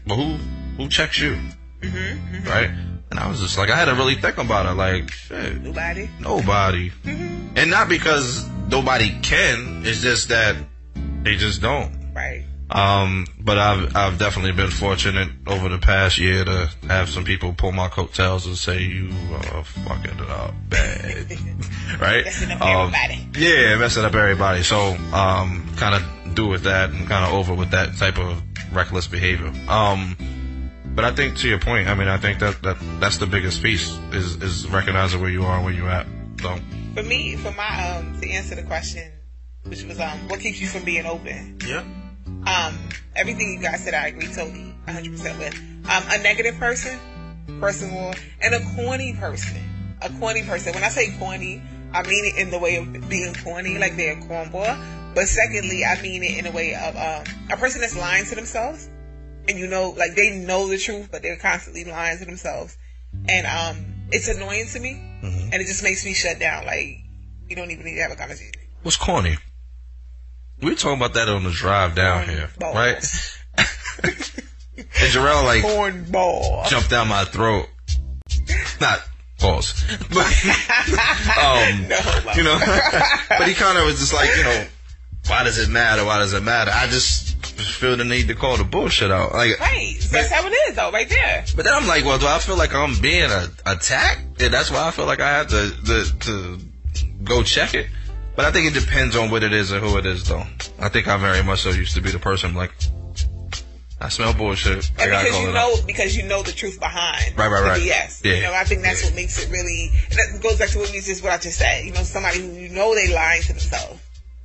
well, 0.06 0.18
who, 0.18 0.34
who 0.76 0.88
checks 0.88 1.18
you? 1.18 1.38
Mm-hmm. 1.80 1.96
Mm-hmm. 1.96 2.48
Right? 2.48 2.70
And 3.10 3.18
I 3.18 3.28
was 3.28 3.40
just 3.40 3.56
like, 3.56 3.70
I 3.70 3.76
had 3.76 3.86
to 3.86 3.94
really 3.94 4.16
think 4.16 4.38
about 4.38 4.66
it. 4.66 4.74
Like, 4.74 5.10
shit, 5.10 5.62
Nobody. 5.62 6.10
nobody. 6.20 6.92
And 7.04 7.70
not 7.70 7.88
because 7.88 8.46
nobody 8.68 9.10
can, 9.22 9.82
it's 9.84 10.00
just 10.00 10.28
that 10.28 10.56
they 11.22 11.36
just 11.36 11.60
don't. 11.60 12.12
Right. 12.14 12.44
Um, 12.70 13.26
but 13.40 13.58
I've 13.58 13.94
I've 13.94 14.18
definitely 14.18 14.52
been 14.52 14.70
fortunate 14.70 15.28
over 15.46 15.68
the 15.68 15.78
past 15.78 16.18
year 16.18 16.44
to 16.44 16.70
have 16.88 17.08
some 17.10 17.22
people 17.24 17.52
pull 17.52 17.72
my 17.72 17.88
coattails 17.88 18.46
and 18.46 18.56
say 18.56 18.82
you 18.82 19.10
are 19.52 19.62
fucking 19.64 20.18
it 20.18 20.30
up 20.30 20.54
bad, 20.70 21.30
right? 22.00 22.24
Messing 22.24 22.50
up 22.50 22.62
Um, 22.62 22.92
everybody. 22.94 23.28
Yeah, 23.38 23.76
messing 23.76 24.04
up 24.04 24.14
everybody. 24.14 24.62
So 24.62 24.96
um, 25.12 25.66
kind 25.76 25.94
of 25.94 26.34
do 26.34 26.46
with 26.48 26.62
that 26.62 26.90
and 26.90 27.06
kind 27.06 27.24
of 27.26 27.34
over 27.34 27.54
with 27.54 27.70
that 27.72 27.96
type 27.98 28.18
of 28.18 28.42
reckless 28.72 29.06
behavior. 29.06 29.52
Um, 29.68 30.16
but 30.86 31.04
I 31.04 31.12
think 31.12 31.36
to 31.38 31.48
your 31.48 31.58
point, 31.60 31.88
I 31.88 31.94
mean, 31.94 32.08
I 32.08 32.16
think 32.16 32.38
that, 32.40 32.62
that 32.62 32.76
that's 32.98 33.18
the 33.18 33.26
biggest 33.26 33.62
piece 33.62 33.90
is 34.12 34.36
is 34.42 34.66
recognizing 34.68 35.20
where 35.20 35.30
you 35.30 35.44
are, 35.44 35.56
and 35.56 35.64
where 35.64 35.74
you're 35.74 35.90
at. 35.90 36.06
So 36.40 36.58
For 36.94 37.02
me, 37.02 37.34
for 37.34 37.50
my 37.52 37.96
um, 37.96 38.20
to 38.20 38.30
answer 38.30 38.54
the 38.54 38.62
question, 38.62 39.10
which 39.64 39.82
was 39.82 39.98
um, 39.98 40.28
what 40.28 40.38
keeps 40.38 40.60
you 40.60 40.68
from 40.68 40.84
being 40.84 41.06
open? 41.06 41.58
Yeah. 41.66 41.84
Um, 42.46 42.88
everything 43.16 43.52
you 43.52 43.60
guys 43.60 43.82
said, 43.82 43.94
I 43.94 44.06
agree 44.06 44.28
totally, 44.28 44.72
100 44.84 45.10
percent 45.10 45.38
with. 45.40 45.54
Um, 45.90 46.04
a 46.08 46.22
negative 46.22 46.56
person, 46.56 46.96
first 47.58 47.82
of 47.82 47.92
all, 47.92 48.14
and 48.40 48.54
a 48.54 48.60
corny 48.76 49.14
person. 49.14 49.60
A 50.02 50.10
corny 50.20 50.44
person. 50.44 50.72
When 50.72 50.84
I 50.84 50.88
say 50.88 51.16
corny, 51.18 51.60
I 51.92 52.02
mean 52.02 52.26
it 52.26 52.36
in 52.40 52.50
the 52.50 52.60
way 52.60 52.76
of 52.76 53.08
being 53.08 53.34
corny, 53.34 53.76
like 53.76 53.96
they're 53.96 54.16
a 54.16 54.22
cornball. 54.22 55.14
But 55.16 55.26
secondly, 55.26 55.84
I 55.84 56.00
mean 56.00 56.22
it 56.22 56.38
in 56.38 56.46
a 56.46 56.52
way 56.52 56.74
of 56.74 56.94
um, 56.94 57.34
a 57.50 57.56
person 57.56 57.80
that's 57.80 57.96
lying 57.96 58.24
to 58.26 58.36
themselves, 58.36 58.88
and 59.48 59.58
you 59.58 59.66
know, 59.66 59.94
like 59.96 60.14
they 60.14 60.38
know 60.38 60.68
the 60.68 60.78
truth, 60.78 61.08
but 61.10 61.22
they're 61.22 61.38
constantly 61.38 61.84
lying 61.84 62.18
to 62.18 62.24
themselves, 62.24 62.78
and 63.28 63.46
um, 63.46 63.84
it's 64.12 64.28
annoying 64.28 64.66
to 64.68 64.78
me, 64.78 65.02
and 65.24 65.54
it 65.54 65.66
just 65.66 65.82
makes 65.82 66.04
me 66.04 66.14
shut 66.14 66.38
down. 66.38 66.64
Like 66.66 66.98
you 67.48 67.56
don't 67.56 67.70
even 67.70 67.84
need 67.84 67.96
to 67.96 68.02
have 68.02 68.12
a 68.12 68.16
conversation. 68.16 68.52
what's 68.82 68.96
corny? 68.96 69.36
we 70.60 70.70
were 70.70 70.76
talking 70.76 70.96
about 70.98 71.14
that 71.14 71.28
on 71.28 71.42
the 71.44 71.50
drive 71.50 71.94
down 71.94 72.28
here, 72.28 72.48
Balls. 72.58 72.74
right? 72.74 72.96
and 74.02 75.12
Jarrell 75.12 75.44
like 75.44 75.62
Corn 75.62 76.04
ball. 76.10 76.64
jumped 76.68 76.90
down 76.90 77.08
my 77.08 77.24
throat. 77.24 77.66
Not 78.80 79.00
balls, 79.40 79.84
but 80.10 80.26
um, 81.38 81.88
No, 81.88 82.32
you 82.36 82.42
know, 82.44 82.58
but 83.28 83.46
he 83.48 83.54
kind 83.54 83.78
of 83.78 83.84
was 83.84 83.98
just 83.98 84.14
like, 84.14 84.30
you 84.36 84.42
know, 84.44 84.66
why 85.26 85.44
does 85.44 85.58
it 85.58 85.68
matter? 85.68 86.04
Why 86.04 86.18
does 86.18 86.32
it 86.32 86.42
matter? 86.42 86.70
I 86.72 86.86
just 86.86 87.23
feel 87.62 87.96
the 87.96 88.04
need 88.04 88.28
to 88.28 88.34
call 88.34 88.56
the 88.56 88.64
bullshit 88.64 89.10
out. 89.10 89.32
Like, 89.32 89.58
Right. 89.60 89.96
That's 90.10 90.30
how 90.30 90.46
it 90.46 90.50
is, 90.68 90.76
though, 90.76 90.90
right 90.90 91.08
there. 91.08 91.44
but 91.56 91.64
then 91.64 91.74
I'm 91.74 91.86
like, 91.86 92.04
well, 92.04 92.18
do 92.18 92.26
I 92.26 92.38
feel 92.38 92.56
like 92.56 92.74
I'm 92.74 92.98
being 93.00 93.30
a, 93.30 93.48
attacked? 93.66 94.42
And 94.42 94.52
that's 94.52 94.70
why 94.70 94.86
I 94.86 94.90
feel 94.90 95.06
like 95.06 95.20
I 95.20 95.30
have 95.38 95.48
to, 95.48 95.70
to 95.86 96.18
to 96.20 96.60
go 97.22 97.42
check 97.42 97.74
it. 97.74 97.86
But 98.36 98.44
I 98.46 98.50
think 98.52 98.74
it 98.74 98.78
depends 98.78 99.16
on 99.16 99.30
what 99.30 99.42
it 99.44 99.52
is 99.52 99.70
and 99.70 99.80
who 99.82 99.96
it 99.96 100.06
is, 100.06 100.24
though. 100.28 100.42
I 100.78 100.88
think 100.88 101.06
I 101.06 101.16
very 101.16 101.42
much 101.44 101.62
so 101.62 101.70
used 101.70 101.94
to 101.94 102.00
be 102.00 102.10
the 102.10 102.18
person 102.18 102.54
like, 102.54 102.72
I 104.00 104.08
smell 104.08 104.34
bullshit. 104.34 104.90
And 104.98 105.10
gotta 105.10 105.24
because 105.24 105.40
you 105.40 105.52
know, 105.52 105.76
because 105.86 106.16
you 106.16 106.22
know 106.24 106.42
the 106.42 106.52
truth 106.52 106.78
behind 106.80 107.38
Right, 107.38 107.48
right, 107.48 107.62
right. 107.62 107.80
BS. 107.80 108.24
Yeah. 108.24 108.34
You 108.34 108.42
know, 108.42 108.52
I 108.52 108.64
think 108.64 108.82
that's 108.82 109.04
what 109.04 109.14
makes 109.14 109.42
it 109.42 109.50
really. 109.50 109.90
That 110.10 110.40
goes 110.42 110.58
back 110.58 110.70
to 110.70 110.78
what 110.78 110.92
you 110.92 111.00
just 111.00 111.22
what 111.22 111.32
I 111.32 111.38
just 111.38 111.58
said. 111.58 111.84
You 111.84 111.92
know, 111.92 112.02
somebody 112.02 112.40
who 112.40 112.52
you 112.54 112.68
know 112.70 112.94
they 112.94 113.14
lying 113.14 113.42
to 113.42 113.48
themselves. 113.48 114.00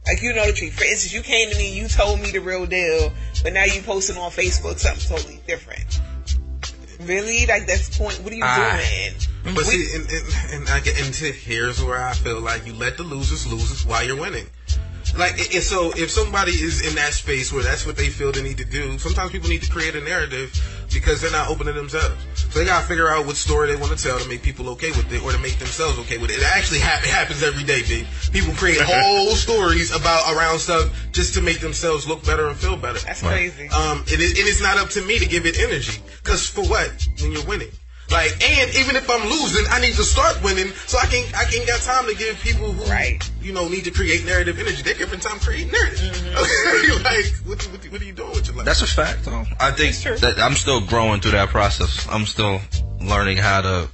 Like 0.08 0.22
you 0.22 0.34
know 0.34 0.46
the 0.48 0.54
truth. 0.54 0.74
For 0.74 0.84
instance, 0.86 1.14
you 1.14 1.22
came 1.22 1.50
to 1.52 1.58
me, 1.58 1.74
you 1.78 1.88
told 1.88 2.20
me 2.20 2.32
the 2.32 2.40
real 2.40 2.66
deal, 2.66 3.12
but 3.44 3.54
now 3.54 3.66
you 3.66 3.82
posting 3.82 4.18
on 4.18 4.32
Facebook 4.32 4.80
something 4.80 5.08
totally 5.18 5.42
different. 5.46 6.00
Really? 7.02 7.46
Like 7.46 7.68
that's 7.68 7.90
the 7.90 8.04
point. 8.04 8.20
What 8.24 8.34
are 8.34 8.36
you 8.36 8.42
Ah. 8.44 8.82
doing? 9.44 9.56
But 9.56 9.66
We- 9.68 9.86
see, 9.86 9.96
and, 9.96 10.10
and, 10.10 10.54
and 10.62 10.70
I 10.70 10.80
get 10.80 11.00
into 11.00 11.26
here's 11.32 11.82
where 11.82 12.02
I 12.02 12.14
feel 12.14 12.42
like 12.42 12.66
you 12.66 12.74
let 12.74 12.98
the 12.98 13.04
losers 13.04 13.46
lose 13.48 13.86
while 13.86 14.04
you're 14.06 14.20
winning. 14.20 14.48
Like, 15.18 15.40
i- 15.40 15.58
i- 15.58 15.60
so 15.62 15.92
if 15.98 16.10
somebody 16.12 16.52
is 16.54 16.82
in 16.82 16.96
that 16.96 17.14
space 17.14 17.52
where 17.52 17.64
that's 17.64 17.86
what 17.86 17.96
they 17.98 18.10
feel 18.10 18.32
they 18.32 18.42
need 18.42 18.58
to 18.58 18.66
do, 18.66 18.98
sometimes 19.00 19.32
people 19.32 19.50
need 19.50 19.64
to 19.64 19.70
create 19.72 19.96
a 19.96 20.02
narrative 20.02 20.52
because 20.94 21.22
they're 21.22 21.32
not 21.32 21.50
opening 21.50 21.76
themselves. 21.76 22.16
So 22.52 22.60
they 22.60 22.66
gotta 22.66 22.88
figure 22.88 23.10
out 23.10 23.26
what 23.26 23.36
story 23.36 23.68
they 23.68 23.76
want 23.76 23.98
to 23.98 24.02
tell 24.04 24.18
to 24.20 24.28
make 24.28 24.42
people 24.42 24.70
okay 24.70 24.92
with 24.92 25.12
it 25.12 25.22
or 25.24 25.32
to 25.32 25.38
make 25.40 25.58
themselves 25.60 26.00
okay 26.00 26.18
with 26.18 26.32
it. 26.32 26.38
It 26.40 26.44
actually 26.44 26.80
hap- 26.80 27.04
it 27.04 27.10
happens 27.10 27.44
every 27.44 27.64
day, 27.64 27.82
big. 27.84 28.08
People 28.32 28.54
create 28.56 28.82
whole 28.86 29.36
stories 29.36 29.92
about 29.92 30.34
around 30.36 30.60
stuff 30.60 30.90
just 31.12 31.34
to 31.36 31.42
make 31.42 31.60
themselves 31.60 32.08
look 32.08 32.24
better 32.26 32.48
and 32.48 32.58
feel 32.58 32.76
better. 32.78 33.00
That's 33.00 33.22
Right. 33.24 33.52
crazy. 33.54 33.70
Um, 33.70 34.04
it 34.08 34.20
is, 34.20 34.32
and 34.40 34.48
it's 34.48 34.62
not 34.62 34.78
up 34.78 34.90
to 34.92 35.02
me 35.02 35.20
to 35.20 35.26
give 35.26 35.46
it 35.46 35.58
energy. 35.60 36.02
Cause 36.24 36.48
for 36.48 36.64
what? 36.64 36.92
When 37.22 37.32
you're 37.32 37.44
winning. 37.46 37.72
Like, 38.12 38.32
and 38.44 38.74
even 38.76 38.96
if 38.96 39.10
I'm 39.10 39.28
losing, 39.30 39.66
I 39.70 39.80
need 39.80 39.94
to 39.96 40.04
start 40.04 40.42
winning 40.44 40.68
so 40.88 40.98
I 40.98 41.06
can, 41.06 41.24
I 41.36 41.46
can 41.46 41.66
got 41.68 41.80
time 41.82 42.08
to 42.08 42.16
give 42.16 42.40
people 42.42 42.72
who, 42.72 42.90
Right. 42.90 43.20
you 43.42 43.54
know, 43.54 43.68
need 43.68 43.84
to 43.86 43.92
create 43.92 44.26
narrative 44.26 44.58
energy. 44.58 44.82
They're 44.82 44.96
giving 44.96 45.20
time 45.20 45.40
creating 45.40 45.72
narrative. 45.72 46.16
Mm-hmm. 46.16 47.04
like, 47.04 47.26
what, 47.46 47.62
what, 47.72 47.92
what 47.92 48.02
are 48.02 48.06
you 48.06 48.14
doing 48.14 48.32
with 48.32 48.48
your 48.48 48.56
life? 48.56 48.66
That's 48.66 48.82
a 48.82 48.88
fact, 48.88 49.26
though. 49.26 49.46
I 49.60 49.72
think 49.72 49.96
that 50.22 50.40
I'm 50.40 50.56
still 50.56 50.82
growing 50.82 51.22
through 51.22 51.32
that 51.32 51.50
process. 51.50 52.08
I'm 52.10 52.26
still 52.26 52.62
learning 53.00 53.38
how 53.38 53.62
to. 53.62 53.90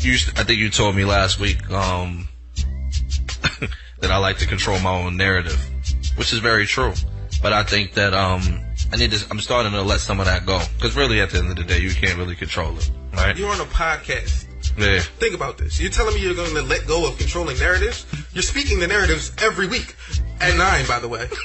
You, 0.00 0.14
I 0.36 0.44
think 0.44 0.58
you 0.58 0.68
told 0.68 0.96
me 0.96 1.04
last 1.04 1.40
week 1.40 1.70
um, 1.70 2.28
that 4.00 4.10
I 4.10 4.18
like 4.18 4.38
to 4.38 4.46
control 4.46 4.78
my 4.80 4.90
own 4.90 5.16
narrative, 5.16 5.58
which 6.16 6.32
is 6.32 6.40
very 6.40 6.66
true. 6.66 6.92
But 7.40 7.52
I 7.52 7.62
think 7.62 7.92
that 7.94 8.12
um, 8.12 8.42
I 8.92 8.96
need 8.96 9.12
to. 9.12 9.26
I'm 9.30 9.40
starting 9.40 9.72
to 9.72 9.82
let 9.82 10.00
some 10.00 10.20
of 10.20 10.26
that 10.26 10.44
go 10.44 10.60
because 10.76 10.96
really, 10.96 11.20
at 11.20 11.30
the 11.30 11.38
end 11.38 11.50
of 11.50 11.56
the 11.56 11.64
day, 11.64 11.78
you 11.78 11.90
can't 11.90 12.18
really 12.18 12.34
control 12.36 12.76
it, 12.76 12.90
right? 13.16 13.36
You're 13.36 13.50
on 13.50 13.60
a 13.60 13.64
podcast. 13.64 14.46
Yeah. 14.78 15.00
Think 15.00 15.34
about 15.34 15.58
this. 15.58 15.78
You're 15.80 15.90
telling 15.90 16.14
me 16.14 16.22
you're 16.22 16.34
going 16.34 16.54
to 16.54 16.62
let 16.62 16.86
go 16.86 17.06
of 17.06 17.18
controlling 17.18 17.58
narratives? 17.58 18.06
You're 18.32 18.42
speaking 18.42 18.78
the 18.80 18.86
narratives 18.88 19.30
every 19.42 19.66
week. 19.68 19.94
At 20.40 20.56
nine, 20.56 20.84
by 20.86 20.98
the 20.98 21.06
way. 21.06 21.20
you 21.22 21.28
can 21.28 21.38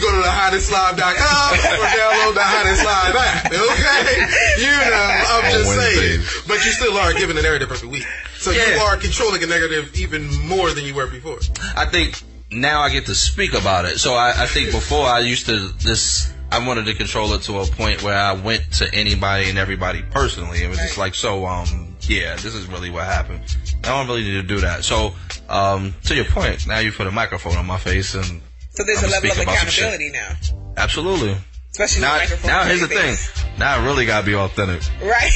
go 0.00 0.10
to 0.10 0.16
the 0.20 0.28
hottestlive.com 0.28 1.00
or 1.00 1.86
download 1.96 2.34
the 2.34 2.44
hottest 2.44 2.84
live 2.84 3.16
app. 3.16 3.46
Okay? 3.46 4.26
You 4.60 4.70
know, 4.90 5.22
I'm 5.26 5.50
just 5.50 5.74
saying. 5.74 6.20
But 6.46 6.62
you 6.64 6.72
still 6.72 6.98
are 6.98 7.14
giving 7.14 7.38
a 7.38 7.42
narrative 7.42 7.72
every 7.72 7.88
week. 7.88 8.04
So 8.36 8.50
you 8.50 8.60
are 8.82 8.98
controlling 8.98 9.42
a 9.42 9.46
narrative 9.46 9.94
even 9.98 10.30
more 10.46 10.72
than 10.72 10.84
you 10.84 10.92
were 10.94 11.06
before. 11.06 11.38
I 11.74 11.86
think 11.86 12.20
now 12.50 12.82
I 12.82 12.90
get 12.90 13.06
to 13.06 13.14
speak 13.14 13.54
about 13.54 13.86
it. 13.86 13.98
So 13.98 14.12
I, 14.14 14.42
I 14.42 14.46
think 14.46 14.72
before 14.72 15.06
I 15.06 15.20
used 15.20 15.46
to 15.46 15.68
this. 15.68 16.30
I 16.52 16.66
wanted 16.66 16.86
to 16.86 16.94
control 16.94 17.32
it 17.34 17.42
to 17.42 17.58
a 17.60 17.66
point 17.66 18.02
where 18.02 18.16
I 18.16 18.32
went 18.32 18.72
to 18.74 18.92
anybody 18.94 19.48
and 19.48 19.58
everybody 19.58 20.02
personally. 20.02 20.62
It 20.62 20.68
was 20.68 20.78
just 20.78 20.98
like, 20.98 21.14
so, 21.14 21.46
um, 21.46 21.96
yeah, 22.02 22.34
this 22.36 22.54
is 22.54 22.66
really 22.66 22.90
what 22.90 23.04
happened. 23.04 23.42
I 23.84 23.88
don't 23.88 24.06
really 24.08 24.24
need 24.24 24.32
to 24.32 24.42
do 24.42 24.60
that. 24.60 24.82
So, 24.84 25.12
um, 25.48 25.94
to 26.06 26.14
your 26.14 26.24
point, 26.24 26.66
now 26.66 26.78
you 26.80 26.90
put 26.92 27.06
a 27.06 27.10
microphone 27.12 27.56
on 27.56 27.66
my 27.66 27.78
face 27.78 28.14
and 28.14 28.40
So 28.70 28.82
there's 28.84 28.98
I'ma 28.98 29.08
a 29.08 29.12
level 29.12 29.30
of 29.30 29.38
about 29.42 29.56
some 29.58 29.68
shit. 29.68 29.84
accountability 29.84 30.10
now, 30.12 30.72
absolutely. 30.76 31.36
especially 31.70 32.02
Now, 32.02 32.14
with 32.14 32.22
microphone. 32.22 32.50
now 32.50 32.64
here's 32.64 32.80
the 32.80 32.96
on 32.96 33.14
thing. 33.16 33.16
Now 33.58 33.76
I 33.78 33.84
really 33.86 34.06
gotta 34.06 34.26
be 34.26 34.34
authentic, 34.34 34.82
Right. 35.02 35.30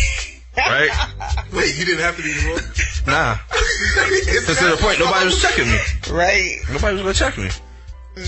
right? 0.57 0.90
Wait, 1.53 1.77
you 1.79 1.85
didn't 1.85 2.00
have 2.00 2.16
to 2.16 2.22
be 2.22 2.33
wrong? 2.48 2.61
nah. 3.07 3.37
It's 4.27 4.46
Cause 4.46 4.59
to 4.59 4.64
the 4.70 4.77
point, 4.79 4.98
nobody 4.98 5.27
was 5.27 5.40
checking 5.40 5.66
me. 5.70 5.79
right. 6.11 6.59
Nobody 6.72 6.94
was 6.94 7.03
gonna 7.03 7.14
check 7.14 7.38
me. 7.38 7.50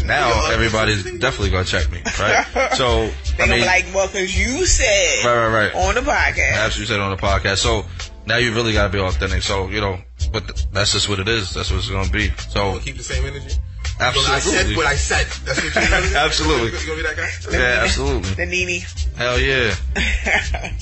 Now 0.05 0.51
everybody's 0.51 1.05
definitely 1.05 1.51
gonna 1.51 1.65
check 1.65 1.91
me, 1.93 2.03
right? 2.19 2.45
So, 2.75 3.07
They 3.37 3.45
I 3.45 3.47
gonna 3.47 3.51
mean, 3.53 3.61
be 3.61 3.67
like, 3.67 3.87
well, 3.95 4.07
because 4.09 4.37
you 4.37 4.67
said 4.67 5.25
right, 5.25 5.47
right, 5.49 5.73
right. 5.73 5.75
on 5.89 5.95
the 5.95 6.01
podcast. 6.01 6.53
As 6.67 6.79
you 6.79 6.87
said 6.87 6.99
on 7.01 7.11
the 7.11 7.17
podcast. 7.23 7.59
So 7.59 7.85
now 8.27 8.39
you 8.39 8.53
really 8.53 8.73
got 8.73 8.87
to 8.87 8.93
be 8.93 8.99
authentic. 8.99 9.43
So 9.43 9.69
you 9.69 9.81
know, 9.81 9.99
but 10.33 10.49
th- 10.49 10.67
that's 10.73 10.93
just 10.93 11.09
what 11.09 11.21
it 11.21 11.29
is. 11.29 11.55
That's 11.55 11.71
what 11.71 11.79
it's 11.79 11.89
going 11.89 12.07
to 12.07 12.11
be. 12.13 12.31
So 12.49 12.73
gonna 12.73 12.81
keep 12.81 12.97
the 12.97 13.05
same 13.05 13.25
energy? 13.27 13.55
Absolutely. 14.01 14.35
I 14.35 14.39
said 14.41 14.77
what 14.77 14.87
I 14.87 14.95
said. 14.97 15.27
That's 15.47 15.63
what 15.63 15.75
you're 15.75 15.85
gonna 15.89 16.09
do? 16.09 16.17
Absolutely. 16.17 16.81
You 16.81 16.87
gonna 16.87 16.97
be 16.97 17.03
that 17.03 17.17
guy? 17.17 17.59
yeah, 17.59 17.81
absolutely, 17.85 18.31
The 18.35 18.47
Nene. 18.47 18.83
hell 19.17 19.39
yeah. 19.39 19.75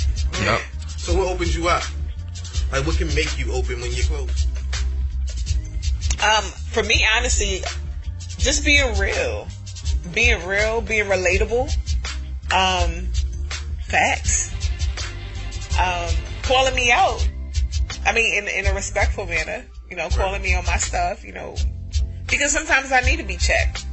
Yep. 0.42 0.60
So 0.96 1.16
what 1.16 1.28
opens 1.28 1.54
you 1.56 1.68
up? 1.68 1.82
Like 2.72 2.86
what 2.86 2.96
can 2.96 3.06
make 3.14 3.38
you 3.38 3.52
open 3.52 3.80
when 3.80 3.92
you're 3.92 4.04
closed? 4.06 4.48
Um, 6.24 6.42
for 6.72 6.82
me, 6.82 7.04
honestly, 7.16 7.62
just 8.44 8.62
being 8.62 8.98
real, 8.98 9.48
being 10.12 10.46
real, 10.46 10.82
being 10.82 11.06
relatable. 11.06 11.74
Um, 12.52 13.08
facts. 13.86 14.52
Um, 15.80 16.14
calling 16.42 16.74
me 16.74 16.92
out. 16.92 17.26
I 18.06 18.12
mean, 18.12 18.34
in 18.34 18.48
in 18.48 18.66
a 18.66 18.74
respectful 18.74 19.24
manner. 19.26 19.64
You 19.90 19.96
know, 19.96 20.08
calling 20.10 20.42
me 20.42 20.54
on 20.54 20.64
my 20.66 20.76
stuff. 20.76 21.24
You 21.24 21.32
know, 21.32 21.56
because 22.28 22.52
sometimes 22.52 22.92
I 22.92 23.00
need 23.00 23.16
to 23.16 23.24
be 23.24 23.38
checked. 23.38 23.86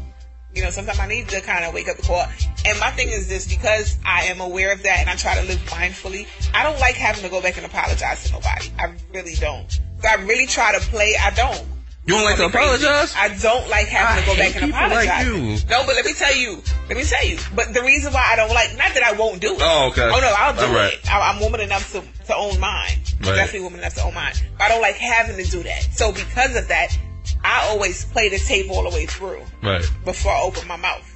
You 0.53 0.63
know, 0.63 0.69
sometimes 0.69 0.99
I 0.99 1.07
need 1.07 1.29
to 1.29 1.39
kind 1.39 1.63
of 1.63 1.73
wake 1.73 1.87
up 1.87 1.95
the 1.95 2.03
call. 2.03 2.25
And 2.65 2.77
my 2.77 2.91
thing 2.91 3.07
is 3.07 3.29
this: 3.29 3.47
because 3.47 3.97
I 4.05 4.23
am 4.25 4.41
aware 4.41 4.73
of 4.73 4.83
that 4.83 4.99
and 4.99 5.09
I 5.09 5.15
try 5.15 5.39
to 5.39 5.47
live 5.47 5.59
mindfully, 5.69 6.27
I 6.53 6.63
don't 6.63 6.79
like 6.79 6.95
having 6.95 7.23
to 7.23 7.29
go 7.29 7.41
back 7.41 7.55
and 7.55 7.65
apologize 7.65 8.25
to 8.25 8.33
nobody. 8.33 8.69
I 8.77 8.93
really 9.13 9.35
don't. 9.35 9.71
So 9.71 10.09
I 10.09 10.15
really 10.15 10.45
try 10.45 10.77
to 10.77 10.81
play. 10.89 11.15
I 11.15 11.31
don't. 11.31 11.65
You 12.05 12.15
don't 12.15 12.23
like 12.23 12.35
to 12.37 12.41
Call 12.41 12.49
crazy. 12.49 12.83
apologize? 12.85 13.13
I 13.15 13.27
don't 13.37 13.69
like 13.69 13.85
having 13.87 14.17
I 14.17 14.21
to 14.21 14.25
go 14.25 14.35
back 14.35 14.55
and 14.55 14.65
people 14.73 14.79
like 14.89 15.07
apologize. 15.07 15.25
you. 15.63 15.69
No, 15.69 15.85
but 15.85 15.95
let 15.95 16.03
me 16.03 16.13
tell 16.13 16.35
you. 16.35 16.61
Let 16.89 16.97
me 16.97 17.03
tell 17.03 17.23
you. 17.25 17.37
But 17.55 17.73
the 17.75 17.83
reason 17.83 18.11
why 18.11 18.27
I 18.31 18.35
don't 18.35 18.49
like, 18.49 18.75
not 18.75 18.93
that 18.95 19.03
I 19.03 19.11
won't 19.13 19.39
do 19.39 19.53
it. 19.53 19.59
Oh, 19.61 19.89
okay. 19.91 20.01
Oh 20.11 20.19
no, 20.19 20.33
I'll 20.35 20.55
do 20.55 20.65
All 20.65 20.73
right. 20.73 20.93
it. 20.93 21.13
I, 21.13 21.31
I'm 21.31 21.39
woman 21.39 21.59
enough 21.61 21.91
to, 21.91 22.01
to 22.25 22.35
own 22.35 22.59
mine. 22.59 22.89
I'm 23.21 23.27
Right. 23.29 23.35
definitely 23.35 23.61
woman 23.61 23.79
enough 23.81 23.93
to 23.95 24.03
own 24.03 24.15
mine. 24.15 24.33
But 24.57 24.63
I 24.65 24.69
don't 24.69 24.81
like 24.81 24.95
having 24.95 25.37
to 25.37 25.43
do 25.51 25.61
that. 25.63 25.83
So 25.93 26.11
because 26.11 26.55
of 26.55 26.67
that, 26.69 26.97
I 27.43 27.67
always 27.69 28.03
play 28.05 28.29
the 28.29 28.39
tape 28.39 28.71
all 28.71 28.81
the 28.83 28.89
way 28.89 29.05
through 29.05 29.43
Right. 29.61 29.87
before 30.03 30.31
I 30.31 30.41
open 30.41 30.67
my 30.67 30.77
mouth. 30.77 31.07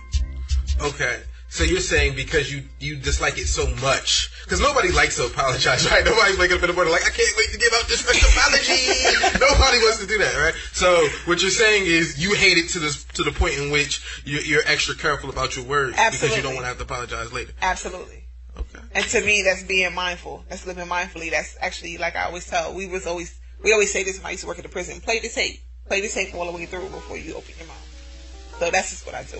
Okay. 0.81 1.19
So 1.55 1.63
you're 1.63 1.79
saying 1.79 2.17
because 2.17 2.51
you 2.51 2.63
you 2.81 2.97
dislike 2.97 3.37
it 3.37 3.47
so 3.47 3.65
much, 3.79 4.29
because 4.43 4.59
nobody 4.59 4.91
likes 4.91 5.15
to 5.15 5.25
apologize, 5.25 5.89
right? 5.89 6.03
Nobody's 6.03 6.37
waking 6.37 6.57
up 6.57 6.63
in 6.63 6.67
the 6.67 6.73
morning 6.73 6.91
like, 6.91 7.05
I 7.07 7.11
can't 7.11 7.31
wait 7.37 7.47
to 7.53 7.57
give 7.57 7.71
out 7.79 7.87
this 7.87 8.01
first 8.01 8.19
apology. 8.27 9.39
Nobody 9.39 9.77
wants 9.79 9.99
to 9.99 10.05
do 10.05 10.17
that, 10.17 10.35
right? 10.35 10.53
So 10.73 11.07
what 11.23 11.41
you're 11.41 11.51
saying 11.51 11.85
is 11.85 12.19
you 12.21 12.35
hate 12.35 12.57
it 12.57 12.67
to 12.71 12.79
the 12.79 12.91
to 13.13 13.23
the 13.23 13.31
point 13.31 13.57
in 13.57 13.71
which 13.71 14.03
you're, 14.25 14.41
you're 14.41 14.63
extra 14.65 14.95
careful 14.95 15.29
about 15.29 15.55
your 15.55 15.63
words 15.63 15.95
because 15.95 16.35
you 16.35 16.43
don't 16.43 16.55
want 16.55 16.65
to 16.65 16.67
have 16.67 16.77
to 16.77 16.83
apologize 16.83 17.31
later. 17.31 17.53
Absolutely. 17.61 18.25
Okay. 18.59 18.83
And 18.91 19.05
to 19.05 19.21
me, 19.21 19.43
that's 19.43 19.63
being 19.63 19.95
mindful. 19.95 20.43
That's 20.49 20.67
living 20.67 20.87
mindfully. 20.87 21.31
That's 21.31 21.55
actually, 21.61 21.97
like 21.97 22.17
I 22.17 22.25
always 22.25 22.45
tell, 22.47 22.73
we 22.73 22.85
was 22.85 23.07
always, 23.07 23.39
we 23.63 23.71
always 23.71 23.93
say 23.93 24.03
this 24.03 24.17
when 24.17 24.27
I 24.27 24.31
used 24.31 24.41
to 24.43 24.47
work 24.47 24.57
at 24.57 24.63
the 24.63 24.69
prison. 24.69 24.99
Play 24.99 25.19
the 25.19 25.29
tape. 25.29 25.61
Play 25.87 26.01
the 26.01 26.09
tape 26.09 26.35
all 26.35 26.47
the 26.47 26.51
way 26.51 26.65
through 26.65 26.89
before 26.89 27.15
you 27.15 27.35
open 27.35 27.53
your 27.57 27.67
mouth. 27.67 28.55
So 28.59 28.69
that's 28.71 28.89
just 28.89 29.05
what 29.05 29.15
I 29.15 29.23
do. 29.23 29.39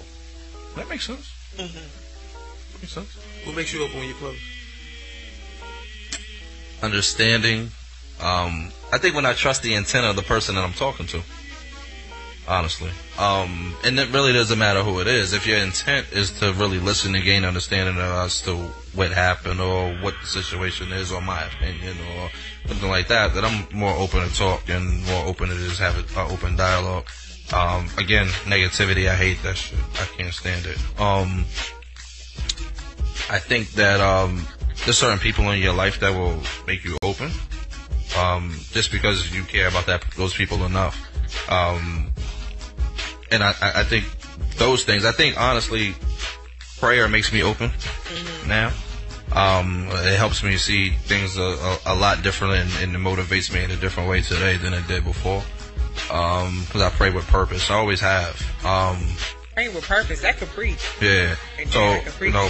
That 0.77 0.87
makes 0.87 1.07
sense. 1.07 1.29
Mm-hmm. 1.57 2.04
What 3.45 3.55
makes 3.55 3.73
you 3.73 3.83
open 3.83 3.99
when 3.99 4.07
you 4.07 4.15
close? 4.15 4.39
Understanding. 6.81 7.71
Um, 8.19 8.71
I 8.91 8.97
think 8.97 9.15
when 9.15 9.25
I 9.25 9.33
trust 9.33 9.61
the 9.61 9.73
intent 9.73 10.05
of 10.05 10.15
the 10.15 10.21
person 10.21 10.55
that 10.55 10.63
I'm 10.63 10.73
talking 10.73 11.05
to. 11.07 11.21
Honestly. 12.47 12.91
Um, 13.17 13.75
and 13.83 13.99
it 13.99 14.11
really 14.11 14.31
doesn't 14.31 14.59
matter 14.59 14.83
who 14.83 14.99
it 14.99 15.07
is. 15.07 15.33
If 15.33 15.47
your 15.47 15.57
intent 15.57 16.07
is 16.11 16.39
to 16.39 16.53
really 16.53 16.79
listen 16.79 17.15
and 17.15 17.23
gain 17.23 17.43
understanding 17.43 17.97
as 17.97 18.41
to 18.43 18.55
what 18.93 19.11
happened 19.11 19.59
or 19.59 19.93
what 19.95 20.13
the 20.21 20.27
situation 20.27 20.91
is 20.91 21.11
or 21.11 21.21
my 21.21 21.43
opinion 21.43 21.97
or 22.17 22.29
something 22.67 22.89
like 22.89 23.07
that, 23.07 23.33
then 23.33 23.45
I'm 23.45 23.67
more 23.75 23.95
open 23.95 24.27
to 24.27 24.35
talk 24.35 24.69
and 24.69 25.03
more 25.05 25.25
open 25.25 25.49
to 25.49 25.55
just 25.55 25.79
have 25.79 25.97
an 25.97 26.31
open 26.31 26.55
dialogue. 26.55 27.07
Um, 27.53 27.89
again, 27.97 28.27
negativity. 28.45 29.09
I 29.09 29.15
hate 29.15 29.41
that 29.43 29.57
shit. 29.57 29.79
I 29.95 30.05
can't 30.17 30.33
stand 30.33 30.65
it. 30.65 30.77
Um, 30.99 31.45
I 33.29 33.39
think 33.39 33.71
that 33.73 33.99
um, 34.01 34.45
there's 34.83 34.97
certain 34.97 35.19
people 35.19 35.49
in 35.51 35.61
your 35.61 35.73
life 35.73 35.99
that 35.99 36.13
will 36.13 36.41
make 36.67 36.83
you 36.83 36.97
open. 37.01 37.31
Um, 38.17 38.55
just 38.71 38.91
because 38.91 39.33
you 39.35 39.43
care 39.43 39.67
about 39.67 39.87
that 39.87 40.05
those 40.15 40.33
people 40.33 40.65
enough. 40.65 40.95
Um, 41.51 42.11
and 43.31 43.43
I, 43.43 43.53
I 43.61 43.83
think 43.83 44.05
those 44.57 44.83
things. 44.83 45.03
I 45.05 45.11
think 45.11 45.39
honestly, 45.39 45.95
prayer 46.79 47.07
makes 47.07 47.33
me 47.33 47.43
open 47.43 47.69
mm-hmm. 47.69 48.47
now. 48.47 48.71
Um, 49.31 49.87
it 49.91 50.17
helps 50.17 50.43
me 50.43 50.55
see 50.55 50.91
things 50.91 51.37
a, 51.37 51.41
a, 51.41 51.79
a 51.87 51.95
lot 51.95 52.21
different 52.21 52.53
and, 52.53 52.69
and, 52.83 52.95
it 52.95 52.99
motivates 52.99 53.51
me 53.51 53.63
in 53.63 53.71
a 53.71 53.75
different 53.75 54.07
way 54.07 54.21
today 54.21 54.55
than 54.55 54.71
it 54.73 54.87
did 54.87 55.03
before. 55.03 55.43
Um, 56.11 56.63
cause 56.69 56.81
I 56.81 56.89
pray 56.91 57.09
with 57.09 57.25
purpose. 57.27 57.71
I 57.71 57.75
always 57.75 57.99
have. 58.01 58.39
Um, 58.63 59.03
praying 59.53 59.73
with 59.73 59.83
purpose, 59.85 60.21
that 60.21 60.37
could 60.37 60.49
preach. 60.49 60.87
Yeah. 61.01 61.35
So, 61.69 62.01
you 62.21 62.31
know, 62.31 62.49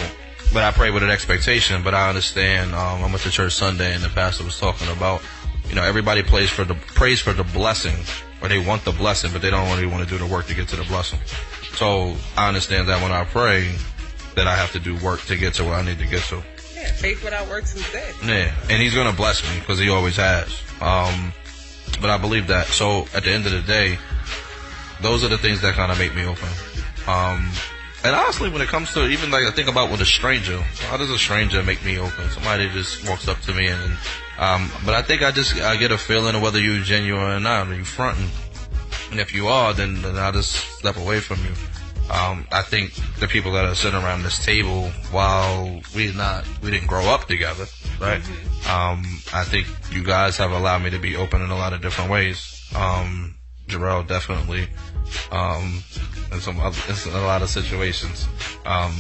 but 0.54 0.64
I 0.64 0.72
pray 0.72 0.92
with 0.92 1.04
an 1.04 1.10
expectation, 1.10 1.84
but 1.84 1.94
I 1.94 2.10
understand, 2.10 2.74
um, 2.74 3.04
I 3.04 3.08
went 3.08 3.20
to 3.20 3.30
church 3.30 3.54
Sunday 3.54 3.94
and 3.94 4.04
the 4.04 4.10
pastor 4.10 4.44
was 4.44 4.60
talking 4.60 4.88
about, 4.90 5.22
you 5.68 5.76
know, 5.76 5.84
everybody 5.84 6.24
plays 6.24 6.50
for 6.50 6.64
the, 6.64 6.76
prays 6.76 7.20
for 7.20 7.34
the 7.34 7.44
blessing 7.44 7.96
or 8.42 8.48
they 8.48 8.60
want 8.60 8.86
the 8.86 8.92
blessing, 8.92 9.32
but 9.34 9.42
they 9.42 9.50
don't 9.50 9.70
really 9.70 9.88
want 9.88 10.08
to 10.08 10.10
do 10.10 10.18
the 10.18 10.32
work 10.32 10.46
to 10.48 10.54
get 10.54 10.68
to 10.70 10.76
the 10.76 10.84
blessing. 10.84 11.20
So 11.76 12.16
I 12.38 12.48
understand 12.48 12.88
that 12.88 13.02
when 13.02 13.12
I 13.12 13.26
pray, 13.26 13.76
that 14.36 14.48
I 14.48 14.56
have 14.56 14.72
to 14.74 14.80
do 14.80 14.98
work 14.98 15.22
to 15.24 15.36
get 15.36 15.54
to 15.56 15.64
where 15.64 15.74
I 15.74 15.82
need 15.82 15.98
to 16.00 16.08
get 16.08 16.22
to. 16.24 16.44
Yeah, 16.76 16.92
faith 16.92 17.24
without 17.24 17.48
works 17.48 17.76
is 17.76 17.90
dead. 17.92 18.14
Yeah, 18.24 18.54
and 18.70 18.82
He's 18.82 18.94
gonna 18.94 19.14
bless 19.14 19.44
me 19.44 19.60
because 19.60 19.80
He 19.80 19.90
always 19.90 20.18
has. 20.18 20.62
Um, 20.82 21.34
but 22.02 22.10
I 22.10 22.18
believe 22.18 22.48
that. 22.48 22.68
So 22.68 23.08
at 23.14 23.24
the 23.24 23.32
end 23.32 23.46
of 23.46 23.54
the 23.54 23.62
day, 23.62 23.98
those 25.02 25.24
are 25.24 25.30
the 25.30 25.38
things 25.38 25.62
that 25.62 25.74
kind 25.74 25.92
of 25.92 25.98
make 25.98 26.14
me 26.16 26.26
open. 26.26 26.50
Um, 27.08 27.50
and 28.06 28.16
honestly, 28.16 28.50
when 28.50 28.62
it 28.62 28.68
comes 28.68 28.94
to 28.94 29.08
even 29.08 29.32
like 29.32 29.46
I 29.46 29.52
think 29.52 29.68
about 29.68 29.90
with 29.90 30.00
a 30.00 30.06
stranger, 30.06 30.62
how 30.62 30.98
does 30.98 31.10
a 31.10 31.18
stranger 31.18 31.64
make 31.64 31.84
me 31.84 31.98
open? 31.98 32.30
Somebody 32.30 32.70
just 32.70 33.08
walks 33.10 33.28
up 33.28 33.40
to 33.42 33.54
me 33.54 33.68
and, 33.68 33.98
um, 34.38 34.72
but 34.86 34.94
I 34.94 35.02
think 35.02 35.24
I 35.24 35.32
just 35.32 35.56
I 35.56 35.76
get 35.76 35.92
a 35.92 35.98
feeling 35.98 36.36
of 36.36 36.42
whether 36.44 36.60
you're 36.60 36.84
genuine 36.84 37.32
or 37.32 37.40
not, 37.40 37.68
or 37.68 37.76
you 37.76 37.84
fronting. 37.84 38.30
And 39.10 39.20
if 39.20 39.34
you 39.34 39.48
are, 39.48 39.74
then, 39.74 40.02
then 40.04 40.18
I'll 40.18 40.32
just 40.32 40.52
step 40.78 40.98
away 40.98 41.20
from 41.20 41.40
you. 41.44 41.52
Um, 42.14 42.46
I 42.52 42.62
think 42.62 42.94
the 43.20 43.28
people 43.28 43.52
that 43.54 43.66
are 43.66 43.74
sitting 43.74 44.00
around 44.00 44.22
this 44.22 44.38
table, 44.44 44.90
while 45.10 45.82
we 45.96 46.14
not 46.14 46.46
we 46.62 46.70
didn't 46.70 46.88
grow 46.88 47.06
up 47.06 47.28
together, 47.28 47.66
right? 48.00 48.22
Mm-hmm. 48.22 48.70
Um, 48.70 49.22
I 49.34 49.44
think 49.44 49.68
you 49.92 50.04
guys 50.04 50.38
have 50.38 50.52
allowed 50.52 50.84
me 50.84 50.92
to 50.92 51.00
be 51.00 51.16
open 51.16 51.42
in 51.42 51.50
a 51.50 51.56
lot 51.56 51.74
of 51.74 51.82
different 51.82 52.12
ways. 52.12 52.64
Um, 52.76 53.36
Jarrell 53.68 54.08
definitely, 54.08 54.68
um, 55.32 55.84
in 56.32 56.40
some 56.40 56.60
other, 56.60 56.80
in 56.90 57.14
a 57.14 57.22
lot 57.22 57.42
of 57.42 57.50
situations. 57.50 58.28
Um, 58.66 58.96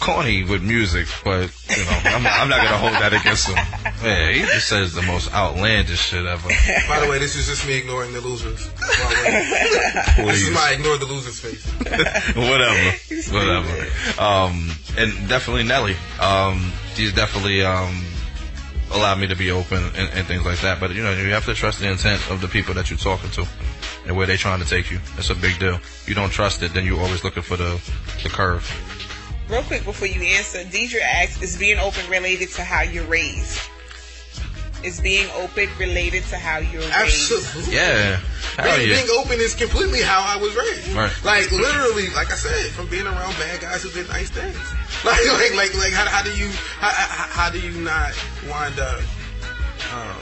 corny 0.00 0.42
with 0.42 0.62
music, 0.62 1.06
but 1.22 1.52
you 1.68 1.84
know, 1.84 2.00
I'm, 2.04 2.26
I'm 2.26 2.48
not 2.48 2.62
gonna 2.62 2.78
hold 2.78 2.94
that 2.94 3.12
against 3.12 3.48
him. 3.48 3.56
Yeah, 4.02 4.32
he 4.32 4.40
just 4.40 4.68
says 4.68 4.94
the 4.94 5.02
most 5.02 5.32
outlandish 5.32 6.00
shit 6.00 6.24
ever. 6.24 6.48
By 6.88 7.00
the 7.00 7.08
way, 7.08 7.18
this 7.18 7.36
is 7.36 7.46
just 7.46 7.66
me 7.66 7.76
ignoring 7.76 8.12
the 8.12 8.20
losers. 8.20 8.70
this 10.16 10.42
is 10.42 10.50
my 10.54 10.72
ignore 10.72 10.96
the 10.96 11.04
losers 11.04 11.38
face. 11.38 11.66
whatever, 12.34 12.96
whatever. 13.30 14.20
Um, 14.20 14.70
and 14.96 15.28
definitely 15.28 15.64
Nelly. 15.64 15.96
Um, 16.18 16.72
she's 16.94 17.12
definitely 17.12 17.62
um 17.62 18.04
allowed 18.92 19.20
me 19.20 19.26
to 19.28 19.36
be 19.36 19.50
open 19.50 19.84
and, 19.94 20.08
and 20.14 20.26
things 20.26 20.44
like 20.44 20.60
that. 20.60 20.80
But 20.80 20.92
you 20.94 21.02
know, 21.02 21.12
you 21.12 21.30
have 21.32 21.44
to 21.44 21.54
trust 21.54 21.78
the 21.78 21.90
intent 21.90 22.28
of 22.30 22.40
the 22.40 22.48
people 22.48 22.74
that 22.74 22.90
you're 22.90 22.98
talking 22.98 23.30
to 23.32 23.46
and 24.06 24.16
where 24.16 24.26
they're 24.26 24.36
trying 24.36 24.60
to 24.60 24.66
take 24.66 24.90
you. 24.90 24.98
That's 25.16 25.30
a 25.30 25.34
big 25.34 25.58
deal. 25.58 25.78
you 26.06 26.14
don't 26.14 26.30
trust 26.30 26.62
it, 26.62 26.74
then 26.74 26.84
you're 26.84 27.00
always 27.00 27.24
looking 27.24 27.42
for 27.42 27.56
the 27.56 27.80
the 28.22 28.28
curve 28.28 28.64
real 29.50 29.62
quick 29.62 29.84
before 29.84 30.06
you 30.06 30.22
answer, 30.22 30.58
Deidre 30.58 31.00
asks, 31.00 31.42
is 31.42 31.56
being 31.56 31.78
open 31.78 32.08
related 32.08 32.50
to 32.50 32.62
how 32.62 32.82
you're 32.82 33.04
raised? 33.04 33.60
Is 34.82 35.00
being 35.00 35.28
open 35.36 35.68
related 35.78 36.22
to 36.24 36.38
how 36.38 36.58
you're 36.58 36.80
raised? 36.80 36.92
Absolutely. 36.92 37.74
Yeah. 37.74 38.20
Being, 38.56 38.88
yeah. 38.88 38.96
being, 38.96 39.18
open 39.18 39.38
is 39.40 39.54
completely 39.54 40.00
how 40.00 40.24
I 40.24 40.40
was 40.40 40.54
raised. 40.56 40.88
Right. 40.88 41.12
Like 41.24 41.50
literally, 41.50 42.08
like 42.10 42.32
I 42.32 42.36
said, 42.36 42.70
from 42.72 42.88
being 42.88 43.06
around 43.06 43.36
bad 43.36 43.60
guys 43.60 43.82
who 43.82 43.90
did 43.90 44.08
nice 44.08 44.30
things. 44.30 44.56
Like, 45.02 45.24
like, 45.32 45.54
like, 45.54 45.74
like 45.78 45.92
how, 45.94 46.04
how 46.04 46.22
do 46.22 46.30
you, 46.36 46.46
how, 46.76 46.90
how, 46.90 47.44
how 47.44 47.50
do 47.50 47.58
you 47.58 47.72
not 47.80 48.12
wind 48.50 48.78
up 48.78 49.00
um, 49.94 50.20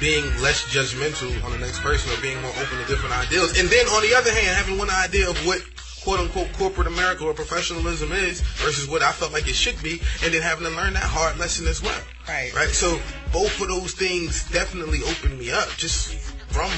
being 0.00 0.24
less 0.40 0.64
judgmental 0.64 1.32
on 1.44 1.52
the 1.52 1.58
next 1.58 1.80
person 1.80 2.12
or 2.12 2.20
being 2.20 2.40
more 2.42 2.50
open 2.50 2.78
to 2.78 2.86
different 2.86 3.16
ideals? 3.16 3.58
And 3.58 3.68
then 3.68 3.86
on 3.86 4.02
the 4.02 4.14
other 4.14 4.32
hand, 4.32 4.56
having 4.56 4.78
one 4.78 4.90
idea 4.90 5.28
of 5.28 5.36
what 5.46 5.62
quote 6.06 6.20
unquote 6.20 6.52
corporate 6.52 6.86
America 6.86 7.24
or 7.24 7.34
professionalism 7.34 8.12
is 8.12 8.40
versus 8.62 8.88
what 8.88 9.02
I 9.02 9.10
felt 9.10 9.32
like 9.32 9.48
it 9.48 9.56
should 9.56 9.82
be, 9.82 10.00
and 10.22 10.32
then 10.32 10.40
having 10.40 10.64
to 10.64 10.70
learn 10.70 10.92
that 10.94 11.02
hard 11.02 11.36
lesson 11.38 11.66
as 11.66 11.82
well. 11.82 12.00
Right. 12.28 12.54
Right. 12.54 12.68
So 12.68 13.00
both 13.32 13.60
of 13.60 13.68
those 13.68 13.92
things 13.92 14.48
definitely 14.50 15.00
opened 15.02 15.38
me 15.38 15.50
up 15.50 15.68
just 15.76 16.14
from 16.48 16.70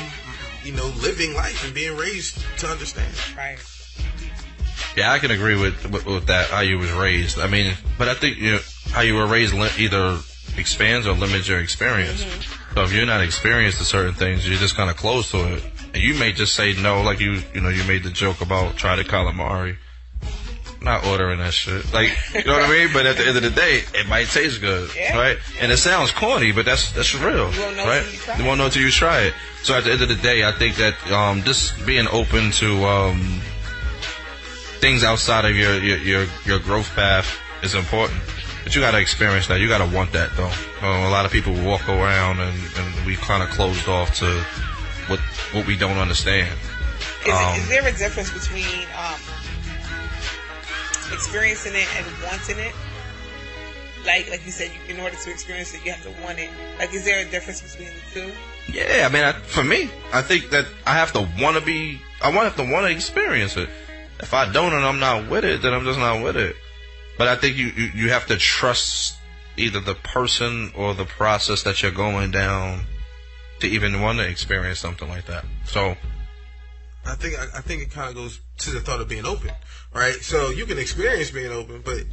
you 0.65 0.73
know 0.73 0.87
living 1.03 1.35
life 1.35 1.65
and 1.65 1.75
being 1.75 1.97
raised 1.97 2.43
to 2.59 2.67
understand. 2.67 3.13
Right. 3.37 3.59
Yeah, 4.97 5.13
I 5.13 5.19
can 5.19 5.31
agree 5.31 5.57
with, 5.57 5.91
with, 5.91 6.07
with 6.07 6.27
that 6.27 6.51
how 6.51 6.61
you 6.61 6.79
was 6.79 6.91
raised. 6.93 7.39
I 7.39 7.47
mean, 7.47 7.75
but 7.99 8.09
I 8.09 8.15
think 8.15 8.39
you 8.39 8.53
know, 8.53 8.61
how 8.91 9.03
you 9.03 9.15
were 9.15 9.27
raised 9.27 9.55
either 9.55 10.19
expands 10.57 11.07
or 11.07 11.13
limits 11.13 11.49
your 11.49 11.61
experience. 11.61 12.25
Mm-hmm. 12.25 12.58
So 12.75 12.85
if 12.85 12.93
you're 12.93 13.07
not 13.07 13.23
experienced 13.23 13.79
to 13.79 13.85
certain 13.85 14.15
things, 14.15 14.47
you're 14.49 14.59
just 14.59 14.77
kind 14.77 14.91
of 14.91 14.97
close 14.97 15.31
to 15.33 15.55
it. 15.55 15.65
And 15.95 16.03
you 16.03 16.15
may 16.15 16.33
just 16.33 16.55
say 16.55 16.75
no, 16.75 17.03
like 17.03 17.21
you, 17.21 17.43
you 17.55 17.61
know, 17.61 17.71
you 17.71 17.83
made 17.85 18.03
the 18.03 18.11
joke 18.11 18.41
about 18.41 18.77
try 18.77 18.97
to 18.97 19.05
calamari. 19.05 19.77
Not 20.81 21.05
ordering 21.07 21.41
that 21.41 21.55
shit. 21.55 21.93
Like, 21.93 22.17
you 22.35 22.45
know 22.45 22.53
what 22.53 22.63
I 22.63 22.71
mean? 22.71 22.91
But 22.93 23.05
at 23.07 23.17
the 23.17 23.27
end 23.27 23.37
of 23.37 23.43
the 23.43 23.51
day, 23.51 23.83
it 23.95 24.07
might 24.09 24.29
taste 24.29 24.61
good, 24.61 24.91
yeah. 24.95 25.19
right? 25.19 25.39
And 25.61 25.73
it 25.73 25.79
sounds 25.79 26.13
corny, 26.13 26.53
but 26.53 26.65
that's 26.65 26.93
that's 26.93 27.15
real, 27.17 27.53
you 27.53 27.63
right? 27.79 28.07
You 28.39 28.45
won't 28.45 28.59
know 28.59 28.67
until 28.67 28.83
you 28.83 28.91
try 28.91 29.23
it. 29.23 29.35
So 29.65 29.75
at 29.75 29.85
the 29.85 29.91
end 29.91 30.03
of 30.03 30.09
the 30.09 30.15
day, 30.15 30.45
I 30.45 30.53
think 30.53 30.77
that 30.77 30.95
um, 31.11 31.43
just 31.43 31.85
being 31.85 32.07
open 32.07 32.53
to 32.53 32.85
um, 32.85 33.41
things 34.79 35.03
outside 35.03 35.45
of 35.45 35.57
your, 35.57 35.83
your 35.83 35.99
your 35.99 36.27
your 36.45 36.59
growth 36.61 36.95
path 36.95 37.27
is 37.63 37.75
important. 37.75 38.21
But 38.69 38.75
you 38.75 38.83
got 38.83 38.91
to 38.91 38.99
experience 38.99 39.47
that. 39.47 39.61
You 39.61 39.69
got 39.69 39.79
to 39.79 39.97
want 39.97 40.13
that, 40.13 40.29
though. 40.37 40.53
Um, 40.87 41.05
a 41.05 41.09
lot 41.09 41.25
of 41.25 41.33
people 41.33 41.55
walk 41.65 41.89
around 41.89 42.39
and, 42.39 42.55
and 42.77 43.07
we 43.07 43.17
kind 43.17 43.43
of 43.43 43.49
closed 43.49 43.89
off 43.89 44.15
to 44.17 44.27
what 45.09 45.19
what 45.57 45.67
we 45.67 45.75
don't 45.75 45.97
understand. 45.97 46.53
Is, 47.25 47.33
um, 47.33 47.57
is 47.57 47.67
there 47.71 47.81
a 47.81 47.97
difference 47.97 48.31
between 48.31 48.85
um, 48.93 49.17
experiencing 51.15 51.73
it 51.77 51.89
and 51.97 52.07
wanting 52.23 52.59
it? 52.59 52.75
Like 54.05 54.29
like 54.29 54.45
you 54.45 54.53
said, 54.53 54.71
you, 54.71 54.95
in 54.95 55.01
order 55.01 55.17
to 55.17 55.31
experience 55.31 55.73
it, 55.73 55.83
you 55.87 55.93
have 55.93 56.03
to 56.03 56.23
want 56.23 56.39
it. 56.39 56.51
Like, 56.79 56.93
is 56.93 57.07
there 57.07 57.27
a 57.27 57.31
difference 57.31 57.63
between 57.63 57.89
the 57.89 58.21
two? 58.21 58.33
Yeah, 58.71 59.09
I 59.09 59.11
mean, 59.11 59.25
I, 59.25 59.33
for 59.33 59.65
me, 59.65 59.89
I 60.13 60.21
think 60.21 60.51
that 60.51 60.67
I 60.85 60.93
have 60.93 61.13
to 61.13 61.27
want 61.41 61.57
to 61.57 61.65
be. 61.65 62.03
I 62.21 62.37
want 62.37 62.55
to 62.55 62.71
want 62.71 62.85
to 62.85 62.93
experience 62.93 63.57
it. 63.57 63.71
If 64.21 64.35
I 64.35 64.53
don't 64.53 64.75
and 64.75 64.85
I'm 64.85 65.01
not 65.01 65.31
with 65.31 65.47
it, 65.47 65.63
then 65.63 65.73
I'm 65.73 65.87
just 65.87 65.99
not 65.99 66.23
with 66.23 66.37
it. 66.37 66.55
But 67.19 67.29
I 67.29 67.37
think 67.37 67.57
you, 67.57 67.67
you, 67.67 67.91
you 67.95 68.11
have 68.11 68.27
to 68.29 68.37
trust 68.37 69.19
either 69.57 69.81
the 69.81 69.97
person 69.97 70.73
or 70.77 70.95
the 70.95 71.05
process 71.05 71.65
that 71.65 71.83
you're 71.83 71.91
going 71.91 72.31
down 72.31 72.85
to 73.61 73.67
even 73.67 74.01
want 74.01 74.19
to 74.19 74.29
experience 74.29 74.79
something 74.79 75.09
like 75.09 75.27
that. 75.27 75.45
So, 75.65 75.97
I 77.05 77.15
think 77.15 77.35
I, 77.55 77.61
think 77.61 77.83
it 77.83 77.91
kind 77.91 78.09
of 78.09 78.15
goes 78.15 78.41
to 78.59 78.71
the 78.71 78.81
thought 78.81 79.01
of 79.01 79.09
being 79.09 79.25
open, 79.25 79.51
right? 79.95 80.15
So 80.15 80.51
you 80.51 80.67
can 80.67 80.79
experience 80.79 81.31
being 81.31 81.51
open, 81.51 81.83
but 81.85 82.05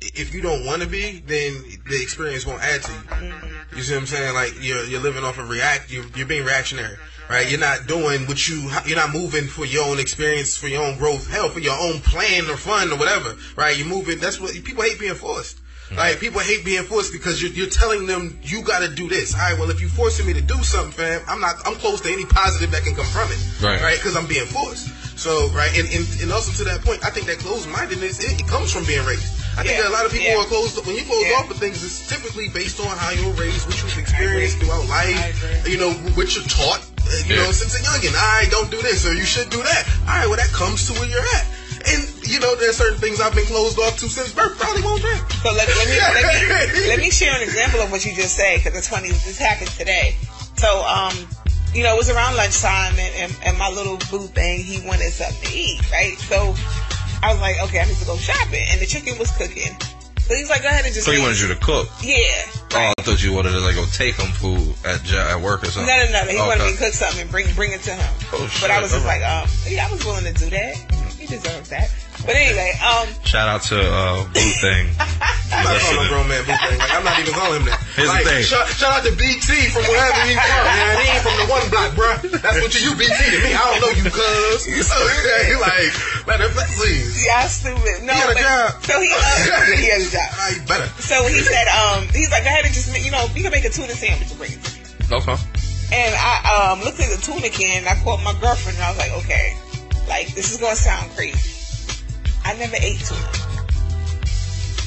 if 0.00 0.34
you 0.34 0.40
don't 0.40 0.64
want 0.64 0.82
to 0.82 0.88
be, 0.88 1.20
then 1.20 1.62
the 1.88 2.00
experience 2.02 2.46
won't 2.46 2.62
add 2.62 2.82
to 2.82 2.92
you. 2.92 3.32
You 3.76 3.82
see 3.82 3.94
what 3.94 4.00
I'm 4.00 4.06
saying? 4.06 4.34
Like 4.34 4.54
you're 4.60 4.84
you're 4.84 5.00
living 5.00 5.24
off 5.24 5.38
of 5.38 5.48
react. 5.48 5.92
You're, 5.92 6.06
you're 6.16 6.26
being 6.26 6.44
reactionary, 6.44 6.96
right? 7.28 7.48
You're 7.48 7.60
not 7.60 7.86
doing 7.86 8.26
what 8.26 8.48
you. 8.48 8.70
You're 8.86 8.96
not 8.96 9.12
moving 9.12 9.46
for 9.46 9.64
your 9.64 9.84
own 9.84 9.98
experience, 9.98 10.56
for 10.56 10.68
your 10.68 10.84
own 10.84 10.98
growth, 10.98 11.30
hell, 11.30 11.48
for 11.48 11.60
your 11.60 11.78
own 11.78 12.00
plan 12.00 12.48
or 12.50 12.56
fun 12.56 12.92
or 12.92 12.96
whatever, 12.96 13.36
right? 13.56 13.76
You're 13.76 13.86
moving. 13.86 14.18
That's 14.18 14.40
what 14.40 14.52
people 14.52 14.84
hate 14.84 14.98
being 14.98 15.14
forced. 15.14 15.58
Mm-hmm. 15.58 15.98
Like 15.98 16.18
people 16.18 16.40
hate 16.40 16.64
being 16.64 16.82
forced 16.82 17.12
because 17.12 17.40
you're, 17.40 17.52
you're 17.52 17.70
telling 17.70 18.06
them 18.06 18.38
you 18.42 18.62
got 18.62 18.80
to 18.80 18.92
do 18.92 19.08
this. 19.08 19.34
All 19.34 19.40
right, 19.40 19.58
well 19.58 19.70
if 19.70 19.80
you're 19.80 19.88
forcing 19.90 20.26
me 20.26 20.32
to 20.32 20.40
do 20.40 20.56
something, 20.62 20.92
fam, 20.92 21.22
I'm 21.28 21.40
not. 21.40 21.56
I'm 21.64 21.76
close 21.76 22.00
to 22.02 22.10
any 22.10 22.24
positive 22.24 22.72
that 22.72 22.82
can 22.82 22.94
come 22.94 23.06
from 23.06 23.30
it. 23.30 23.62
Right. 23.62 23.80
Right. 23.80 23.96
Because 23.96 24.16
I'm 24.16 24.26
being 24.26 24.46
forced. 24.46 24.90
So 25.16 25.48
right, 25.56 25.72
and, 25.78 25.88
and, 25.88 26.04
and 26.20 26.32
also 26.32 26.52
to 26.62 26.64
that 26.68 26.84
point, 26.84 27.04
I 27.04 27.10
think 27.10 27.26
that 27.26 27.38
closed 27.38 27.68
mindedness 27.70 28.20
it, 28.20 28.40
it, 28.40 28.46
comes 28.46 28.70
from 28.70 28.84
being 28.84 29.04
raised. 29.06 29.32
I 29.56 29.64
yeah. 29.64 29.72
think 29.72 29.76
that 29.82 29.88
a 29.88 29.96
lot 29.96 30.04
of 30.04 30.12
people 30.12 30.28
yeah. 30.28 30.44
are 30.44 30.50
closed. 30.52 30.76
Off. 30.76 30.86
When 30.86 30.96
you 30.96 31.04
close 31.08 31.24
yeah. 31.24 31.40
off 31.40 31.48
with 31.48 31.56
things, 31.56 31.80
it's 31.80 32.04
typically 32.12 32.52
based 32.52 32.76
on 32.76 32.92
how 32.92 33.10
you 33.10 33.24
were 33.24 33.40
raised, 33.40 33.64
what 33.64 33.80
you've 33.80 33.96
experienced 33.96 34.60
throughout 34.60 34.84
life. 34.88 35.16
You 35.64 35.78
know 35.80 35.92
what 36.12 36.36
you're 36.36 36.44
taught. 36.44 36.84
You 37.24 37.36
know, 37.40 37.48
since 37.52 37.72
a 37.72 37.80
youngin, 37.80 38.12
I 38.12 38.50
don't 38.50 38.70
do 38.70 38.82
this 38.82 39.06
or 39.06 39.14
you 39.14 39.24
should 39.24 39.48
do 39.48 39.62
that. 39.62 39.82
All 40.04 40.18
right, 40.18 40.26
well 40.26 40.36
that 40.36 40.52
comes 40.52 40.86
to 40.88 40.92
where 41.00 41.08
you're 41.08 41.24
at. 41.40 41.46
And 41.88 42.02
you 42.28 42.40
know, 42.40 42.54
there's 42.56 42.76
certain 42.76 42.98
things 42.98 43.20
I've 43.20 43.34
been 43.34 43.46
closed 43.46 43.78
off 43.78 43.96
to 44.00 44.08
since 44.08 44.34
birth. 44.34 44.58
Probably 44.58 44.82
won't 44.82 45.00
drink. 45.00 45.22
But 45.42 45.54
let, 45.56 45.68
let 45.68 45.88
me 45.88 45.96
let 45.96 46.24
me 46.24 46.88
let 46.92 46.98
me 47.00 47.10
share 47.10 47.32
an 47.32 47.42
example 47.42 47.80
of 47.80 47.90
what 47.90 48.04
you 48.04 48.12
just 48.12 48.36
said 48.36 48.58
because 48.58 48.76
it's 48.76 48.88
funny. 48.88 49.08
This 49.08 49.38
happened 49.38 49.70
today. 49.70 50.16
So 50.56 50.84
um, 50.84 51.14
you 51.72 51.82
know, 51.82 51.94
it 51.94 51.98
was 51.98 52.10
around 52.10 52.36
lunchtime, 52.36 52.98
and, 52.98 53.14
and, 53.16 53.38
and 53.44 53.58
my 53.58 53.68
little 53.68 53.98
boo 54.10 54.26
thing, 54.28 54.60
he 54.60 54.84
wanted 54.86 55.12
something 55.12 55.48
to 55.48 55.56
eat, 55.56 55.80
right? 55.92 56.16
So 56.18 56.54
I 57.26 57.32
was 57.32 57.40
like, 57.40 57.56
okay, 57.64 57.80
I 57.80 57.84
need 57.86 57.96
to 57.96 58.04
go 58.06 58.16
shopping, 58.16 58.62
and 58.70 58.80
the 58.80 58.86
chicken 58.86 59.18
was 59.18 59.30
cooking. 59.36 59.74
So 60.26 60.34
he's 60.34 60.48
like, 60.50 60.62
go 60.62 60.68
ahead 60.68 60.84
and 60.84 60.94
just. 60.94 61.06
So 61.06 61.12
he 61.12 61.20
wanted 61.20 61.40
you 61.40 61.48
to 61.48 61.56
cook. 61.56 61.88
Yeah. 62.02 62.16
Oh, 62.74 62.92
I 62.98 63.02
thought 63.02 63.22
you 63.22 63.32
wanted 63.32 63.50
to 63.50 63.60
like 63.60 63.74
go 63.74 63.84
take 63.92 64.14
him 64.16 64.30
food 64.32 64.74
at 64.84 65.02
at 65.12 65.40
work 65.40 65.62
or 65.62 65.66
something. 65.66 65.86
no, 65.86 66.06
no. 66.10 66.24
No. 66.24 66.30
He 66.30 66.36
wanted 66.38 66.62
Okay. 66.62 66.70
me 66.70 66.76
to 66.78 66.84
cook 66.84 66.94
something 66.94 67.22
and 67.22 67.30
bring 67.30 67.52
bring 67.54 67.72
it 67.72 67.82
to 67.82 67.94
him. 67.94 68.14
Oh, 68.32 68.46
shit. 68.46 68.60
but 68.62 68.70
I 68.70 68.80
was 68.80 68.90
just 68.92 69.02
Alright. 69.06 69.22
like, 69.22 69.30
um, 69.30 69.48
yeah, 69.66 69.86
I 69.86 69.90
was 69.92 70.04
willing 70.04 70.24
to 70.24 70.32
do 70.34 70.50
that. 70.50 70.74
He 71.18 71.26
deserves 71.26 71.68
that. 71.70 71.90
But 72.26 72.34
anyway, 72.34 72.74
um, 72.82 73.06
Shout 73.22 73.46
out 73.46 73.62
to 73.70 73.78
uh, 73.78 74.26
Blue 74.34 74.52
Thing. 74.58 74.90
I'm 75.46 75.62
not 75.62 75.78
calling 75.78 76.02
a 76.02 76.10
grown 76.10 76.26
man 76.26 76.42
boo 76.42 76.58
thing. 76.58 76.74
Like, 76.82 76.90
I'm 76.90 77.06
not 77.06 77.22
even 77.22 77.30
calling 77.38 77.62
him 77.62 77.70
that. 77.70 77.78
Here's 77.94 78.10
the 78.10 78.26
thing. 78.26 78.42
Shout, 78.42 78.66
shout 78.74 78.98
out 78.98 79.02
to 79.06 79.14
BT 79.14 79.70
from 79.70 79.86
wherever 79.86 80.18
he's 80.26 80.34
from, 80.34 80.62
man. 80.66 80.94
He 80.98 81.06
ain't 81.06 81.22
from 81.22 81.36
the 81.38 81.46
one 81.46 81.66
block, 81.70 81.94
bruh. 81.94 82.18
That's 82.42 82.58
what 82.58 82.74
you, 82.74 82.90
you 82.90 82.92
BT 82.98 83.14
to 83.14 83.38
me. 83.46 83.54
I 83.54 83.62
don't 83.62 83.78
know 83.78 83.92
you, 83.94 84.04
cuz. 84.10 84.66
Okay, 85.06 85.54
like, 85.62 85.94
let 86.26 86.42
him, 86.42 86.50
please. 86.50 87.22
yeah, 87.22 87.46
I'm 87.46 87.48
stupid. 87.48 88.02
No, 88.02 88.10
He 88.10 88.18
had 88.18 88.30
a 88.30 88.34
but, 88.34 88.42
job. 88.42 88.82
so 88.82 88.94
he, 89.00 89.10
uh, 89.14 89.78
he 89.78 89.86
has 89.94 90.10
a 90.10 90.10
job. 90.10 90.28
I 90.34 90.58
better. 90.66 90.88
So 90.98 91.22
he 91.30 91.38
said, 91.46 91.66
um, 91.70 92.10
he's 92.10 92.30
like, 92.34 92.42
go 92.42 92.50
ahead 92.50 92.66
and 92.66 92.74
just, 92.74 92.90
make, 92.90 93.04
you 93.06 93.10
know, 93.14 93.26
you 93.34 93.42
can 93.46 93.54
make 93.54 93.64
a 93.64 93.70
tuna 93.70 93.94
sandwich 93.94 94.30
and 94.30 94.38
bring 94.38 94.50
it 94.50 94.62
to 94.62 94.70
me. 94.74 94.82
Okay. 95.22 95.36
And 95.94 96.10
I 96.18 96.74
um, 96.74 96.82
looked 96.82 96.98
at 96.98 97.06
the 97.06 97.22
tuna 97.22 97.48
can 97.54 97.86
and 97.86 97.88
I 97.88 97.94
called 98.02 98.22
my 98.26 98.34
girlfriend 98.42 98.78
and 98.78 98.84
I 98.84 98.90
was 98.90 98.98
like, 98.98 99.14
okay, 99.22 99.54
like, 100.10 100.34
this 100.34 100.50
is 100.50 100.58
going 100.58 100.74
to 100.74 100.80
sound 100.80 101.10
crazy. 101.14 101.55
I 102.46 102.54
never 102.58 102.76
ate 102.78 103.00
tuna. 103.02 103.26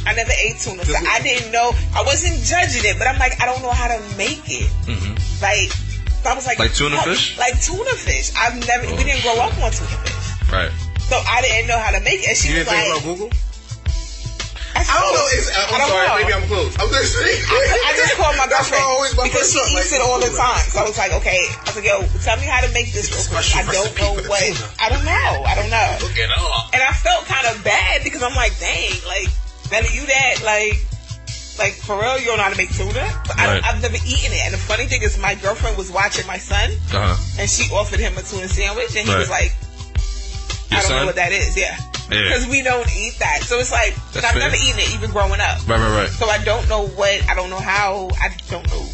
I 0.08 0.14
never 0.16 0.32
ate 0.32 0.58
tuna. 0.60 0.86
So 0.86 0.96
I 0.96 1.20
didn't 1.22 1.52
know, 1.52 1.72
I 1.94 2.02
wasn't 2.04 2.40
judging 2.44 2.84
it, 2.88 2.98
but 2.98 3.08
I'm 3.08 3.20
like, 3.20 3.40
I 3.42 3.46
don't 3.46 3.62
know 3.62 3.72
how 3.72 3.88
to 3.92 4.00
make 4.18 4.42
it. 4.48 4.70
hmm 4.88 5.14
Like, 5.44 5.70
so 6.24 6.30
I 6.32 6.36
was 6.36 6.48
like, 6.48 6.58
Like 6.60 6.74
tuna 6.74 6.96
"What?" 6.96 7.08
fish? 7.10 7.38
Like 7.38 7.60
tuna 7.62 7.92
fish. 7.96 8.32
I've 8.36 8.56
never, 8.68 8.88
we 8.96 9.04
didn't 9.04 9.22
grow 9.24 9.38
up 9.40 9.54
on 9.60 9.72
tuna 9.72 9.98
fish. 10.04 10.52
Right. 10.52 10.72
So 11.04 11.20
I 11.28 11.42
didn't 11.42 11.68
know 11.68 11.78
how 11.78 11.92
to 11.92 12.00
make 12.02 12.22
it. 12.24 12.30
And 12.30 12.38
she 12.38 12.50
You 12.50 12.60
was 12.60 12.68
didn't 12.68 12.80
think 12.80 12.94
like, 12.94 13.04
about 13.04 13.18
Google? 13.18 13.30
I, 14.80 14.88
I 14.88 14.96
don't 15.04 15.14
know. 15.14 15.28
It's, 15.36 15.48
I'm 15.52 15.76
don't 15.76 15.92
sorry. 15.92 16.08
know. 16.08 16.16
Maybe 16.24 16.34
I'm 16.40 16.46
close. 16.48 16.72
I'm 16.80 16.88
just 16.90 17.12
I 17.20 17.92
just 18.00 18.16
called 18.20 18.38
my 18.40 18.48
girlfriend 18.48 18.84
always 18.88 19.12
my 19.20 19.28
because 19.28 19.52
she 19.52 19.60
eats 19.76 19.92
it 19.92 20.00
all 20.00 20.20
the 20.24 20.32
time. 20.32 20.64
So 20.72 20.80
I 20.80 20.86
was 20.88 20.96
like, 20.98 21.12
okay. 21.20 21.44
I 21.52 21.62
was 21.68 21.76
like, 21.76 21.86
yo, 21.88 22.08
tell 22.24 22.38
me 22.40 22.48
how 22.48 22.64
to 22.64 22.72
make 22.72 22.92
this. 22.96 23.12
real 23.12 23.20
quick. 23.28 23.44
I 23.60 23.68
don't 23.68 23.92
know 24.00 24.14
what. 24.32 24.40
tuna. 24.40 24.68
I 24.80 24.88
don't 24.88 25.04
know. 25.04 25.32
I 25.44 25.54
don't 25.60 25.70
know. 25.70 25.88
Look 26.00 26.16
it 26.16 26.32
up. 26.32 26.72
And 26.72 26.82
I 26.82 26.96
felt 26.96 27.28
kind 27.28 27.44
of 27.52 27.60
bad 27.64 28.04
because 28.08 28.24
I'm 28.24 28.36
like, 28.36 28.56
dang, 28.60 28.96
like, 29.06 29.28
that 29.76 29.84
you 29.92 30.08
that 30.08 30.42
like. 30.48 30.80
Like 31.60 31.74
for 31.76 32.00
real, 32.00 32.18
you 32.18 32.24
don't 32.32 32.38
know 32.38 32.44
how 32.48 32.56
to 32.56 32.56
make 32.56 32.72
tuna. 32.72 33.04
But 33.28 33.36
Right. 33.36 33.60
I, 33.62 33.68
have 33.76 33.82
never 33.82 33.98
eaten 34.08 34.32
it. 34.32 34.48
And 34.48 34.54
the 34.54 34.58
funny 34.58 34.86
thing 34.86 35.02
is, 35.04 35.18
my 35.20 35.36
girlfriend 35.36 35.76
was 35.78 35.92
watching 35.92 36.26
my 36.26 36.38
son, 36.38 36.72
Uh 36.96 37.16
huh. 37.16 37.36
and 37.38 37.50
she 37.50 37.68
offered 37.76 38.00
him 38.00 38.18
a 38.18 38.22
tuna 38.22 38.48
sandwich, 38.48 38.96
and 38.96 39.04
he 39.06 39.12
Right. 39.12 39.20
was 39.20 39.30
like, 39.30 39.52
Your 40.72 40.80
"I 40.80 40.82
don't 40.82 40.84
son? 40.88 41.00
know 41.02 41.06
what 41.08 41.16
that 41.20 41.34
is." 41.34 41.58
Yeah, 41.58 41.76
Yeah. 42.12 42.24
because 42.24 42.48
we 42.48 42.64
don't 42.64 42.88
eat 42.96 43.20
that. 43.20 43.42
So 43.44 43.60
it's 43.60 43.72
like 43.72 43.94
I've 44.24 44.36
never 44.36 44.56
eaten 44.56 44.80
it, 44.80 44.96
even 44.96 45.12
growing 45.12 45.40
up. 45.40 45.68
Right, 45.68 45.80
right, 45.80 46.04
right. 46.04 46.10
So 46.10 46.26
I 46.28 46.44
don't 46.44 46.68
know 46.70 46.88
what, 46.88 47.30
I 47.30 47.36
don't 47.36 47.50
know 47.50 47.60
how, 47.60 48.10
I 48.20 48.36
don't 48.50 48.68
know. 48.68 48.86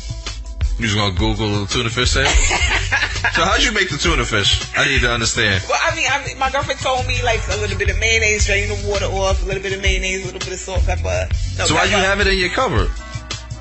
You 0.78 0.92
just 0.92 0.96
gonna 0.96 1.16
Google 1.16 1.64
the 1.64 1.68
tuna 1.68 1.90
fish 1.90 2.12
sandwich? 2.12 2.36
so 3.32 3.44
how'd 3.48 3.64
you 3.64 3.72
make 3.72 3.90
the 3.90 3.98
tuna 3.98 4.26
fish? 4.26 4.60
I 4.76 4.86
need 4.86 5.00
to 5.02 5.12
understand. 5.12 5.64
Well, 5.70 5.80
I 5.82 5.96
mean, 5.96 6.08
I 6.12 6.26
mean, 6.28 6.38
my 6.38 6.52
girlfriend 6.52 6.82
told 6.82 7.08
me 7.08 7.24
like 7.24 7.40
a 7.48 7.56
little 7.58 7.78
bit 7.78 7.90
of 7.90 7.98
mayonnaise, 7.98 8.46
drain 8.46 8.68
the 8.68 8.76
water 8.90 9.06
off, 9.06 9.42
a 9.42 9.46
little 9.46 9.64
bit 9.64 9.72
of 9.72 9.82
mayonnaise, 9.82 10.24
a 10.24 10.26
little 10.26 10.40
bit 10.40 10.52
of 10.52 10.60
salt, 10.60 10.84
pepper. 10.84 11.30
No, 11.58 11.66
So 11.66 11.76
why 11.76 11.86
you 11.86 11.96
have 11.96 12.20
it 12.20 12.28
in 12.28 12.38
your 12.38 12.50
cupboard? 12.50 12.92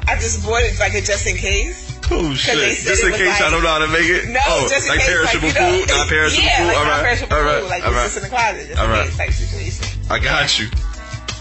I 0.08 0.16
just 0.16 0.44
bought 0.44 0.62
it 0.64 0.76
like 0.80 0.92
just 1.04 1.26
in 1.28 1.36
case. 1.36 1.83
Oh 2.10 2.34
shit! 2.34 2.84
Just 2.84 3.04
in 3.04 3.12
case 3.12 3.40
I 3.40 3.44
like- 3.44 3.50
don't 3.52 3.62
know 3.62 3.68
how 3.68 3.78
to 3.78 3.88
make 3.88 4.08
it. 4.08 4.28
No, 4.28 4.40
oh, 4.44 4.68
just 4.68 4.86
in 4.86 4.92
like 4.92 5.00
case, 5.00 5.08
perishable 5.08 5.48
like, 5.48 5.56
you 5.56 5.60
know, 5.60 5.78
food, 5.78 5.88
not 5.88 6.08
perishable 6.08 6.44
yeah, 6.44 6.58
food. 6.58 6.66
like 6.66 6.76
all 6.76 6.84
right, 6.84 6.96
non-perishable 6.96 7.36
all 7.36 7.42
right, 7.42 7.60
food, 7.62 7.70
like 7.70 7.84
all 7.84 7.92
right. 7.92 8.04
just 8.04 8.16
in 8.16 8.22
the 8.22 8.28
closet, 8.28 8.68
just 8.68 8.80
All 8.80 8.88
case 8.88 9.16
type 9.16 9.32
situation. 9.32 9.84
I 10.10 10.18
got 10.18 10.58
you. 10.58 10.68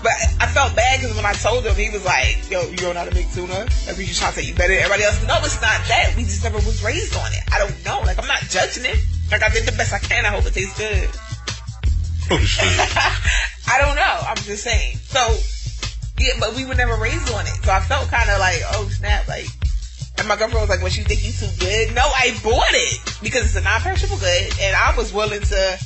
But 0.04 0.20
I 0.44 0.48
felt 0.52 0.76
bad 0.76 1.00
because 1.00 1.16
when 1.16 1.26
I 1.26 1.32
told 1.32 1.64
him, 1.64 1.76
he 1.76 1.90
was 1.90 2.04
like, 2.04 2.36
"Yo, 2.52 2.68
you 2.68 2.76
don't 2.76 2.94
know 2.94 3.04
how 3.04 3.10
to 3.10 3.16
make 3.16 3.32
tuna? 3.32 3.68
Like 3.88 3.96
we 3.96 4.04
just 4.04 4.20
trying 4.20 4.36
to 4.36 4.40
say 4.40 4.46
you 4.48 4.54
better 4.54 4.76
than 4.76 4.84
everybody 4.84 5.04
else." 5.04 5.20
No, 5.24 5.40
it's 5.44 5.60
not 5.64 5.80
that. 5.88 6.12
We 6.16 6.24
just 6.24 6.44
never 6.44 6.60
was 6.60 6.84
raised 6.84 7.16
on 7.16 7.32
it. 7.32 7.44
I 7.52 7.60
don't 7.60 7.72
know. 7.84 8.04
Like 8.04 8.20
I'm 8.20 8.28
not 8.28 8.44
judging 8.52 8.84
it. 8.84 9.00
Like 9.32 9.44
I 9.44 9.50
did 9.50 9.64
the 9.64 9.72
best 9.72 9.96
I 9.96 10.00
can. 10.00 10.26
I 10.26 10.36
hope 10.36 10.46
it 10.46 10.54
tastes 10.54 10.76
good. 10.78 11.08
Oh 12.32 12.40
shit! 12.40 12.68
I 13.72 13.80
don't 13.80 13.96
know. 13.96 14.16
I'm 14.28 14.40
just 14.44 14.64
saying. 14.64 15.00
So, 15.08 15.20
yeah, 16.20 16.36
but 16.40 16.56
we 16.56 16.66
were 16.66 16.76
never 16.76 16.96
raised 16.96 17.32
on 17.32 17.48
it. 17.48 17.56
So 17.64 17.72
I 17.72 17.80
felt 17.80 18.08
kind 18.08 18.30
of 18.30 18.40
like, 18.40 18.60
oh 18.76 18.88
snap, 18.92 19.28
like. 19.28 19.48
And 20.18 20.28
my 20.28 20.36
girlfriend 20.36 20.62
was 20.62 20.70
like, 20.70 20.82
"What 20.82 20.96
you 20.96 21.04
think 21.04 21.24
you 21.26 21.32
too 21.34 21.50
good?" 21.60 21.94
No, 21.96 22.02
I 22.04 22.38
bought 22.44 22.70
it 22.74 23.00
because 23.22 23.46
it's 23.46 23.56
a 23.56 23.62
non-perishable 23.62 24.18
good, 24.18 24.54
and 24.62 24.76
I 24.76 24.96
was 24.96 25.12
willing 25.12 25.42
to 25.42 25.78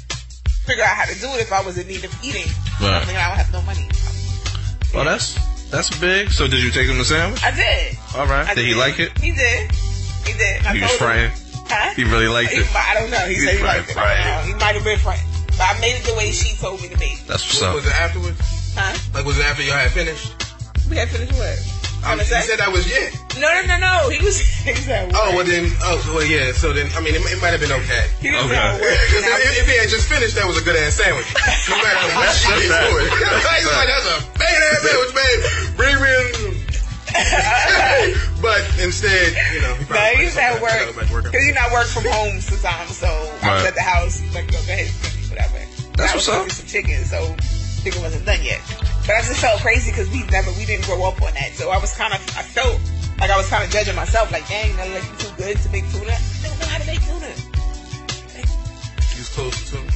figure 0.65 0.83
out 0.83 0.95
how 0.97 1.05
to 1.05 1.15
do 1.19 1.27
it 1.35 1.41
if 1.41 1.51
I 1.53 1.61
was 1.61 1.77
in 1.77 1.87
need 1.87 2.03
of 2.03 2.11
eating. 2.23 2.45
Right. 2.81 2.99
Something 2.99 3.15
I 3.17 3.27
don't 3.29 3.37
have 3.39 3.51
no 3.53 3.61
money. 3.63 3.87
Well, 4.93 5.05
that's 5.05 5.35
that's 5.69 5.89
big. 5.99 6.31
So 6.31 6.47
did 6.47 6.61
you 6.63 6.71
take 6.71 6.87
him 6.87 6.97
the 6.97 7.05
sandwich? 7.05 7.41
I 7.43 7.51
did. 7.51 7.97
All 8.15 8.27
right. 8.27 8.47
I 8.47 8.53
Did 8.53 8.65
he 8.65 8.73
like 8.75 8.99
it? 8.99 9.17
He 9.19 9.31
did. 9.31 9.71
He 10.25 10.33
did. 10.33 10.65
I 10.65 10.73
He 10.75 10.81
was 10.81 10.91
told 10.91 11.01
him- 11.01 11.31
frying. 11.31 11.31
Huh? 11.69 11.93
He 11.95 12.03
really 12.05 12.27
liked 12.29 12.51
He 12.51 12.59
it. 12.61 12.67
I 12.75 12.93
don't 12.95 13.11
know. 13.11 13.19
He 13.27 13.35
He's 13.35 13.43
said 13.43 13.55
he 13.55 13.59
frying, 13.59 13.77
liked 13.79 13.89
it. 13.89 13.93
Frying. 13.93 14.23
don't. 14.23 14.47
He 14.47 14.53
might 14.55 14.75
have 14.75 14.83
been 14.85 14.99
frying. 14.99 15.19
But 15.57 15.67
I 15.75 15.79
made 15.81 15.95
it 15.99 16.03
the 16.05 16.13
way 16.15 16.31
she 16.31 16.55
told 16.57 16.81
me 16.81 16.87
to 16.89 16.97
make 16.97 17.19
it. 17.19 17.27
That's 17.27 17.43
what's 17.43 17.59
What 17.61 17.69
up. 17.69 17.75
was 17.75 17.85
it 17.87 17.95
afterwards? 17.99 18.39
Huh? 18.75 18.95
Like, 19.13 19.25
was 19.25 19.37
it 19.39 19.45
after 19.45 19.63
y'all 19.63 19.73
had 19.75 19.91
finished? 19.91 20.31
We 20.89 20.95
had 20.95 21.09
finished 21.09 21.33
what? 21.33 21.59
Trying 22.07 22.19
to 22.19 22.23
you 22.23 22.41
said 22.47 22.59
that 22.63 22.71
was 22.71 22.87
yeah. 22.87 23.11
No, 23.37 23.51
no, 23.53 23.61
no, 23.67 23.77
no. 23.77 24.09
He 24.09 24.23
was. 24.23 24.39
He 24.67 24.75
said, 24.75 25.11
Oh, 25.15 25.31
well 25.35 25.45
then, 25.47 25.71
oh, 25.87 25.95
well 26.11 26.27
yeah, 26.27 26.51
so 26.51 26.73
then, 26.75 26.91
I 26.91 26.99
mean, 26.99 27.15
it, 27.15 27.23
it 27.23 27.39
might 27.39 27.55
have 27.55 27.63
been 27.63 27.71
okay. 27.71 28.03
He 28.19 28.31
didn't 28.35 28.51
Okay. 28.51 28.59
say 28.59 28.67
a 28.67 28.75
word. 28.83 28.99
Because 29.07 29.23
if, 29.47 29.63
if 29.63 29.65
he 29.71 29.75
had 29.79 29.87
just 29.87 30.11
finished, 30.11 30.35
that 30.35 30.43
was 30.43 30.59
a 30.59 30.63
good 30.67 30.75
ass 30.75 30.99
sandwich. 30.99 31.23
No 31.71 31.79
matter 31.79 32.03
what 32.19 32.35
she 32.35 32.51
That's 32.51 32.67
did 32.67 32.71
a 32.75 32.83
to 32.83 32.99
it. 32.99 33.07
He's 33.15 33.71
like, 33.71 33.87
that's 33.87 34.07
a 34.11 34.17
bad 34.35 34.59
ass 34.59 34.79
sandwich, 34.83 35.13
man. 35.15 35.37
Bring 35.79 35.95
me 36.03 36.09
in. 36.11 36.27
but 38.43 38.59
instead, 38.83 39.31
you 39.55 39.61
know, 39.63 39.71
he 39.79 39.87
No, 39.87 39.95
probably 39.95 40.19
he 40.19 40.25
was 40.27 40.35
at 40.35 40.59
gotta 40.59 40.59
go 40.59 40.91
back 40.99 41.07
to 41.07 41.13
work 41.15 41.23
work. 41.23 41.23
because 41.31 41.43
you 41.47 41.53
not 41.55 41.71
work 41.71 41.87
from 41.87 42.03
home 42.11 42.39
sometimes, 42.43 42.91
so 42.97 43.07
I 43.07 43.55
was 43.55 43.63
Right. 43.63 43.67
at 43.71 43.75
the 43.75 43.81
house. 43.87 44.19
He's 44.19 44.35
like, 44.35 44.51
"Yo, 44.51 44.59
go 44.67 44.73
ahead, 44.75 44.91
whatever." 45.31 45.59
That's 45.95 46.11
I 46.11 46.15
was 46.15 46.27
what's 46.27 46.51
up. 46.51 46.51
Some 46.51 46.67
chicken, 46.67 46.99
so 47.07 47.19
chicken 47.83 48.01
wasn't 48.03 48.25
done 48.27 48.43
yet. 48.43 48.59
But 49.07 49.15
I 49.15 49.21
just 49.21 49.39
felt 49.39 49.61
crazy 49.61 49.89
because 49.89 50.09
we 50.11 50.23
never, 50.27 50.51
we 50.59 50.65
didn't 50.65 50.83
grow 50.85 51.07
up 51.07 51.21
on 51.21 51.33
that. 51.33 51.53
So 51.53 51.69
I 51.69 51.79
was 51.79 51.95
kind 51.95 52.13
of, 52.13 52.19
I 52.35 52.43
felt 52.43 52.77
like 53.19 53.31
I 53.31 53.37
was 53.37 53.47
kind 53.47 53.63
of 53.63 53.69
judging 53.69 53.95
myself, 53.95 54.29
like, 54.33 54.45
dang, 54.49 54.75
that 54.75 54.91
like 54.91 55.03
you 55.07 55.15
too 55.17 55.33
good 55.37 55.57
to 55.57 55.69
make 55.71 55.89
tuna. 55.91 56.11
I 56.11 56.19
don't 56.43 56.59
know 56.59 56.65
how 56.67 56.77
to 56.77 56.85
make 56.85 56.99
tuna. 56.99 57.31
You 59.15 59.23
was 59.23 59.29
close 59.31 59.55
to 59.63 59.77
tuna. 59.77 59.91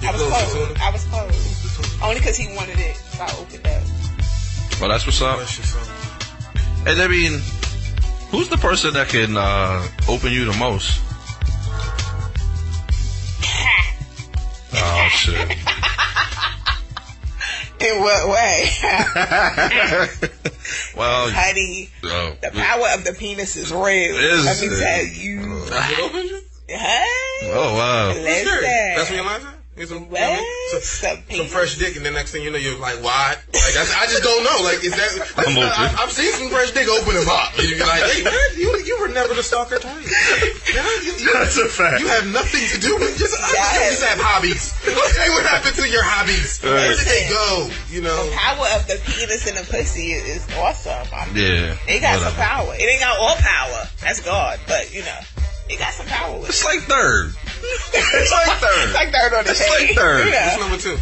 You 0.00 0.08
I 0.08 0.12
was 0.12 0.22
close 0.22 0.52
to 0.52 0.58
close. 0.64 0.80
I 0.80 0.90
was 0.90 1.04
close. 1.04 2.02
Only 2.02 2.14
because 2.16 2.36
he 2.38 2.48
wanted 2.56 2.78
it, 2.78 2.96
so 2.96 3.22
I 3.22 3.30
opened 3.36 3.66
up. 3.66 3.82
Well, 4.80 4.88
that's 4.88 5.04
what's 5.04 5.20
up. 5.20 5.38
And 6.88 7.02
I 7.02 7.06
mean, 7.06 7.40
who's 8.30 8.48
the 8.48 8.56
person 8.56 8.94
that 8.94 9.08
can 9.08 9.36
uh, 9.36 9.86
open 10.08 10.32
you 10.32 10.46
the 10.46 10.56
most? 10.58 11.02
Oh 14.80 15.08
shit! 15.10 15.56
In 17.80 18.00
what 18.00 18.28
way? 18.28 18.68
well, 20.96 21.30
Honey, 21.30 21.90
oh, 22.04 22.36
the 22.42 22.50
power 22.50 22.88
of 22.94 23.04
the 23.04 23.12
penis 23.12 23.56
is 23.56 23.72
real. 23.72 24.16
Is 24.16 24.44
Let 24.44 24.60
me 24.60 24.66
it? 24.66 24.80
tell 24.80 25.04
you. 25.06 25.62
It 25.66 25.98
opened 26.00 26.30
you? 26.30 26.40
Hey, 26.68 27.50
oh 27.54 27.74
wow! 27.74 28.08
listen. 28.08 28.60
That's 28.62 29.10
what 29.10 29.16
your 29.16 29.24
line 29.78 29.86
said? 29.86 29.86
Get 29.86 29.88
some, 29.88 30.02
you 30.04 30.10
know 30.10 30.10
what 30.10 30.20
I 30.20 30.30
What? 30.30 30.42
mean? 30.42 30.80
some, 30.82 31.16
Some 31.28 31.36
some 31.36 31.46
fresh 31.46 31.78
dick, 31.78 31.96
and 31.96 32.04
the 32.04 32.10
next 32.10 32.32
thing 32.32 32.42
you 32.42 32.50
know, 32.50 32.58
you're 32.58 32.78
like, 32.78 33.02
why? 33.02 33.36
Like, 33.54 33.74
that's, 33.74 33.94
I 33.94 34.06
just 34.06 34.22
don't 34.22 34.42
know. 34.44 34.64
Like, 34.64 34.82
is 34.82 34.92
that? 34.96 35.32
I'm 35.38 35.56
open. 35.56 35.70
I, 35.70 35.94
I've 36.02 36.12
seen 36.12 36.32
some 36.32 36.48
fresh 36.48 36.70
dick 36.72 36.88
open 36.88 37.14
him 37.14 37.28
up. 37.28 37.54
And 37.58 37.68
you're 37.68 37.86
like, 37.86 38.02
hey, 38.10 38.22
man, 38.24 38.34
you, 38.56 38.68
you 38.84 38.98
were 39.00 39.08
never 39.08 39.34
the 39.34 39.42
stalker 39.42 39.78
type. 39.78 40.02
You, 40.68 40.82
you, 41.02 41.12
you, 41.24 41.32
That's 41.38 41.56
a 41.58 41.66
fact. 41.66 42.00
you 42.00 42.06
have 42.08 42.26
nothing 42.28 42.60
to 42.68 42.78
do 42.78 42.94
with 42.96 43.16
just, 43.18 43.34
Yes. 43.40 43.56
you 43.56 43.90
just 43.90 44.04
have 44.04 44.18
hobbies. 44.20 44.74
Okay, 44.84 45.28
what 45.30 45.44
happened 45.46 45.74
to 45.76 45.88
your 45.88 46.02
hobbies? 46.04 46.60
Where 46.62 46.92
did 46.94 47.06
they 47.06 47.26
go? 47.28 47.70
You 47.88 48.02
know? 48.02 48.26
The 48.28 48.36
power 48.36 48.66
of 48.76 48.86
the 48.86 49.00
penis 49.06 49.46
and 49.48 49.56
the 49.56 49.64
pussy 49.70 50.12
is, 50.12 50.44
is 50.46 50.56
awesome. 50.56 51.08
I 51.12 51.26
mean, 51.32 51.36
Yeah, 51.36 51.76
It 51.88 52.00
got 52.00 52.20
some 52.20 52.34
power. 52.34 52.74
It 52.74 52.82
ain't 52.84 53.00
got 53.00 53.18
all 53.18 53.36
power. 53.36 53.88
That's 54.02 54.20
God. 54.20 54.60
But, 54.68 54.92
you 54.94 55.00
know, 55.02 55.18
it 55.68 55.78
got 55.78 55.92
some 55.94 56.06
power 56.06 56.38
with 56.38 56.50
It's 56.50 56.62
it. 56.62 56.66
like 56.66 56.80
third. 56.84 57.32
It's 57.62 58.32
like 58.32 58.58
third. 58.58 58.88
It's 58.88 58.92
third. 58.92 58.94
like 58.94 59.10
third 59.12 59.32
on 59.34 59.44
the 59.44 59.50
It's 59.50 59.68
like 59.68 59.90
third. 59.96 60.26
You 60.26 60.32
What's 60.32 60.60
number 60.60 60.78
two? 60.78 60.96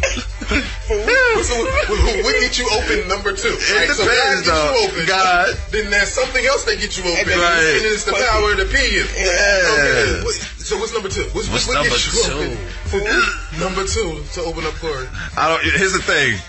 What's 0.47 1.49
the, 1.51 1.57
what, 1.59 2.23
what 2.23 2.33
get 2.39 2.55
you 2.57 2.67
open 2.71 3.07
number 3.07 3.35
two? 3.35 3.51
It 3.59 3.91
so 3.91 4.03
depends, 4.07 4.47
God 4.47 4.73
gets 4.73 4.81
you 4.81 4.87
open. 4.87 5.05
God. 5.07 5.47
Then 5.71 5.91
there's 5.91 6.09
something 6.09 6.43
else 6.45 6.63
that 6.65 6.79
gets 6.79 6.97
you 6.97 7.03
open. 7.03 7.19
And 7.19 7.27
then 7.27 7.39
Right. 7.39 7.75
And 7.77 7.85
it's 7.91 8.05
the 8.05 8.11
Pussy. 8.15 8.27
power 8.31 8.55
to 8.55 8.65
pee 8.71 8.89
you. 8.95 9.05
Yeah. 9.19 10.23
Okay, 10.23 10.31
so 10.63 10.77
what's 10.79 10.93
number 10.93 11.09
two? 11.09 11.27
What's, 11.35 11.49
What's 11.51 11.67
what 11.67 11.75
number 11.75 11.89
gets 11.89 12.07
you 12.07 12.23
two? 12.23 12.55
open? 12.95 13.59
number 13.59 13.83
two 13.85 14.23
to 14.33 14.39
open 14.47 14.63
up 14.65 14.73
Corey. 14.79 15.07
I 15.35 15.49
don't. 15.51 15.63
Here's 15.75 15.93
the 15.93 16.01
thing. 16.01 16.39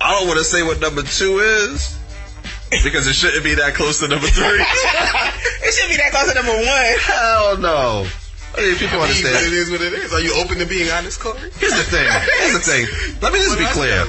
I 0.00 0.10
don't 0.18 0.26
want 0.26 0.38
to 0.38 0.44
say 0.44 0.62
what 0.62 0.80
number 0.80 1.02
two 1.02 1.38
is 1.38 1.96
because 2.82 3.06
it 3.06 3.14
shouldn't 3.14 3.44
be 3.44 3.54
that 3.54 3.74
close 3.74 4.00
to 4.00 4.08
number 4.08 4.26
three. 4.26 4.44
it 5.62 5.72
should 5.72 5.88
be 5.88 5.96
that 5.96 6.10
close 6.10 6.26
to 6.28 6.34
number 6.34 6.52
one. 6.52 6.98
Hell 6.98 7.58
no. 7.58 8.06
I 8.56 8.60
mean, 8.62 8.76
people 8.78 9.02
It 9.02 9.10
is 9.10 9.22
what 9.22 9.32
understand. 9.34 9.54
is 9.54 9.70
what 9.70 9.80
it 9.82 9.92
is. 9.92 10.12
Are 10.12 10.20
you 10.20 10.34
open 10.34 10.58
to 10.58 10.66
being 10.66 10.90
honest, 10.90 11.20
Corey? 11.20 11.38
Here's 11.58 11.74
the 11.74 11.84
thing. 11.84 12.06
Here's 12.38 12.54
the 12.54 12.64
thing. 12.64 12.86
Let 13.20 13.32
me 13.32 13.40
just 13.40 13.58
be 13.58 13.66
clear. 13.74 14.06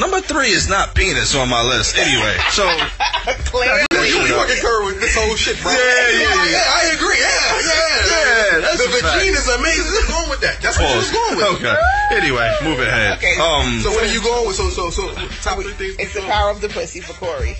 Number 0.00 0.20
three 0.20 0.50
is 0.50 0.68
not 0.68 0.94
penis 0.96 1.36
on 1.36 1.48
my 1.48 1.62
list 1.62 1.96
anyway. 1.96 2.34
So 2.50 2.66
Clearly. 3.46 3.86
You, 3.92 4.26
you 4.26 4.34
concur 4.34 4.84
with 4.84 5.00
this 5.00 5.14
whole 5.16 5.36
shit, 5.36 5.56
bro. 5.62 5.70
Yeah, 5.70 5.78
yeah, 5.78 6.50
yeah. 6.50 6.76
I 6.76 6.82
agree. 6.98 7.16
Yeah, 7.16 7.30
yeah. 7.62 7.78
Yeah, 8.04 8.60
that's 8.60 8.82
the 8.82 8.90
a 8.90 9.00
fact. 9.00 9.16
vagina 9.22 9.38
is 9.38 9.48
amazing. 9.48 9.92
What's 9.94 10.08
going 10.10 10.30
with 10.30 10.40
that? 10.42 10.60
That's 10.60 10.76
what 10.76 10.92
pause. 10.92 11.12
you're 11.12 11.22
going 11.22 11.36
with. 11.36 11.62
Okay. 11.62 11.76
Anyway, 12.10 12.48
move 12.64 12.80
ahead. 12.80 13.16
Okay. 13.18 13.38
Um. 13.38 13.80
So 13.80 13.90
what 13.92 14.02
are 14.04 14.12
you 14.12 14.20
going 14.20 14.46
with? 14.46 14.56
So 14.56 14.68
so 14.68 14.90
so 14.90 15.08
top 15.40 15.62
three 15.62 15.72
things. 15.72 15.96
It's 15.98 16.12
the 16.14 16.20
power 16.22 16.50
of 16.50 16.60
the 16.60 16.68
pussy 16.68 17.00
for 17.00 17.14
Corey. 17.14 17.54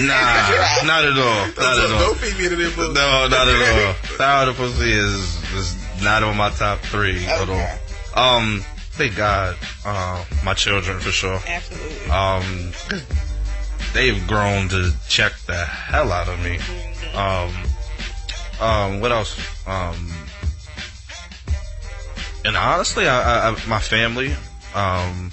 Nah, 0.00 0.82
not 0.84 1.04
at 1.04 1.18
all. 1.18 1.46
Not 1.46 1.78
at 1.78 1.90
all. 1.90 1.98
don't 1.98 2.18
feed 2.18 2.36
me 2.38 2.48
to 2.48 2.56
them 2.56 2.72
books. 2.76 2.94
No, 2.94 3.28
not 3.28 3.48
at 3.48 3.86
all. 3.86 4.46
The 4.46 4.54
pussy 4.54 4.92
is 4.92 5.52
is 5.54 6.02
not 6.02 6.22
on 6.22 6.36
my 6.36 6.50
top 6.50 6.80
three 6.80 7.24
at 7.26 7.48
all. 7.48 7.78
Um, 8.14 8.64
thank 8.92 9.16
God, 9.16 9.56
uh, 9.84 10.24
my 10.44 10.54
children 10.54 11.00
for 11.00 11.10
sure. 11.10 11.40
Absolutely. 11.46 12.10
Um, 12.10 12.72
they've 13.94 14.26
grown 14.26 14.68
to 14.68 14.92
check 15.08 15.32
the 15.46 15.56
hell 15.56 16.12
out 16.12 16.28
of 16.28 16.38
me. 16.40 16.58
Um, 17.14 17.54
um, 18.60 19.00
what 19.00 19.12
else? 19.12 19.38
Um, 19.66 20.12
and 22.44 22.56
honestly, 22.56 23.08
I, 23.08 23.48
I, 23.48 23.50
I 23.50 23.66
my 23.66 23.80
family. 23.80 24.32
Um, 24.74 25.32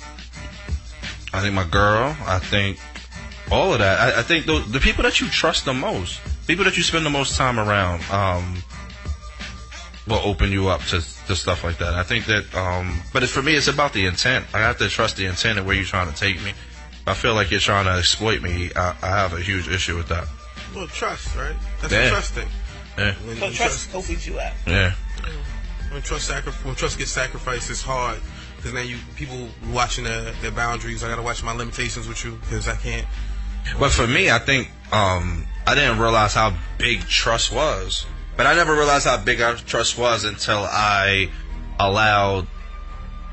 I 1.33 1.41
think 1.41 1.53
my 1.53 1.65
girl. 1.65 2.15
I 2.25 2.39
think 2.39 2.79
all 3.51 3.73
of 3.73 3.79
that. 3.79 3.99
I, 4.15 4.19
I 4.19 4.23
think 4.23 4.45
the, 4.45 4.59
the 4.59 4.79
people 4.79 5.03
that 5.03 5.19
you 5.21 5.27
trust 5.29 5.65
the 5.65 5.73
most, 5.73 6.19
people 6.47 6.65
that 6.65 6.77
you 6.77 6.83
spend 6.83 7.05
the 7.05 7.09
most 7.09 7.35
time 7.37 7.59
around, 7.59 8.03
um, 8.11 8.61
will 10.07 10.21
open 10.23 10.51
you 10.51 10.69
up 10.69 10.81
to, 10.83 11.01
to 11.27 11.35
stuff 11.35 11.63
like 11.63 11.77
that. 11.79 11.93
I 11.93 12.03
think 12.03 12.25
that, 12.27 12.53
um, 12.55 13.01
but 13.13 13.23
it, 13.23 13.27
for 13.27 13.41
me, 13.41 13.55
it's 13.55 13.67
about 13.67 13.93
the 13.93 14.05
intent. 14.05 14.45
I 14.53 14.59
have 14.59 14.77
to 14.79 14.87
trust 14.89 15.17
the 15.17 15.25
intent 15.25 15.59
of 15.59 15.65
where 15.65 15.75
you're 15.75 15.85
trying 15.85 16.09
to 16.11 16.15
take 16.15 16.41
me. 16.43 16.51
If 16.51 17.07
I 17.07 17.13
feel 17.13 17.33
like 17.35 17.51
you're 17.51 17.59
trying 17.59 17.85
to 17.85 17.91
exploit 17.91 18.41
me, 18.41 18.71
I, 18.75 18.95
I 19.01 19.07
have 19.07 19.33
a 19.33 19.39
huge 19.41 19.67
issue 19.67 19.97
with 19.97 20.07
that. 20.09 20.27
Well, 20.75 20.87
trust, 20.87 21.35
right? 21.35 21.55
That's 21.81 21.93
Yeah. 21.93 21.99
a 22.03 22.09
trust 22.09 22.33
thing. 22.33 22.47
Yeah, 22.97 23.13
When, 23.25 23.35
so 23.37 23.41
when 23.43 23.53
trust 23.53 23.93
opens 23.95 24.27
you 24.27 24.39
up. 24.39 24.53
yeah, 24.65 24.93
when 25.91 26.01
trust 26.01 26.27
sacri- 26.27 26.51
when 26.63 26.73
trust 26.75 26.97
gets 26.97 27.11
sacrificed, 27.11 27.69
it's 27.69 27.81
hard 27.83 28.19
because 28.55 28.73
now 28.73 28.81
you 28.81 28.97
people 29.15 29.49
watching 29.71 30.03
their, 30.05 30.31
their 30.41 30.49
boundaries. 30.51 31.03
I 31.03 31.07
gotta 31.07 31.21
watch 31.21 31.43
my 31.43 31.51
limitations 31.53 32.07
with 32.07 32.25
you 32.25 32.31
because 32.41 32.67
I 32.67 32.75
can't. 32.75 33.05
But 33.79 33.91
for 33.91 34.07
me, 34.07 34.29
I 34.31 34.39
think 34.39 34.69
um, 34.91 35.45
I 35.65 35.75
didn't 35.75 35.99
realize 35.99 36.33
how 36.33 36.53
big 36.77 37.01
trust 37.01 37.51
was. 37.51 38.05
But 38.35 38.45
I 38.45 38.53
never 38.53 38.73
realized 38.73 39.05
how 39.05 39.17
big 39.17 39.41
our 39.41 39.55
trust 39.55 39.97
was 39.97 40.23
until 40.23 40.59
I 40.59 41.29
allowed 41.79 42.47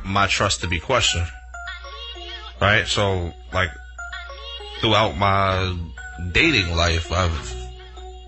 my 0.05 0.27
trust 0.27 0.63
to 0.63 0.67
be 0.67 0.81
questioned. 0.81 1.27
Right? 2.61 2.87
So, 2.87 3.33
like, 3.53 3.71
throughout 4.81 5.17
my 5.17 5.77
dating 6.33 6.75
life, 6.75 7.13
I've 7.13 7.55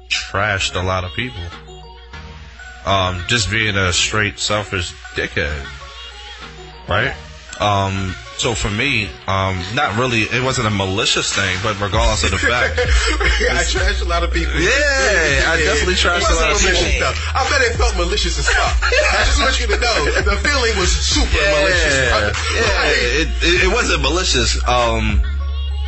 trashed 0.09 0.81
a 0.81 0.85
lot 0.85 1.05
of 1.05 1.13
people. 1.15 1.43
Um, 2.85 3.25
just 3.27 3.51
being 3.51 3.77
a 3.77 3.93
straight 3.93 4.39
selfish 4.39 4.93
dickhead. 5.15 5.67
Right? 6.89 7.17
Um, 7.61 8.15
so 8.37 8.55
for 8.55 8.69
me, 8.69 9.09
um, 9.27 9.57
not 9.73 9.97
really, 9.97 10.29
it 10.29 10.45
wasn't 10.45 10.67
a 10.67 10.71
malicious 10.71 11.33
thing, 11.33 11.57
but 11.63 11.81
regardless 11.81 12.23
of 12.25 12.31
the 12.33 12.39
fact, 12.39 12.79
I 12.79 13.65
trashed 13.65 14.03
a 14.03 14.09
lot 14.09 14.23
of 14.23 14.33
people. 14.33 14.53
Yeah, 14.61 15.49
I 15.49 15.57
definitely 15.65 15.95
trashed 15.95 16.29
a 16.29 16.35
lot 16.37 16.53
of 16.53 16.61
malicious, 16.61 16.85
people. 16.85 17.01
though. 17.01 17.17
I 17.33 17.49
bet 17.49 17.63
it 17.63 17.77
felt 17.77 17.97
malicious 17.97 18.39
as 18.39 18.49
fuck. 18.49 18.77
I 18.85 19.25
just 19.25 19.41
want 19.41 19.59
you 19.61 19.67
to 19.69 19.81
know 19.81 20.05
the 20.21 20.37
feeling 20.45 20.77
was 20.79 20.93
super 20.93 21.33
malicious. 21.33 21.97
yeah, 21.97 22.11
brother. 22.11 22.33
yeah, 22.53 22.61
Like, 22.61 22.97
it, 23.25 23.29
it, 23.41 23.65
it 23.65 23.73
wasn't 23.73 24.03
malicious. 24.03 24.61
Um, 24.69 25.23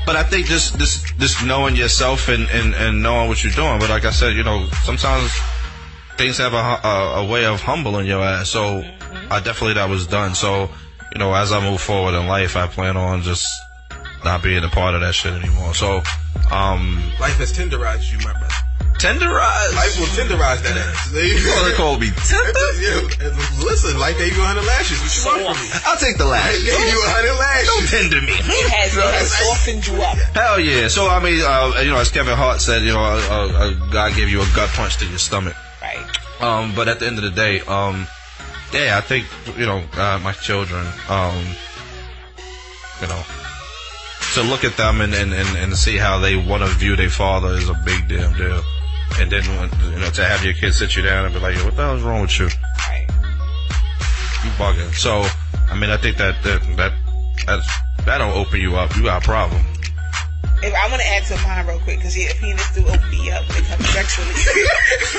but 0.07 0.17
I 0.17 0.23
think 0.23 0.47
just 0.47 0.79
just 0.79 1.19
just 1.19 1.45
knowing 1.45 1.77
yourself 1.77 2.29
and, 2.29 2.49
and, 2.49 2.75
and 2.75 3.03
knowing 3.03 3.29
what 3.29 3.45
you're 3.45 3.53
doing. 3.53 3.79
But 3.79 3.91
like 3.91 4.07
I 4.07 4.11
said, 4.11 4.33
you 4.37 4.43
know, 4.43 4.67
sometimes 4.85 5.31
things 6.17 6.39
have 6.39 6.55
a, 6.55 6.57
a, 6.57 7.25
a 7.25 7.29
way 7.29 7.45
of 7.45 7.61
humbling 7.61 8.07
your 8.07 8.23
ass. 8.25 8.49
So 8.49 8.83
I 9.31 9.41
definitely 9.41 9.75
that 9.75 9.91
was 9.91 10.07
done. 10.07 10.35
So 10.35 10.71
you 11.13 11.19
know, 11.19 11.35
as 11.35 11.53
I 11.53 11.61
move 11.61 11.81
forward 11.81 12.15
in 12.19 12.27
life, 12.27 12.57
I 12.57 12.67
plan 12.67 12.97
on 12.97 13.23
just 13.23 13.47
not 14.25 14.43
being 14.43 14.65
a 14.65 14.69
part 14.69 14.95
of 14.95 15.01
that 15.03 15.15
shit 15.15 15.33
anymore. 15.33 15.75
So 15.75 16.03
um, 16.51 17.03
Life 17.21 17.39
has 17.39 17.53
tenderized 17.53 18.11
you, 18.13 18.19
my 18.19 18.33
brother. 18.33 18.55
Tenderized? 18.99 19.75
Life 19.79 19.95
will 20.01 20.11
tenderize 20.11 20.59
that 20.67 20.75
ass. 20.77 21.11
There 21.13 21.23
you 21.27 21.35
You 21.39 21.49
wanna 21.55 21.71
go. 21.71 21.77
call 21.77 21.99
me 22.01 22.11
tender? 22.11 22.51
Yeah, 22.83 23.31
listen, 23.63 23.97
life 23.99 24.19
gave 24.19 24.35
you 24.35 24.43
a 24.43 24.47
hundred 24.47 24.67
lashes. 24.67 24.99
What 24.99 25.15
you 25.15 25.45
want 25.47 25.57
from 25.57 25.67
me? 25.71 25.83
I'll 25.87 25.97
take 25.99 26.19
the 26.19 26.27
last. 26.27 26.51
Life 26.51 26.67
gave 26.67 26.91
you 26.91 26.99
a 26.99 27.11
hundred 27.15 27.39
Don't 27.39 27.39
lashes. 27.39 27.91
tender 27.95 28.21
me. 28.27 28.35
It 28.35 28.71
has, 28.75 28.97
it 28.97 29.05
has 29.05 29.31
softened 29.31 29.87
you 29.87 30.03
up. 30.03 30.19
Hell 30.35 30.59
yeah. 30.59 30.89
So, 30.89 31.07
I 31.09 31.23
mean, 31.23 31.39
uh, 31.47 31.79
you 31.81 31.91
know, 31.91 31.99
as 31.99 32.11
Kevin 32.11 32.37
Hart 32.37 32.61
said, 32.61 32.83
you 32.83 32.93
know, 32.93 32.99
a, 32.99 33.19
a, 33.23 33.69
a 33.71 33.75
guy 33.93 34.11
gave 34.15 34.29
you 34.31 34.43
a 34.43 34.47
gut 34.57 34.69
punch 34.71 34.97
to 34.99 35.07
your 35.07 35.19
stomach. 35.19 35.55
Right. 35.81 36.03
Um, 36.43 36.75
but 36.75 36.89
at 36.89 36.99
the 36.99 37.07
end 37.07 37.19
of 37.19 37.23
the 37.25 37.31
day, 37.31 37.61
um, 37.71 38.07
yeah, 38.73 38.99
I 38.99 39.01
think, 39.01 39.27
you 39.57 39.67
know, 39.67 39.83
uh, 39.95 40.21
my 40.23 40.33
children, 40.33 40.87
um, 41.09 41.45
you 43.01 43.09
know, 43.09 43.23
to 44.35 44.43
look 44.43 44.65
at 44.65 44.77
them 44.77 45.01
and, 45.01 45.15
and, 45.15 45.33
and, 45.33 45.57
and 45.57 45.77
see 45.77 45.97
how 45.97 46.19
they 46.19 46.37
want 46.37 46.63
to 46.63 46.69
view 46.69 46.97
their 46.97 47.11
father 47.11 47.55
is 47.55 47.69
a 47.69 47.75
big 47.85 48.09
damn 48.09 48.33
deal. 48.35 48.63
And 49.17 49.33
then, 49.33 49.43
you 49.93 49.99
know, 49.99 50.11
to 50.11 50.25
have 50.25 50.45
your 50.45 50.55
kids 50.55 50.79
sit 50.79 50.95
you 50.95 51.03
down 51.03 51.25
and 51.25 51.35
be 51.35 51.41
like, 51.41 51.57
what 51.65 51.77
the 51.77 51.83
hell's 51.83 52.03
wrong 52.03 52.23
with 52.23 52.39
you? 52.39 52.45
You 52.45 52.51
bugging. 54.57 54.93
So, 54.95 55.25
I 55.71 55.77
mean, 55.77 55.91
I 55.91 55.97
think 55.97 56.19
that, 56.19 56.43
that, 56.45 56.63
that, 56.77 56.93
that's, 57.47 57.69
that 58.05 58.19
don't 58.19 58.37
open 58.37 58.61
you 58.61 58.77
up. 58.77 58.95
You 58.97 59.05
got 59.05 59.23
a 59.23 59.25
problem. 59.25 59.65
If 60.61 60.75
I 60.75 60.89
want 60.91 61.01
to 61.01 61.09
add 61.09 61.23
to 61.31 61.37
mine 61.47 61.67
real 61.67 61.79
quick 61.81 61.99
because 61.99 62.17
yeah, 62.19 62.33
penis 62.41 62.67
do 62.75 62.83
open 62.83 63.11
me 63.11 63.31
up 63.31 63.47
when 63.49 63.59
it 63.63 63.67
comes 63.71 63.89
sexually. 63.91 64.35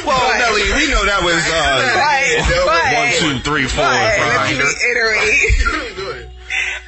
Well, 0.06 0.20
But- 0.20 0.38
Nelly, 0.40 0.64
we 0.76 0.92
know 0.92 1.06
that 1.06 1.24
was, 1.24 1.40
uh, 1.48 1.80
Right, 1.96 2.44
one, 2.44 3.08
but- 3.08 3.20
two, 3.20 3.40
three, 3.40 3.68
four, 3.68 3.84
But 3.84 4.20
let 4.20 4.52
me 4.52 4.60
reiterate. 4.60 6.30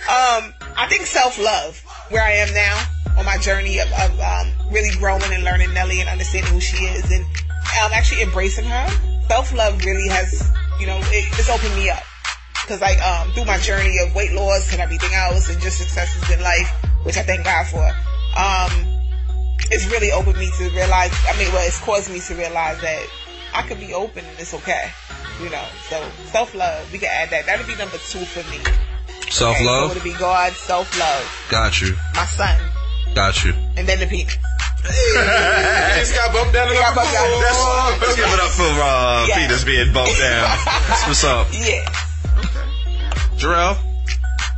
Um, 0.10 0.54
I 0.76 0.88
think 0.90 1.06
self 1.06 1.38
love, 1.40 1.80
where 2.10 2.22
I 2.24 2.32
am 2.32 2.52
now 2.54 2.84
on 3.18 3.24
my 3.26 3.38
journey 3.38 3.80
of, 3.80 3.88
of 3.94 4.20
um, 4.20 4.48
really 4.72 4.90
growing 4.98 5.32
and 5.32 5.44
learning 5.44 5.74
Nelly 5.74 6.02
and 6.02 6.10
understanding 6.10 6.52
who 6.52 6.60
she 6.60 6.84
is, 6.86 7.10
and 7.12 7.24
um, 7.24 7.92
actually 7.94 8.22
embracing 8.24 8.66
her. 8.66 8.88
Self 9.30 9.54
love 9.54 9.80
really 9.86 10.10
has, 10.10 10.52
you 10.80 10.88
know, 10.88 10.98
it, 10.98 11.30
it's 11.40 11.50
opened 11.50 11.76
me 11.76 11.90
up 11.90 12.02
because 12.64 12.82
like 12.82 13.00
um, 13.02 13.32
through 13.32 13.46
my 13.46 13.60
journey 13.60 14.00
of 14.00 14.14
weight 14.16 14.34
loss 14.34 14.72
and 14.74 14.82
everything 14.82 15.14
else, 15.14 15.50
and 15.50 15.62
just 15.62 15.78
successes 15.78 16.30
in 16.30 16.42
life, 16.42 16.70
which 17.04 17.16
I 17.18 17.22
thank 17.24 17.46
God 17.46 17.68
for. 17.68 17.88
Um, 18.38 18.72
it's 19.72 19.86
really 19.92 20.12
opened 20.12 20.38
me 20.38 20.50
to 20.58 20.70
realize. 20.72 21.12
I 21.30 21.38
mean, 21.38 21.52
well, 21.54 21.66
it's 21.66 21.80
caused 21.82 22.10
me 22.12 22.20
to 22.22 22.36
realize 22.36 22.80
that 22.82 23.06
I 23.54 23.62
could 23.64 23.80
be 23.80 23.94
open 23.94 24.24
and 24.26 24.40
it's 24.40 24.54
okay. 24.54 24.90
You 25.42 25.50
know, 25.50 25.64
so 25.90 26.04
self 26.32 26.54
love. 26.56 26.92
We 26.92 27.00
can 27.00 27.10
add 27.12 27.30
that. 27.32 27.46
That'd 27.46 27.68
be 27.68 27.76
number 27.76 27.98
two 27.98 28.20
for 28.26 28.40
me. 28.52 28.60
Self 29.32 29.56
Okay, 29.56 29.66
so 29.66 29.72
love. 29.72 29.92
it'd 29.92 30.04
be 30.04 30.14
God, 30.14 30.52
self 30.54 30.98
love, 31.00 31.48
Got 31.50 31.80
you. 31.82 31.96
my 32.16 32.26
son, 32.26 32.60
Got 33.16 33.44
you. 33.46 33.54
and 33.78 33.88
then 33.88 34.00
the 34.00 34.06
penis. 34.08 34.38
I 34.84 35.96
just 36.00 36.14
got 36.16 36.34
bumped 36.34 36.54
down 36.54 36.68
to 36.68 36.74
got 36.74 36.96
number 36.96 37.02
bumped 37.02 37.14
down. 37.14 37.28
four. 37.30 37.40
That's- 37.40 38.02
Let's 38.02 38.16
give 38.18 38.26
it 38.26 38.40
up 38.42 38.52
for 38.52 38.64
uh, 38.82 39.26
Yeah. 39.28 39.38
Peter's 39.48 39.64
being 39.64 39.94
bumped 39.94 40.18
down. 40.20 40.58
That's 40.66 41.08
what's 41.08 41.24
up. 41.24 41.48
Yeah. 41.54 41.88
Okay. 42.40 42.68
Jarrell? 43.38 43.78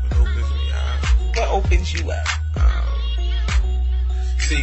What 0.09 0.19
opens 0.21 0.49
me 0.49 0.71
up? 0.74 1.38
What 1.38 1.49
opens 1.49 1.93
you 1.93 2.11
up? 2.11 2.28
See, 4.54 4.62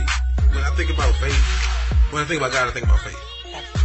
when 0.55 0.63
I 0.63 0.71
think 0.79 0.89
about 0.95 1.13
faith, 1.17 1.35
when 2.15 2.23
I 2.23 2.25
think 2.25 2.39
about 2.39 2.53
God, 2.53 2.69
I 2.69 2.71
think 2.71 2.87
about 2.87 3.01
faith. 3.01 3.19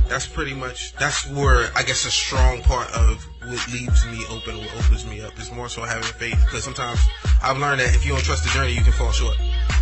That's 0.07 0.27
pretty 0.27 0.53
much 0.53 0.93
that's 1.01 1.25
where 1.31 1.73
I 1.75 1.81
guess 1.81 2.05
a 2.05 2.11
strong 2.11 2.61
part 2.61 2.93
of 2.93 3.25
what 3.41 3.57
leaves 3.73 4.05
me 4.05 4.21
open, 4.29 4.53
what 4.59 4.69
opens 4.85 5.03
me 5.03 5.21
up, 5.21 5.33
is 5.39 5.51
more 5.51 5.67
so 5.67 5.81
having 5.81 6.03
faith. 6.03 6.37
Because 6.45 6.63
sometimes 6.63 7.01
I've 7.41 7.57
learned 7.57 7.79
that 7.81 7.95
if 7.95 8.05
you 8.05 8.13
don't 8.13 8.21
trust 8.21 8.43
the 8.43 8.51
journey, 8.51 8.73
you 8.73 8.83
can 8.85 8.93
fall 8.93 9.09
short. 9.09 9.33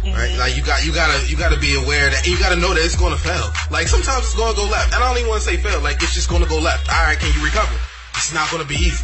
Right? 0.07 0.31
Mm-hmm. 0.31 0.39
Like 0.39 0.55
you 0.55 0.63
got 0.63 0.85
you 0.85 0.93
gotta 0.93 1.19
you 1.27 1.35
gotta 1.35 1.59
be 1.59 1.75
aware 1.75 2.09
that 2.09 2.25
you 2.25 2.39
gotta 2.39 2.55
know 2.55 2.73
that 2.73 2.79
it's 2.79 2.95
gonna 2.95 3.19
fail. 3.19 3.51
Like 3.69 3.91
sometimes 3.91 4.23
it's 4.23 4.35
gonna 4.39 4.55
go 4.55 4.63
left. 4.63 4.95
And 4.95 5.03
I 5.03 5.09
don't 5.09 5.17
even 5.17 5.27
want 5.27 5.43
to 5.43 5.49
say 5.49 5.57
fail. 5.57 5.81
Like 5.81 5.99
it's 5.99 6.15
just 6.15 6.29
gonna 6.29 6.47
go 6.47 6.57
left. 6.57 6.87
All 6.87 7.03
right, 7.03 7.19
can 7.19 7.35
you 7.35 7.43
recover? 7.43 7.75
It's 8.15 8.33
not 8.33 8.49
gonna 8.49 8.63
be 8.63 8.79
easy 8.79 9.03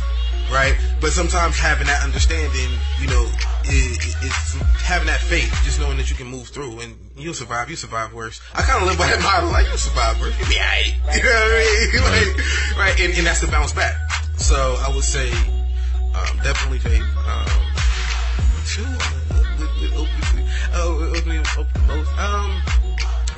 right? 0.51 0.75
But 1.01 1.11
sometimes 1.11 1.57
having 1.57 1.87
that 1.87 2.03
understanding, 2.03 2.69
you 2.99 3.07
know, 3.07 3.25
it's 3.63 4.55
having 4.81 5.07
that 5.07 5.19
faith, 5.19 5.51
just 5.63 5.79
knowing 5.79 5.97
that 5.97 6.09
you 6.09 6.15
can 6.15 6.27
move 6.27 6.47
through 6.47 6.79
and 6.79 6.95
you'll 7.15 7.33
survive. 7.33 7.69
You 7.69 7.75
survive 7.75 8.13
worse. 8.13 8.41
I 8.53 8.61
kind 8.61 8.81
of 8.81 8.87
live 8.87 8.97
by 8.97 9.07
that 9.07 9.21
model, 9.23 9.51
like 9.51 9.67
you'll 9.67 9.77
survive 9.77 10.19
worse. 10.19 10.37
You'll 10.39 10.49
be 10.49 10.57
alright. 10.57 10.95
You 11.15 11.99
know 11.99 12.05
what 12.05 12.13
I 12.13 12.25
mean? 12.25 12.35
Like, 12.39 12.77
right? 12.77 12.99
And, 12.99 13.13
and 13.17 13.25
that's 13.27 13.41
the 13.41 13.47
bounce 13.47 13.73
back. 13.73 13.95
So 14.37 14.77
I 14.79 14.89
would 14.93 15.03
say, 15.03 15.31
um, 16.15 16.37
definitely 16.43 16.79
faith. 16.79 17.03
Um, 17.27 17.69
two, 18.65 18.85
open, 19.95 20.45
oh, 20.73 21.09
um, 22.17 22.61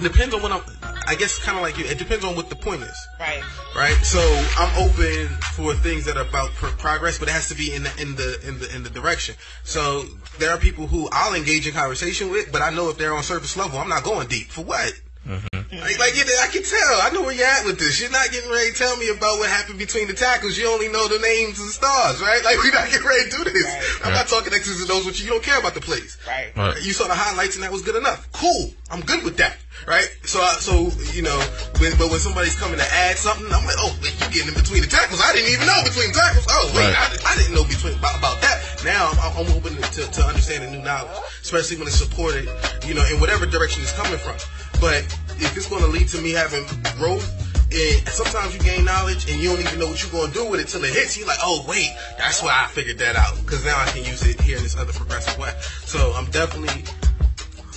depends 0.03 0.34
on 0.34 0.41
what 0.41 0.51
I'm. 0.51 0.81
I 1.12 1.16
guess 1.16 1.38
kind 1.39 1.57
of 1.57 1.62
like 1.62 1.78
you. 1.78 1.84
It 1.84 1.97
depends 1.97 2.24
on 2.24 2.38
what 2.38 2.49
the 2.49 2.55
point 2.55 2.84
is. 2.84 3.07
Right. 3.20 3.43
Right. 3.76 3.97
So 4.01 4.22
I'm 4.57 4.72
open 4.82 5.28
for 5.55 5.74
things 5.74 6.05
that 6.05 6.16
are 6.16 6.26
about 6.26 6.51
pro- 6.51 6.72
progress, 6.72 7.20
but 7.20 7.28
it 7.28 7.34
has 7.34 7.49
to 7.49 7.55
be 7.55 7.74
in 7.74 7.84
the 7.84 7.91
in 8.01 8.16
the 8.16 8.39
in 8.47 8.59
the 8.59 8.74
in 8.74 8.84
the 8.84 8.89
direction. 8.89 9.36
So 9.66 10.03
there 10.39 10.51
are 10.51 10.57
people 10.57 10.88
who 10.88 11.09
I'll 11.12 11.34
engage 11.34 11.68
in 11.68 11.74
conversation 11.74 12.32
with, 12.32 12.49
but 12.53 12.62
I 12.62 12.70
know 12.70 12.88
if 12.89 12.97
they're 12.97 13.14
on 13.14 13.24
surface 13.24 13.57
level, 13.57 13.78
I'm 13.78 13.89
not 13.89 14.05
going 14.05 14.30
deep. 14.30 14.51
For 14.51 14.64
what? 14.64 14.93
Mm-hmm. 15.28 15.78
Like, 15.80 15.99
like 15.99 16.16
you 16.16 16.24
know, 16.24 16.32
I 16.41 16.47
can 16.47 16.64
tell. 16.64 17.01
I 17.03 17.09
know 17.14 17.24
where 17.24 17.36
you're 17.36 17.45
at 17.45 17.66
with 17.66 17.78
this. 17.78 17.99
You're 17.99 18.09
not 18.09 18.32
getting 18.32 18.49
ready 18.49 18.72
to 18.72 18.78
tell 18.78 18.95
me 18.95 19.09
about 19.09 19.38
what 19.38 19.49
happened 19.49 19.80
between 19.80 20.07
the 20.07 20.14
tackles. 20.14 20.57
You 20.57 20.68
only 20.70 20.88
know 20.88 21.07
the 21.09 21.20
names 21.20 21.59
and 21.59 21.70
stars, 21.70 22.22
right? 22.22 22.43
Like 22.43 22.57
we're 22.57 22.72
not 22.72 22.89
getting 22.89 23.05
ready 23.05 23.30
to 23.30 23.38
do 23.38 23.43
this. 23.43 23.66
Right. 23.66 24.07
I'm 24.07 24.14
not 24.14 24.28
talking 24.28 24.53
X's 24.53 24.82
and 24.82 24.89
O's 24.91 25.05
with 25.05 25.20
you. 25.20 25.26
You 25.26 25.32
don't 25.32 25.43
care 25.43 25.59
about 25.59 25.74
the 25.74 25.82
plays. 25.82 26.18
Right. 26.26 26.55
Right. 26.55 26.82
You 26.82 26.93
saw 26.93 27.07
the 27.07 27.16
highlights 27.16 27.55
and 27.55 27.64
that 27.64 27.72
was 27.72 27.82
good 27.82 27.97
enough. 27.97 28.32
Cool. 28.32 28.72
I'm 28.89 29.01
good 29.01 29.24
with 29.24 29.38
that. 29.38 29.57
Right. 29.88 30.06
So, 30.24 30.40
I, 30.40 30.54
so 30.62 30.92
you 31.12 31.22
know, 31.22 31.40
when, 31.82 31.98
but 31.98 32.10
when 32.12 32.20
somebody's 32.20 32.58
coming 32.58 32.78
to 32.78 32.86
add 33.08 33.18
something, 33.18 33.48
I'm 33.50 33.66
like, 33.66 33.80
oh, 33.80 33.98
wait, 34.02 34.14
you 34.22 34.28
getting 34.30 34.54
in 34.54 34.58
between 34.58 34.82
the 34.82 34.88
tackles? 34.88 35.22
I 35.24 35.34
didn't 35.34 35.50
even 35.52 35.66
know 35.66 35.82
between 35.84 36.14
tackles. 36.14 36.46
Oh, 36.50 36.72
wait, 36.76 36.94
Right. 36.94 36.96
I, 36.96 37.34
I 37.34 37.38
didn't 37.38 37.56
know 37.56 37.66
between 37.66 37.98
about, 37.98 38.18
about 38.20 38.42
that. 38.42 38.62
Now 38.86 39.10
I'm, 39.10 39.42
I'm 39.42 39.50
open 39.58 39.74
to, 39.76 40.02
to 40.06 40.22
understanding 40.22 40.72
new 40.72 40.84
knowledge, 40.86 41.18
especially 41.42 41.78
when 41.78 41.88
it's 41.88 41.98
supported, 41.98 42.50
you 42.86 42.94
know, 42.94 43.06
in 43.10 43.20
whatever 43.20 43.46
direction 43.46 43.82
it's 43.82 43.94
coming 43.94 44.18
from. 44.18 44.38
But 44.80 45.06
if 45.42 45.58
it's 45.58 45.68
going 45.68 45.82
to 45.82 45.90
lead 45.90 46.08
to 46.10 46.22
me 46.22 46.32
having 46.32 46.66
growth. 46.98 47.26
And 47.72 48.06
sometimes 48.10 48.54
you 48.54 48.60
gain 48.60 48.84
knowledge 48.84 49.32
and 49.32 49.40
you 49.40 49.48
don't 49.48 49.62
even 49.62 49.80
know 49.80 49.88
what 49.88 50.04
you're 50.04 50.12
going 50.12 50.28
to 50.28 50.38
do 50.38 50.46
with 50.50 50.60
it 50.60 50.68
till 50.68 50.84
it 50.84 50.92
hits 50.94 51.18
you. 51.18 51.26
Like, 51.26 51.40
oh 51.42 51.64
wait, 51.70 51.88
that's 52.18 52.44
why 52.44 52.52
I 52.52 52.68
figured 52.68 52.98
that 52.98 53.16
out 53.16 53.34
because 53.46 53.64
now 53.64 53.80
I 53.80 53.86
can 53.86 54.04
use 54.04 54.28
it 54.28 54.42
here 54.42 54.58
in 54.58 54.64
this 54.64 54.76
other 54.76 54.92
progressive 54.92 55.40
way. 55.40 55.54
So 55.86 56.12
I'm 56.14 56.30
definitely 56.32 56.84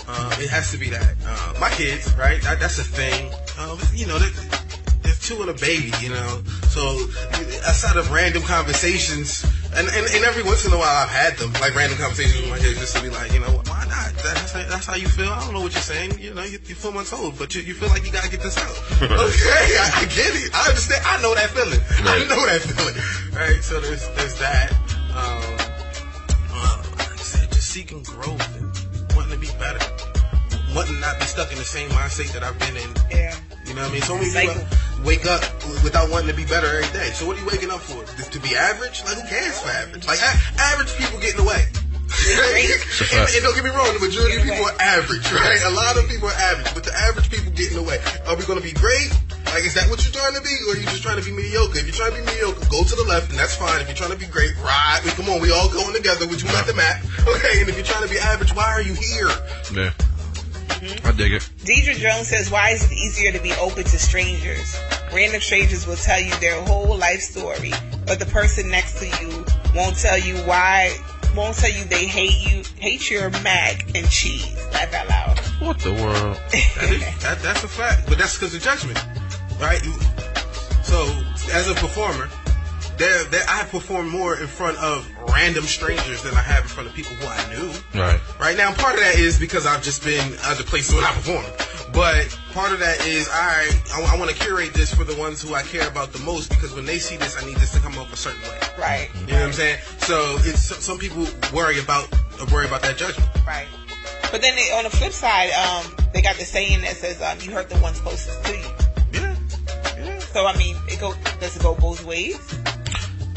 um, 0.09 0.33
it 0.41 0.51
has 0.51 0.71
to 0.73 0.79
be 0.79 0.91
that. 0.91 1.15
Uh, 1.27 1.55
my 1.61 1.71
kids, 1.71 2.13
right? 2.17 2.41
That, 2.43 2.61
that's 2.61 2.79
a 2.79 2.85
thing. 2.85 3.33
Um, 3.59 3.79
you 3.95 4.07
know, 4.07 4.19
there- 4.19 4.31
there's 5.03 5.21
two 5.21 5.41
and 5.43 5.51
a 5.51 5.55
baby, 5.55 5.93
you 6.01 6.09
know. 6.09 6.43
So 6.69 6.81
outside 7.69 7.97
of 7.97 8.11
random 8.11 8.43
conversations, 8.43 9.45
and, 9.77 9.87
and, 9.89 10.07
and 10.07 10.25
every 10.25 10.43
once 10.43 10.65
in 10.65 10.73
a 10.73 10.79
while 10.79 10.89
I've 11.05 11.11
had 11.11 11.37
them, 11.37 11.53
like 11.61 11.75
random 11.75 11.99
conversations 11.99 12.41
with 12.41 12.51
my 12.51 12.59
kids, 12.59 12.79
just 12.81 12.97
to 12.97 13.03
be 13.03 13.11
like, 13.11 13.33
you 13.33 13.41
know, 13.41 13.61
why 13.69 13.85
not? 13.85 14.13
That's, 14.25 14.53
how- 14.53 14.65
that's 14.69 14.87
how 14.87 14.95
you 14.95 15.07
feel. 15.09 15.29
I 15.29 15.41
don't 15.45 15.53
know 15.53 15.61
what 15.61 15.73
you're 15.75 15.83
saying. 15.83 16.19
You 16.19 16.33
know, 16.33 16.43
you, 16.43 16.59
you're 16.65 16.77
four 16.77 16.93
months 16.93 17.13
old, 17.13 17.39
but 17.39 17.55
you, 17.55 17.61
you 17.63 17.75
feel 17.75 17.91
like 17.91 18.07
you 18.07 18.13
gotta 18.13 18.31
get 18.31 18.41
this 18.43 18.57
out. 18.57 18.71
okay, 19.03 19.77
I, 19.77 19.91
I 19.95 20.05
get 20.09 20.33
it. 20.37 20.51
I 20.55 20.69
understand. 20.69 21.05
I 21.07 21.21
know 21.21 21.35
that 21.35 21.51
feeling. 21.51 21.81
I 22.09 22.19
know 22.25 22.41
that 22.47 22.61
feeling. 22.65 22.95
Right. 23.39 23.63
So 23.63 23.81
there's 23.81 24.09
there's 24.17 24.39
that. 24.39 24.73
Um, 25.13 25.69
uh, 26.51 26.83
like 26.99 27.13
I 27.13 27.17
said, 27.17 27.51
just 27.53 27.69
seeking 27.71 28.03
growth 28.05 28.57
and 28.57 28.73
be 29.47 29.59
better. 29.59 29.81
Wanting 30.75 30.99
not 31.01 31.19
be 31.21 31.27
stuck 31.27 31.53
in 31.53 31.59
the 31.59 31.65
same 31.65 31.89
mindset 31.91 32.33
that 32.33 32.43
I've 32.43 32.59
been 32.59 32.77
in. 32.77 32.91
Yeah. 33.11 33.35
You 33.67 33.75
know 33.75 33.83
what 33.83 33.91
I 33.91 33.95
mean? 33.95 34.03
So 34.03 34.17
many 34.19 34.33
people 34.33 34.65
wake 35.05 35.27
up 35.27 35.43
without 35.85 36.11
wanting 36.11 36.29
to 36.29 36.37
be 36.37 36.45
better 36.45 36.67
every 36.67 36.91
day. 36.97 37.11
So 37.13 37.27
what 37.27 37.37
are 37.37 37.41
you 37.41 37.47
waking 37.47 37.71
up 37.71 37.81
for? 37.81 38.03
Just 38.17 38.33
to 38.33 38.41
be 38.41 38.57
average? 38.57 39.05
Like 39.05 39.21
who 39.21 39.29
cares 39.29 39.61
for 39.61 39.69
average? 39.71 40.07
Like 40.07 40.19
a- 40.21 40.37
average 40.61 40.93
people 40.97 41.21
get 41.21 41.37
in 41.39 41.45
the 41.45 41.49
way. 41.49 41.63
and, 42.25 43.27
and 43.35 43.43
don't 43.43 43.55
get 43.55 43.65
me 43.65 43.71
wrong, 43.71 43.91
the 43.93 44.01
majority 44.01 44.37
of 44.37 44.43
people 44.45 44.65
are 44.65 44.77
average, 44.81 45.27
right? 45.33 45.61
A 45.67 45.71
lot 45.71 45.97
of 45.99 46.09
people 46.09 46.29
are 46.29 46.39
average, 46.53 46.73
but 46.75 46.85
the 46.85 46.95
average 46.95 47.29
people 47.31 47.51
get 47.53 47.71
in 47.71 47.77
the 47.77 47.83
way. 47.83 47.99
Are 48.27 48.37
we 48.37 48.45
going 48.45 48.59
to 48.59 48.65
be 48.65 48.73
great? 48.73 49.11
Like, 49.53 49.65
is 49.65 49.75
that 49.75 49.89
what 49.89 50.03
you're 50.03 50.13
trying 50.13 50.35
to 50.35 50.43
be, 50.43 50.55
or 50.67 50.75
are 50.75 50.79
you 50.79 50.87
just 50.87 51.03
trying 51.03 51.19
to 51.19 51.25
be 51.25 51.31
mediocre? 51.31 51.79
If 51.79 51.87
you're 51.87 51.95
trying 51.95 52.13
to 52.13 52.19
be 52.19 52.27
mediocre, 52.27 52.67
go 52.71 52.83
to 52.83 52.95
the 52.97 53.07
left, 53.07 53.31
and 53.31 53.39
that's 53.39 53.55
fine. 53.55 53.81
If 53.81 53.87
you're 53.87 53.97
trying 53.97 54.13
to 54.13 54.19
be 54.19 54.27
great, 54.27 54.57
ride. 54.63 55.01
We 55.05 55.11
come 55.13 55.29
on, 55.29 55.41
we 55.41 55.53
all 55.53 55.69
going 55.69 55.95
together. 55.95 56.27
We 56.27 56.37
you 56.37 56.49
at 56.57 56.67
the 56.67 56.75
map, 56.79 57.05
okay? 57.29 57.61
And 57.61 57.69
if 57.69 57.77
you're 57.77 57.87
trying 57.87 58.07
to 58.07 58.13
be 58.13 58.19
average, 58.19 58.55
why 58.55 58.67
are 58.67 58.83
you 58.83 58.95
here? 58.95 59.31
Yeah. 59.73 59.93
I 61.05 61.13
dig 61.13 61.33
it. 61.33 61.49
Deidre 61.65 61.95
Jones 61.97 62.29
says, 62.29 62.51
"Why 62.51 62.71
is 62.71 62.85
it 62.85 62.93
easier 62.93 63.33
to 63.33 63.41
be 63.41 63.53
open 63.55 63.85
to 63.85 63.99
strangers? 63.99 64.79
Random 65.13 65.41
strangers 65.41 65.87
will 65.87 65.97
tell 65.97 66.21
you 66.21 66.35
their 66.41 66.61
whole 66.65 66.97
life 66.97 67.21
story, 67.21 67.73
but 68.07 68.19
the 68.19 68.27
person 68.27 68.69
next 68.71 68.99
to 68.99 69.07
you 69.07 69.45
won't 69.75 69.97
tell 69.97 70.19
you 70.19 70.37
why. 70.45 70.97
Won't 71.35 71.57
tell 71.57 71.71
you 71.71 71.85
they 71.85 72.07
hate 72.07 72.49
you, 72.49 72.63
hate 72.79 73.11
your 73.11 73.31
mac 73.43 73.97
and 73.97 74.09
cheese. 74.09 74.55
Laugh 74.73 74.93
out 74.95 75.09
loud. 75.09 75.39
What 75.67 75.79
the 75.81 75.93
world? 75.93 76.39
That 76.53 76.91
is, 76.91 77.23
that, 77.23 77.41
that's 77.41 77.65
a 77.65 77.69
fact, 77.69 78.07
but 78.07 78.19
that's 78.19 78.39
because 78.39 78.55
of 78.55 78.63
judgment, 78.63 78.99
right? 79.61 79.83
You- 79.85 79.95
So, 80.83 81.05
as 81.53 81.69
a 81.69 81.75
performer, 81.75 82.29
there, 82.99 83.25
there, 83.25 83.45
I 83.49 83.65
perform 83.65 84.09
more 84.09 84.37
in 84.37 84.47
front 84.47 84.77
of 84.79 85.09
random 85.29 85.65
strangers 85.65 86.23
than 86.23 86.35
I 86.35 86.43
have 86.43 86.63
in 86.65 86.69
front 86.69 86.89
of 86.89 86.95
people 86.95 87.13
who 87.17 87.27
I 87.27 87.55
knew. 87.55 87.73
Right. 88.01 88.21
Right 88.39 88.57
now, 88.57 88.73
part 88.75 88.95
of 88.95 89.01
that 89.01 89.17
is 89.17 89.39
because 89.39 89.67
I've 89.67 89.83
just 89.83 90.05
been 90.05 90.37
other 90.45 90.63
places 90.63 90.95
when 90.95 91.03
I 91.05 91.13
perform. 91.13 91.45
But 91.93 92.37
part 92.53 92.73
of 92.73 92.81
that 92.81 93.05
is 93.07 93.29
I 93.33 93.71
I, 93.95 94.17
want 94.19 94.31
to 94.31 94.37
curate 94.37 94.75
this 94.75 94.93
for 94.93 95.05
the 95.05 95.17
ones 95.17 95.41
who 95.41 95.55
I 95.55 95.63
care 95.63 95.87
about 95.89 96.13
the 96.13 96.19
most 96.21 96.49
because 96.51 96.75
when 96.75 96.85
they 96.85 96.99
see 96.99 97.17
this, 97.17 97.41
I 97.41 97.47
need 97.47 97.57
this 97.57 97.73
to 97.73 97.81
come 97.81 97.97
off 97.99 98.13
a 98.13 98.17
certain 98.17 98.43
way. 98.43 98.59
Right. 98.79 99.11
You 99.21 99.27
know 99.29 99.35
what 99.35 99.43
I'm 99.47 99.53
saying? 99.53 99.79
So 99.99 100.37
it's 100.41 100.63
some 100.85 100.99
people 100.99 101.27
worry 101.53 101.79
about 101.79 102.09
worry 102.53 102.67
about 102.67 102.83
that 102.83 102.97
judgment. 102.97 103.29
Right. 103.47 103.67
But 104.31 104.43
then 104.43 104.57
they, 104.57 104.73
on 104.73 104.85
the 104.85 104.91
flip 104.91 105.13
side, 105.13 105.51
um, 105.53 105.95
they 106.13 106.21
got 106.21 106.35
the 106.37 106.45
saying 106.45 106.81
that 106.81 106.97
says, 106.97 107.23
um, 107.23 107.39
"You 107.41 107.53
hurt 107.53 107.71
the 107.71 107.79
ones 107.79 108.01
closest 108.01 108.45
to 108.45 108.57
you." 108.57 108.65
Yeah, 110.35 110.43
yeah. 110.43 110.47
So 110.47 110.47
I 110.47 110.57
mean, 110.57 110.77
it 110.89 111.01
go 111.01 111.15
does 111.41 111.57
it 111.57 111.63
go 111.63 111.75
both 111.75 112.05
ways? 112.05 112.39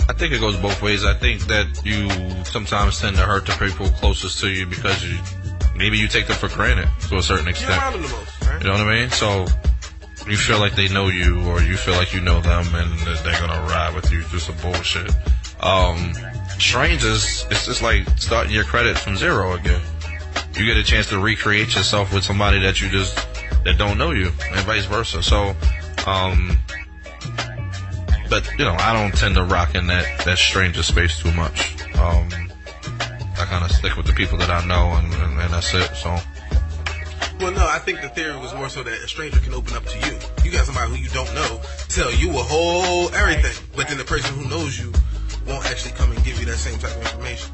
I 0.10 0.14
think 0.14 0.34
it 0.34 0.40
goes 0.40 0.56
both 0.58 0.82
ways. 0.82 1.04
I 1.06 1.14
think 1.14 1.42
that 1.48 1.82
you 1.86 2.10
sometimes 2.46 3.00
tend 3.00 3.18
to 3.18 3.24
hurt 3.24 3.46
the 3.46 3.54
people 3.54 3.88
closest 3.90 4.40
to 4.40 4.50
you 4.50 4.66
because 4.66 5.04
you 5.04 5.18
maybe 5.76 5.98
you 5.98 6.08
take 6.08 6.28
them 6.28 6.38
for 6.38 6.48
granted 6.50 6.90
to 7.10 7.18
a 7.18 7.22
certain 7.24 7.46
You're 7.46 7.52
extent. 7.52 7.94
them 7.94 8.02
the 8.02 8.08
most, 8.08 8.42
right? 8.42 8.62
You 8.62 8.68
know 8.68 8.74
what 8.74 8.88
I 8.88 9.00
mean? 9.02 9.10
So 9.12 9.46
you 10.28 10.38
feel 10.38 10.60
like 10.60 10.76
they 10.76 10.88
know 10.90 11.08
you, 11.08 11.46
or 11.48 11.62
you 11.62 11.78
feel 11.78 11.96
like 11.96 12.14
you 12.14 12.22
know 12.22 12.42
them, 12.42 12.74
and 12.74 13.00
they're 13.00 13.40
gonna 13.40 13.62
ride 13.68 13.96
with 13.96 14.12
you 14.12 14.22
through 14.24 14.40
some 14.40 14.58
bullshit. 14.58 15.12
Um, 15.62 16.14
strangers, 16.60 17.46
it's 17.50 17.66
just 17.66 17.82
like 17.82 18.08
starting 18.18 18.54
your 18.54 18.66
credit 18.66 18.98
from 18.98 19.16
zero 19.16 19.54
again. 19.54 19.82
You 20.56 20.66
get 20.66 20.78
a 20.78 20.84
chance 20.84 21.08
to 21.10 21.20
recreate 21.20 21.76
yourself 21.76 22.14
with 22.14 22.24
somebody 22.24 22.60
that 22.60 22.82
you 22.82 22.90
just 22.90 23.16
that 23.64 23.78
don't 23.78 23.98
know 23.98 24.12
you, 24.12 24.28
and 24.52 24.60
vice 24.66 24.86
versa. 24.86 25.22
So, 25.22 25.56
um, 26.06 26.58
but 28.30 28.50
you 28.58 28.66
know, 28.66 28.76
I 28.80 28.94
don't 28.94 29.16
tend 29.16 29.36
to 29.36 29.44
rock 29.44 29.76
in 29.76 29.88
that 29.88 30.26
that 30.26 30.38
stranger 30.38 30.84
space 30.84 31.20
too 31.20 31.32
much. 31.34 31.82
Um, 31.96 32.30
I 33.40 33.46
kind 33.46 33.64
of 33.64 33.72
stick 33.72 33.96
with 33.96 34.06
the 34.06 34.14
people 34.14 34.38
that 34.40 34.50
I 34.50 34.66
know, 34.66 34.94
and, 34.94 35.14
and, 35.14 35.40
and 35.40 35.54
that's 35.54 35.74
it. 35.74 35.96
So. 35.96 36.18
Well, 37.40 37.52
no, 37.52 37.68
I 37.68 37.78
think 37.78 38.02
the 38.02 38.10
theory 38.10 38.36
was 38.40 38.54
more 38.56 38.68
so 38.68 38.82
that 38.82 38.94
a 38.94 39.08
stranger 39.08 39.40
can 39.40 39.54
open 39.54 39.76
up 39.76 39.86
to 39.86 39.98
you. 40.08 40.18
You 40.44 40.52
got 40.52 40.66
somebody 40.66 40.90
who 40.90 40.98
you 40.98 41.10
don't 41.10 41.32
know 41.36 41.62
tell 41.88 42.12
you 42.12 42.32
a 42.32 42.42
whole 42.42 43.14
everything, 43.14 43.54
but 43.76 43.88
then 43.88 43.98
the 43.98 44.04
person 44.04 44.36
who 44.36 44.50
knows 44.50 44.80
you 44.80 44.92
won't 45.46 45.66
actually 45.66 45.94
come 45.94 46.12
and 46.12 46.24
give 46.26 46.40
you 46.40 46.46
that 46.48 46.58
same 46.58 46.80
type 46.80 46.96
of 46.96 47.02
information. 47.02 47.52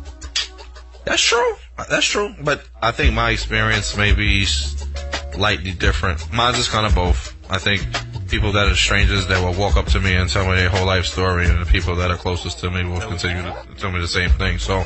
That's 1.05 1.21
true. 1.21 1.55
That's 1.89 2.05
true. 2.05 2.33
But 2.41 2.63
I 2.81 2.91
think 2.91 3.13
my 3.13 3.31
experience 3.31 3.97
may 3.97 4.13
be 4.13 4.45
slightly 4.45 5.71
different. 5.71 6.31
Mine's 6.31 6.57
just 6.57 6.71
kind 6.71 6.85
of 6.85 6.95
both. 6.95 7.35
I 7.49 7.57
think 7.57 7.85
people 8.33 8.51
that 8.51 8.65
are 8.65 8.73
strangers 8.73 9.27
that 9.27 9.39
will 9.45 9.53
walk 9.53 9.77
up 9.77 9.85
to 9.85 9.99
me 9.99 10.15
and 10.15 10.27
tell 10.27 10.43
me 10.49 10.55
their 10.55 10.67
whole 10.67 10.87
life 10.87 11.05
story, 11.05 11.45
and 11.45 11.61
the 11.61 11.69
people 11.69 11.95
that 11.95 12.09
are 12.09 12.17
closest 12.17 12.57
to 12.57 12.71
me 12.71 12.83
will 12.83 12.99
continue 12.99 13.43
to 13.43 13.55
tell 13.77 13.91
me 13.91 13.99
the 13.99 14.07
same 14.07 14.31
thing. 14.31 14.57
So, 14.57 14.83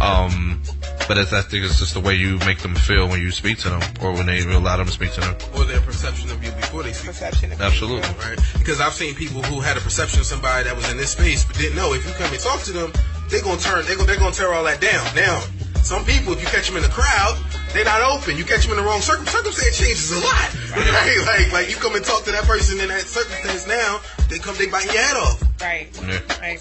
um, 0.00 0.62
but 1.06 1.18
it's, 1.18 1.30
I 1.30 1.42
think 1.42 1.66
it's 1.66 1.78
just 1.78 1.92
the 1.92 2.00
way 2.00 2.14
you 2.14 2.38
make 2.46 2.60
them 2.60 2.74
feel 2.74 3.06
when 3.06 3.20
you 3.20 3.30
speak 3.30 3.58
to 3.58 3.68
them, 3.68 3.82
or 4.00 4.12
when 4.14 4.24
they 4.24 4.40
allow 4.40 4.78
them 4.78 4.86
to 4.86 4.92
speak 4.92 5.12
to 5.12 5.20
them. 5.20 5.36
Or 5.54 5.64
their 5.64 5.82
perception 5.82 6.30
of 6.30 6.42
you 6.42 6.50
before 6.52 6.84
they 6.84 6.94
speak. 6.94 7.08
Perception. 7.08 7.52
Of 7.52 7.60
Absolutely. 7.60 8.08
Right? 8.16 8.40
Because 8.56 8.80
I've 8.80 8.94
seen 8.94 9.14
people 9.14 9.42
who 9.42 9.60
had 9.60 9.76
a 9.76 9.80
perception 9.80 10.20
of 10.20 10.26
somebody 10.26 10.64
that 10.64 10.74
was 10.74 10.90
in 10.90 10.96
this 10.96 11.10
space 11.10 11.44
but 11.44 11.58
didn't 11.58 11.76
know. 11.76 11.92
If 11.92 12.06
you 12.06 12.14
come 12.14 12.32
and 12.32 12.40
talk 12.40 12.62
to 12.62 12.72
them, 12.72 12.94
they're 13.28 13.42
gonna 13.42 13.60
turn. 13.60 13.84
They're 13.84 13.96
gonna, 13.96 14.06
they're 14.06 14.16
gonna 14.16 14.32
tear 14.32 14.54
all 14.54 14.64
that 14.64 14.80
down. 14.80 15.04
Now, 15.14 15.44
some 15.82 16.04
people, 16.04 16.32
if 16.32 16.40
you 16.40 16.46
catch 16.46 16.68
them 16.68 16.76
in 16.76 16.82
the 16.82 16.88
crowd, 16.88 17.38
they're 17.72 17.84
not 17.84 18.00
open. 18.00 18.36
You 18.36 18.44
catch 18.44 18.62
them 18.62 18.72
in 18.72 18.78
the 18.78 18.82
wrong 18.82 19.00
circum 19.00 19.26
circumstance 19.26 19.78
changes 19.78 20.12
a 20.12 20.20
lot. 20.20 20.56
Right? 20.76 21.18
Like 21.26 21.52
like 21.52 21.70
you 21.70 21.76
come 21.76 21.94
and 21.94 22.04
talk 22.04 22.24
to 22.24 22.32
that 22.32 22.44
person 22.44 22.78
in 22.80 22.88
that 22.88 23.00
circumstance 23.02 23.66
now, 23.66 24.00
they 24.28 24.38
come 24.38 24.54
they 24.56 24.66
bite 24.66 24.84
your 24.84 25.00
head 25.00 25.16
off. 25.16 25.42
Right. 25.60 25.88
Yeah. 26.02 26.20
Right. 26.40 26.60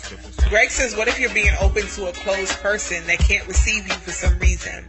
Greg 0.49 0.69
says, 0.69 0.95
"What 0.95 1.07
if 1.07 1.19
you're 1.19 1.33
being 1.33 1.53
open 1.59 1.85
to 1.87 2.07
a 2.07 2.13
closed 2.13 2.53
person 2.61 3.05
that 3.07 3.19
can't 3.19 3.45
receive 3.47 3.87
you 3.87 3.93
for 3.93 4.11
some 4.11 4.37
reason? 4.39 4.85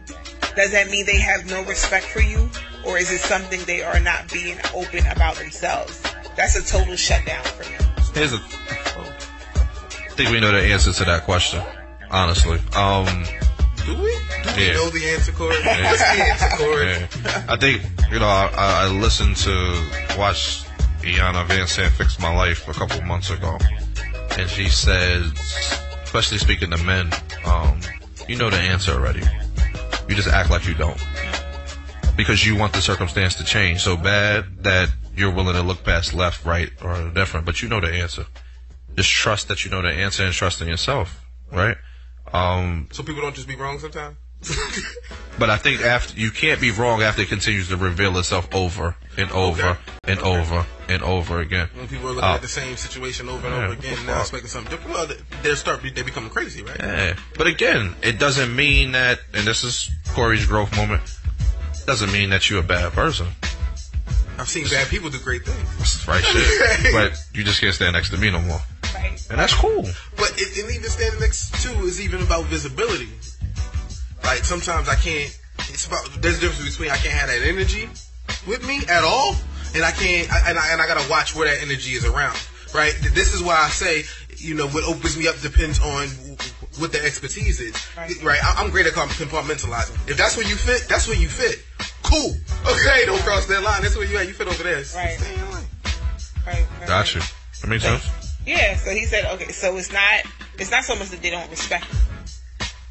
Does 0.55 0.71
that 0.71 0.89
mean 0.89 1.05
they 1.05 1.19
have 1.19 1.49
no 1.49 1.63
respect 1.65 2.05
for 2.05 2.21
you, 2.21 2.49
or 2.85 2.97
is 2.97 3.11
it 3.11 3.19
something 3.19 3.59
they 3.65 3.83
are 3.83 3.99
not 3.99 4.31
being 4.31 4.57
open 4.73 5.05
about 5.07 5.35
themselves? 5.35 6.01
That's 6.37 6.55
a 6.55 6.65
total 6.65 6.95
shutdown 6.95 7.43
for 7.43 7.69
me." 7.69 7.77
Here's 8.13 8.33
a. 8.33 8.37
I 8.37 10.09
think 10.11 10.31
we 10.31 10.39
know 10.39 10.51
the 10.51 10.61
answer 10.61 10.93
to 10.93 11.05
that 11.05 11.23
question. 11.23 11.61
Honestly, 12.09 12.59
um, 12.75 13.25
Do 13.87 13.93
we? 13.93 13.99
Do 13.99 14.55
we 14.57 14.67
Yeah. 14.67 14.73
know 14.73 14.89
the 14.89 15.09
answer, 15.15 15.31
Corey? 15.31 15.55
What's 15.63 15.99
the 15.99 16.23
answer, 16.27 16.49
Corey? 16.57 16.87
Yeah. 16.91 17.45
I 17.47 17.55
think 17.55 17.81
you 18.11 18.19
know 18.19 18.27
I, 18.27 18.49
I 18.57 18.87
listened 18.87 19.37
to 19.37 19.53
watch 20.17 20.63
Iyanla 21.01 21.47
Vanzant 21.47 21.91
fix 21.91 22.19
my 22.19 22.35
life 22.35 22.67
a 22.67 22.73
couple 22.73 23.01
months 23.03 23.29
ago, 23.29 23.57
and 24.37 24.49
she 24.49 24.67
said, 24.67 25.21
especially 26.03 26.37
speaking 26.37 26.69
to 26.71 26.77
men, 26.83 27.11
um, 27.45 27.79
you 28.27 28.35
know 28.35 28.49
the 28.49 28.57
answer 28.57 28.91
already. 28.91 29.23
You 30.09 30.15
just 30.15 30.27
act 30.27 30.49
like 30.49 30.67
you 30.67 30.73
don't. 30.73 30.99
Because 32.17 32.45
you 32.45 32.57
want 32.57 32.73
the 32.73 32.81
circumstance 32.81 33.35
to 33.35 33.45
change 33.45 33.79
so 33.81 33.95
bad 33.95 34.63
that 34.63 34.89
you're 35.15 35.31
willing 35.33 35.55
to 35.55 35.61
look 35.61 35.83
past 35.85 36.13
left, 36.13 36.43
right, 36.45 36.71
or 36.83 37.09
different, 37.11 37.45
but 37.45 37.61
you 37.61 37.69
know 37.69 37.79
the 37.79 37.93
answer. 37.93 38.25
Just 38.97 39.11
trust 39.11 39.47
that 39.47 39.63
you 39.63 39.71
know 39.71 39.81
the 39.81 39.89
answer 39.93 40.25
and 40.25 40.33
trust 40.33 40.61
in 40.61 40.67
yourself, 40.67 41.23
right? 41.53 41.77
Um, 42.33 42.87
So 42.91 43.03
people 43.03 43.21
don't 43.21 43.35
just 43.35 43.47
be 43.47 43.55
wrong 43.55 43.79
sometimes. 43.79 44.17
but 45.39 45.49
I 45.49 45.57
think 45.57 45.81
after 45.81 46.13
you 46.19 46.29
can't 46.29 46.61
be 46.61 46.69
wrong 46.71 47.01
after 47.01 47.23
it 47.23 47.27
continues 47.29 47.69
to 47.69 47.77
reveal 47.77 48.15
itself 48.19 48.47
over 48.53 48.95
and 49.17 49.31
over 49.31 49.69
Okay. 49.69 49.79
and 50.07 50.19
Okay. 50.19 50.29
over 50.29 50.65
and 50.89 51.01
over 51.01 51.39
again. 51.39 51.69
when 51.73 51.87
people 51.87 52.09
are 52.09 52.13
looking 52.13 52.29
Uh, 52.29 52.35
at 52.35 52.41
the 52.43 52.47
same 52.47 52.77
situation 52.77 53.29
over 53.29 53.47
and 53.47 53.55
yeah, 53.55 53.63
over 53.63 53.73
again, 53.73 54.05
now 54.05 54.19
expecting 54.21 54.47
something 54.49 54.69
different, 54.71 54.93
well, 54.95 55.07
they- 55.07 55.55
start 55.55 55.81
they 55.81 56.03
becoming 56.03 56.29
crazy, 56.29 56.61
right? 56.61 56.77
Yeah. 56.79 57.15
But 57.35 57.47
again, 57.47 57.95
it 58.03 58.19
doesn't 58.19 58.55
mean 58.55 58.91
that, 58.91 59.19
and 59.33 59.45
this 59.47 59.63
is 59.63 59.89
Corey's 60.13 60.45
growth 60.45 60.75
moment, 60.75 61.01
doesn't 61.87 62.11
mean 62.11 62.29
that 62.29 62.47
you're 62.49 62.59
a 62.59 62.63
bad 62.63 62.93
person. 62.93 63.27
I've 64.37 64.47
seen 64.49 64.67
bad 64.69 64.87
people 64.89 65.09
do 65.09 65.17
great 65.19 65.45
things, 65.45 65.77
That's 65.79 66.07
right 66.07 66.23
shit. 66.23 66.93
But 66.93 67.17
you 67.33 67.43
just 67.43 67.59
can't 67.59 67.73
stand 67.73 67.93
next 67.93 68.11
to 68.11 68.17
me 68.17 68.29
no 68.29 68.39
more. 68.41 68.61
Right. 68.97 69.27
And 69.29 69.39
that's 69.39 69.53
cool. 69.53 69.83
but 70.17 70.33
it, 70.37 70.57
and 70.63 70.71
even 70.71 70.89
standing 70.89 71.19
next 71.19 71.61
to 71.63 71.69
is 71.85 72.01
even 72.01 72.21
about 72.21 72.45
visibility. 72.45 73.09
Like 74.23 74.43
sometimes 74.43 74.89
I 74.89 74.95
can't. 74.95 75.31
It's 75.69 75.85
about 75.87 76.05
there's 76.21 76.37
a 76.37 76.41
difference 76.41 76.71
between 76.71 76.91
I 76.91 76.97
can't 76.97 77.13
have 77.13 77.29
that 77.29 77.45
energy 77.47 77.89
with 78.47 78.65
me 78.67 78.81
at 78.89 79.03
all, 79.03 79.35
and 79.75 79.83
I 79.83 79.91
can't. 79.91 80.31
I, 80.31 80.49
and 80.49 80.57
I 80.59 80.73
and 80.73 80.81
I 80.81 80.87
gotta 80.87 81.07
watch 81.09 81.35
where 81.35 81.47
that 81.47 81.61
energy 81.63 81.91
is 81.91 82.05
around. 82.05 82.37
Right. 82.73 82.93
This 83.13 83.33
is 83.33 83.41
why 83.41 83.55
I 83.55 83.69
say, 83.69 84.03
you 84.37 84.53
know, 84.53 84.67
what 84.67 84.83
opens 84.83 85.17
me 85.17 85.27
up 85.27 85.39
depends 85.39 85.79
on 85.79 86.07
what 86.79 86.91
the 86.91 86.99
expertise 87.03 87.61
is. 87.61 87.75
Right. 87.95 88.11
Right. 88.23 88.39
I, 88.43 88.61
I'm 88.61 88.69
great 88.71 88.85
at 88.85 88.93
compartmentalizing. 88.93 90.09
If 90.09 90.17
that's 90.17 90.35
where 90.35 90.45
you 90.47 90.55
fit, 90.55 90.85
that's 90.89 91.07
where 91.07 91.17
you 91.17 91.29
fit. 91.29 91.63
Cool. 92.03 92.35
Okay. 92.69 93.05
Don't 93.05 93.21
cross 93.21 93.45
that 93.47 93.63
line. 93.63 93.81
That's 93.81 93.95
where 93.95 94.05
you 94.05 94.17
at. 94.17 94.27
You 94.27 94.33
fit 94.33 94.47
over 94.47 94.63
there. 94.63 94.75
Right. 94.75 94.83
Stay 95.17 95.33
in 95.33 95.39
your 95.39 95.49
lane. 95.53 95.65
Right. 96.45 96.65
right, 96.79 96.87
Got 96.87 97.15
you. 97.15 97.21
right. 97.21 97.33
That 97.61 97.67
makes 97.69 97.83
sense. 97.83 98.26
Yeah. 98.47 98.75
So 98.77 98.91
he 98.91 99.05
said, 99.05 99.25
okay. 99.35 99.51
So 99.51 99.75
it's 99.77 99.91
not. 99.91 100.23
It's 100.57 100.71
not 100.71 100.83
so 100.85 100.95
much 100.95 101.09
that 101.09 101.21
they 101.21 101.29
don't 101.29 101.49
respect. 101.51 101.85
you. 101.91 101.99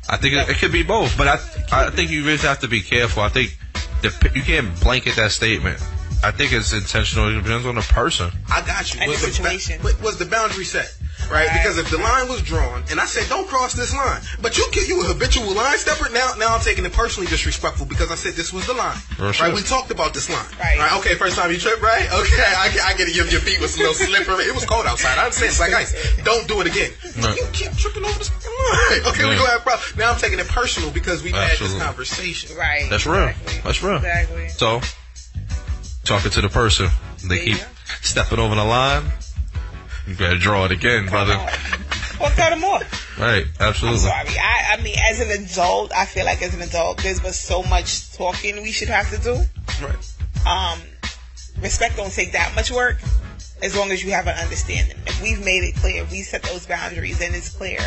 I 0.09 0.17
think 0.19 0.35
it, 0.35 0.49
it 0.49 0.57
could 0.59 0.71
be 0.71 0.85
both, 0.85 1.17
but 1.19 1.27
I 1.27 1.35
I 1.73 1.91
think 1.91 2.11
you 2.11 2.25
really 2.25 2.39
have 2.39 2.61
to 2.61 2.69
be 2.69 2.81
careful. 2.81 3.23
I 3.25 3.29
think 3.29 3.59
the, 4.03 4.31
you 4.35 4.43
can't 4.43 4.79
blanket 4.81 5.17
that 5.17 5.33
statement. 5.33 5.83
I 6.23 6.31
think 6.31 6.53
it's 6.53 6.73
intentional. 6.73 7.29
It 7.29 7.43
depends 7.43 7.67
on 7.67 7.75
the 7.75 7.81
person. 7.83 8.31
I 8.51 8.63
got 8.65 8.95
you. 8.95 9.01
And 9.01 9.11
was 9.11 9.21
the 9.23 9.27
ba- 9.29 9.33
situation. 9.33 9.83
wa- 9.83 9.91
was 10.03 10.19
the 10.19 10.27
boundary 10.27 10.65
set? 10.65 10.95
Right? 11.31 11.47
Right. 11.49 11.59
Because 11.59 11.79
if 11.79 11.91
the 11.91 11.99
line 11.99 12.29
was 12.29 12.43
drawn, 12.43 12.85
and 12.91 13.01
I 13.01 13.07
said, 13.07 13.29
"Don't 13.29 13.49
cross 13.49 13.75
this 13.75 13.95
line," 13.95 14.21
but 14.41 14.57
you 14.57 14.65
you 14.87 15.01
a 15.03 15.05
habitual 15.05 15.53
line 15.55 15.77
stepper. 15.79 16.09
Now, 16.11 16.35
now 16.39 16.55
I'm 16.55 16.61
taking 16.61 16.85
it 16.85 16.93
personally 16.93 17.27
disrespectful 17.29 17.87
because 17.87 18.11
I 18.13 18.15
said 18.15 18.35
this 18.35 18.53
was 18.53 18.67
the 18.67 18.75
line. 18.75 18.97
Real 19.19 19.29
right? 19.29 19.35
shit. 19.35 19.55
We 19.55 19.63
talked 19.63 19.91
about 19.91 20.15
this 20.15 20.29
line. 20.31 20.47
Right. 20.61 20.93
Okay. 21.01 21.15
First 21.17 21.37
time 21.37 21.51
you 21.51 21.59
trip, 21.59 21.83
right? 21.83 22.07
Okay. 22.13 22.53
I, 22.57 22.71
get- 22.73 22.85
I 22.85 22.95
get 22.95 23.09
it. 23.09 23.17
Your, 23.17 23.27
your 23.27 23.41
feet 23.41 23.61
was 23.61 23.75
a 23.77 23.79
little 23.81 23.95
slippery. 23.95 24.45
It 24.45 24.55
was 24.55 24.65
cold 24.65 24.87
outside. 24.87 25.19
I 25.19 25.25
understand. 25.25 25.51
It's 25.51 25.61
like 25.61 25.73
ice. 25.75 25.93
Don't 26.23 26.47
do 26.47 26.61
it 26.61 26.67
again. 26.69 26.91
Right. 27.19 27.37
You 27.37 27.47
keep 27.53 27.73
tripping 27.77 28.05
over 28.05 28.19
this 28.19 28.29
fucking 28.29 28.51
line. 28.51 29.01
Okay. 29.17 29.25
We 29.25 29.31
Yeah. 29.33 29.39
gonna 29.39 29.51
have 29.51 29.63
problems. 29.63 29.97
Now 29.97 30.13
I'm 30.13 30.19
taking 30.19 30.39
it 30.39 30.49
personal 30.49 30.91
because 30.91 31.23
we've 31.23 31.35
had 31.35 31.59
this 31.59 31.77
conversation. 31.79 32.57
Right. 32.57 32.87
That's 32.91 33.07
real. 33.07 33.29
Exactly. 33.29 33.61
That's 33.65 33.83
real. 33.83 33.97
Exactly. 33.97 34.49
So, 34.49 34.81
talking 36.05 36.31
to 36.31 36.41
the 36.41 36.49
person, 36.49 36.89
they 37.23 37.37
There 37.37 37.45
you 37.49 37.55
keep 37.57 37.67
stepping 38.03 38.39
over 38.39 38.55
the 38.55 38.65
line. 38.65 39.05
You 40.07 40.15
better 40.15 40.39
draw 40.39 40.65
it 40.67 40.73
again, 40.73 41.07
brother. 41.07 41.37
Well, 42.21 42.31
tell 42.31 42.51
them 42.51 42.61
more. 42.61 42.81
Right, 43.19 43.45
I'm 43.61 43.69
absolutely. 43.69 44.01
sorry. 44.01 44.29
I, 44.39 44.77
I 44.79 44.83
mean, 44.83 44.97
as 45.11 45.21
an 45.21 45.31
adult, 45.45 45.93
I 45.95 46.07
feel 46.07 46.25
like 46.25 46.43
as 46.43 46.55
an 46.55 46.63
adult, 46.63 47.03
there's 47.03 47.21
but 47.21 47.35
so 47.35 47.63
much 47.65 48.13
talking 48.13 48.63
we 48.63 48.71
should 48.71 48.89
have 48.89 49.11
to 49.11 49.19
do. 49.19 49.35
Right. 49.85 50.15
Um, 50.47 50.81
respect 51.61 51.97
don't 51.97 52.13
take 52.13 52.33
that 52.33 52.55
much 52.55 52.71
work, 52.71 52.99
as 53.63 53.77
long 53.77 53.91
as 53.91 54.05
you 54.05 54.13
have 54.13 54.29
an 54.29 54.37
understanding. 54.39 54.97
If 55.07 55.21
we've 55.23 55.45
made 55.45 55.65
it 55.65 55.77
clear, 55.77 56.05
we 56.11 56.23
set 56.23 56.43
those 56.45 56.67
boundaries, 56.67 57.21
and 57.21 57.35
it's 57.35 57.55
clear. 57.55 57.81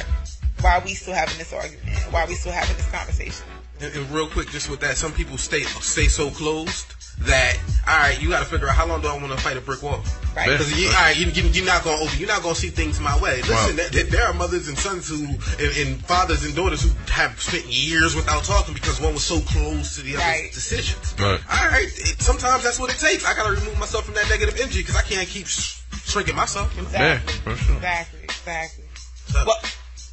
Why 0.62 0.78
are 0.78 0.82
we 0.84 0.94
still 0.94 1.14
having 1.14 1.38
this 1.38 1.54
argument? 1.54 1.88
Why 2.12 2.24
are 2.24 2.28
we 2.28 2.36
still 2.36 2.52
having 2.52 2.76
this 2.76 2.90
conversation? 2.92 3.46
And, 3.80 3.96
and 3.96 4.12
real 4.12 4.28
quick, 4.28 4.50
just 4.50 4.70
with 4.70 4.82
that, 4.82 4.98
some 4.98 5.14
people 5.14 5.38
stay 5.38 5.64
stay 5.64 6.08
so 6.08 6.30
closed 6.30 6.94
that 7.22 7.58
all 7.88 7.98
right, 7.98 8.22
you 8.22 8.30
got 8.30 8.40
to 8.40 8.46
figure 8.46 8.70
out 8.70 8.76
how 8.76 8.86
long 8.86 9.02
do 9.02 9.08
I 9.08 9.14
want 9.18 9.32
to 9.32 9.38
fight 9.38 9.58
a 9.58 9.62
brick 9.62 9.82
wall? 9.82 10.04
Right. 10.36 10.48
Because 10.48 10.72
you, 10.80 10.88
all 10.90 10.94
right, 10.94 11.18
you, 11.18 11.26
you, 11.32 11.50
you're 11.50 11.66
not 11.66 11.84
gonna 11.84 11.98
open, 12.04 12.20
you're 12.20 12.28
not 12.28 12.44
gonna 12.44 12.54
see 12.54 12.70
things 12.70 13.00
my 13.00 13.20
way. 13.20 13.38
Listen, 13.42 13.76
Wow. 13.78 13.84
there, 13.92 14.04
there 14.04 14.26
are 14.28 14.34
mothers 14.34 14.68
and 14.68 14.78
sons 14.78 15.10
who, 15.10 15.26
and, 15.26 15.78
and 15.88 16.06
fathers 16.06 16.46
and 16.46 16.56
daughters 16.56 16.84
who 16.84 16.92
have 17.12 17.42
spent 17.42 17.66
years 17.66 18.16
without 18.16 18.44
talking 18.44 18.76
because 18.76 19.02
one 19.02 19.14
was 19.14 19.24
so 19.24 19.40
close 19.42 19.96
to 19.96 20.02
the 20.04 20.16
other's 20.16 20.26
Right. 20.28 20.52
decisions. 20.54 21.16
Right. 21.20 21.40
All 21.50 21.70
right, 21.70 21.88
it, 21.88 22.22
sometimes 22.22 22.64
that's 22.64 22.80
what 22.80 22.92
it 22.94 23.00
takes. 23.00 23.26
I 23.26 23.34
gotta 23.36 23.52
remove 23.60 23.78
myself 23.80 24.06
from 24.06 24.14
that 24.16 24.30
negative 24.30 24.60
energy 24.60 24.82
because 24.82 24.96
I 24.96 25.02
can't 25.02 25.28
keep 25.28 25.48
sh- 25.48 25.80
shrinking 26.06 26.36
myself. 26.36 26.72
You 26.78 26.84
know? 26.84 26.90
Yeah, 26.92 27.14
Exactly. 27.16 27.34
for 27.54 27.56
sure. 27.58 27.76
Exactly. 27.78 28.20
Exactly. 28.24 28.84
So- 29.26 29.44
Well, 29.48 29.58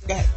go 0.08 0.14
ahead. 0.14 0.28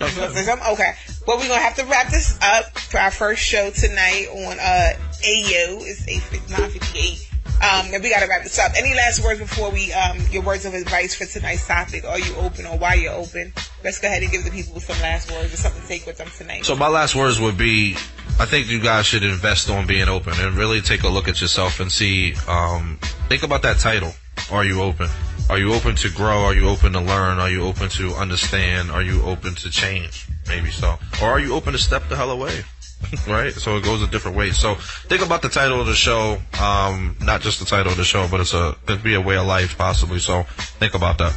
Okay. 0.00 0.92
Well, 1.26 1.38
we're 1.38 1.48
gonna 1.48 1.60
have 1.60 1.76
to 1.76 1.84
wrap 1.86 2.08
this 2.10 2.38
up 2.42 2.78
for 2.78 2.98
our 2.98 3.10
first 3.10 3.42
show 3.42 3.70
tonight 3.70 4.26
on 4.30 4.58
uh 4.58 4.92
AO. 4.96 5.84
It's 5.84 6.06
eight 6.08 6.22
nine 6.50 6.70
fifty 6.70 6.98
eight. 6.98 7.22
Um, 7.56 7.86
and 7.94 8.02
we 8.02 8.10
gotta 8.10 8.26
wrap 8.28 8.42
this 8.42 8.58
up. 8.58 8.72
Any 8.76 8.94
last 8.94 9.24
words 9.24 9.40
before 9.40 9.70
we 9.70 9.90
um 9.92 10.18
your 10.30 10.42
words 10.42 10.66
of 10.66 10.74
advice 10.74 11.14
for 11.14 11.24
tonight's 11.24 11.66
topic? 11.66 12.04
Are 12.04 12.18
you 12.18 12.34
open 12.36 12.66
or 12.66 12.76
why 12.76 12.94
you're 12.94 13.14
open? 13.14 13.52
Let's 13.82 13.98
go 13.98 14.08
ahead 14.08 14.22
and 14.22 14.30
give 14.30 14.44
the 14.44 14.50
people 14.50 14.78
some 14.80 15.00
last 15.00 15.30
words 15.32 15.54
or 15.54 15.56
something 15.56 15.80
to 15.80 15.88
take 15.88 16.06
with 16.06 16.18
them 16.18 16.28
tonight. 16.36 16.66
So 16.66 16.76
my 16.76 16.88
last 16.88 17.14
words 17.14 17.40
would 17.40 17.56
be, 17.56 17.94
I 18.38 18.44
think 18.44 18.68
you 18.68 18.80
guys 18.80 19.06
should 19.06 19.22
invest 19.22 19.70
on 19.70 19.86
being 19.86 20.08
open 20.08 20.34
and 20.36 20.54
really 20.54 20.80
take 20.82 21.02
a 21.04 21.08
look 21.08 21.28
at 21.28 21.40
yourself 21.40 21.80
and 21.80 21.90
see, 21.90 22.34
um, 22.46 22.98
think 23.28 23.42
about 23.42 23.62
that 23.62 23.78
title. 23.78 24.12
Are 24.50 24.64
you 24.64 24.82
open? 24.82 25.08
Are 25.48 25.58
you 25.58 25.74
open 25.74 25.94
to 25.96 26.10
grow? 26.10 26.44
Are 26.44 26.54
you 26.54 26.68
open 26.68 26.92
to 26.94 27.00
learn? 27.00 27.38
Are 27.38 27.48
you 27.48 27.62
open 27.62 27.88
to 27.90 28.14
understand? 28.14 28.90
Are 28.90 29.02
you 29.02 29.22
open 29.22 29.54
to 29.54 29.70
change? 29.70 30.26
Maybe 30.48 30.70
so. 30.70 30.98
Or 31.22 31.28
are 31.28 31.38
you 31.38 31.54
open 31.54 31.72
to 31.72 31.78
step 31.78 32.08
the 32.08 32.16
hell 32.16 32.32
away? 32.32 32.64
right? 33.28 33.52
So 33.52 33.76
it 33.76 33.84
goes 33.84 34.02
a 34.02 34.08
different 34.08 34.36
way. 34.36 34.50
So 34.50 34.74
think 34.74 35.24
about 35.24 35.42
the 35.42 35.48
title 35.48 35.80
of 35.80 35.86
the 35.86 35.94
show. 35.94 36.38
Um, 36.60 37.16
not 37.22 37.42
just 37.42 37.60
the 37.60 37.64
title 37.64 37.92
of 37.92 37.98
the 37.98 38.04
show, 38.04 38.26
but 38.28 38.40
it's 38.40 38.54
a, 38.54 38.76
could 38.86 39.04
be 39.04 39.14
a 39.14 39.20
way 39.20 39.36
of 39.36 39.46
life 39.46 39.78
possibly. 39.78 40.18
So 40.18 40.42
think 40.80 40.94
about 40.94 41.18
that. 41.18 41.32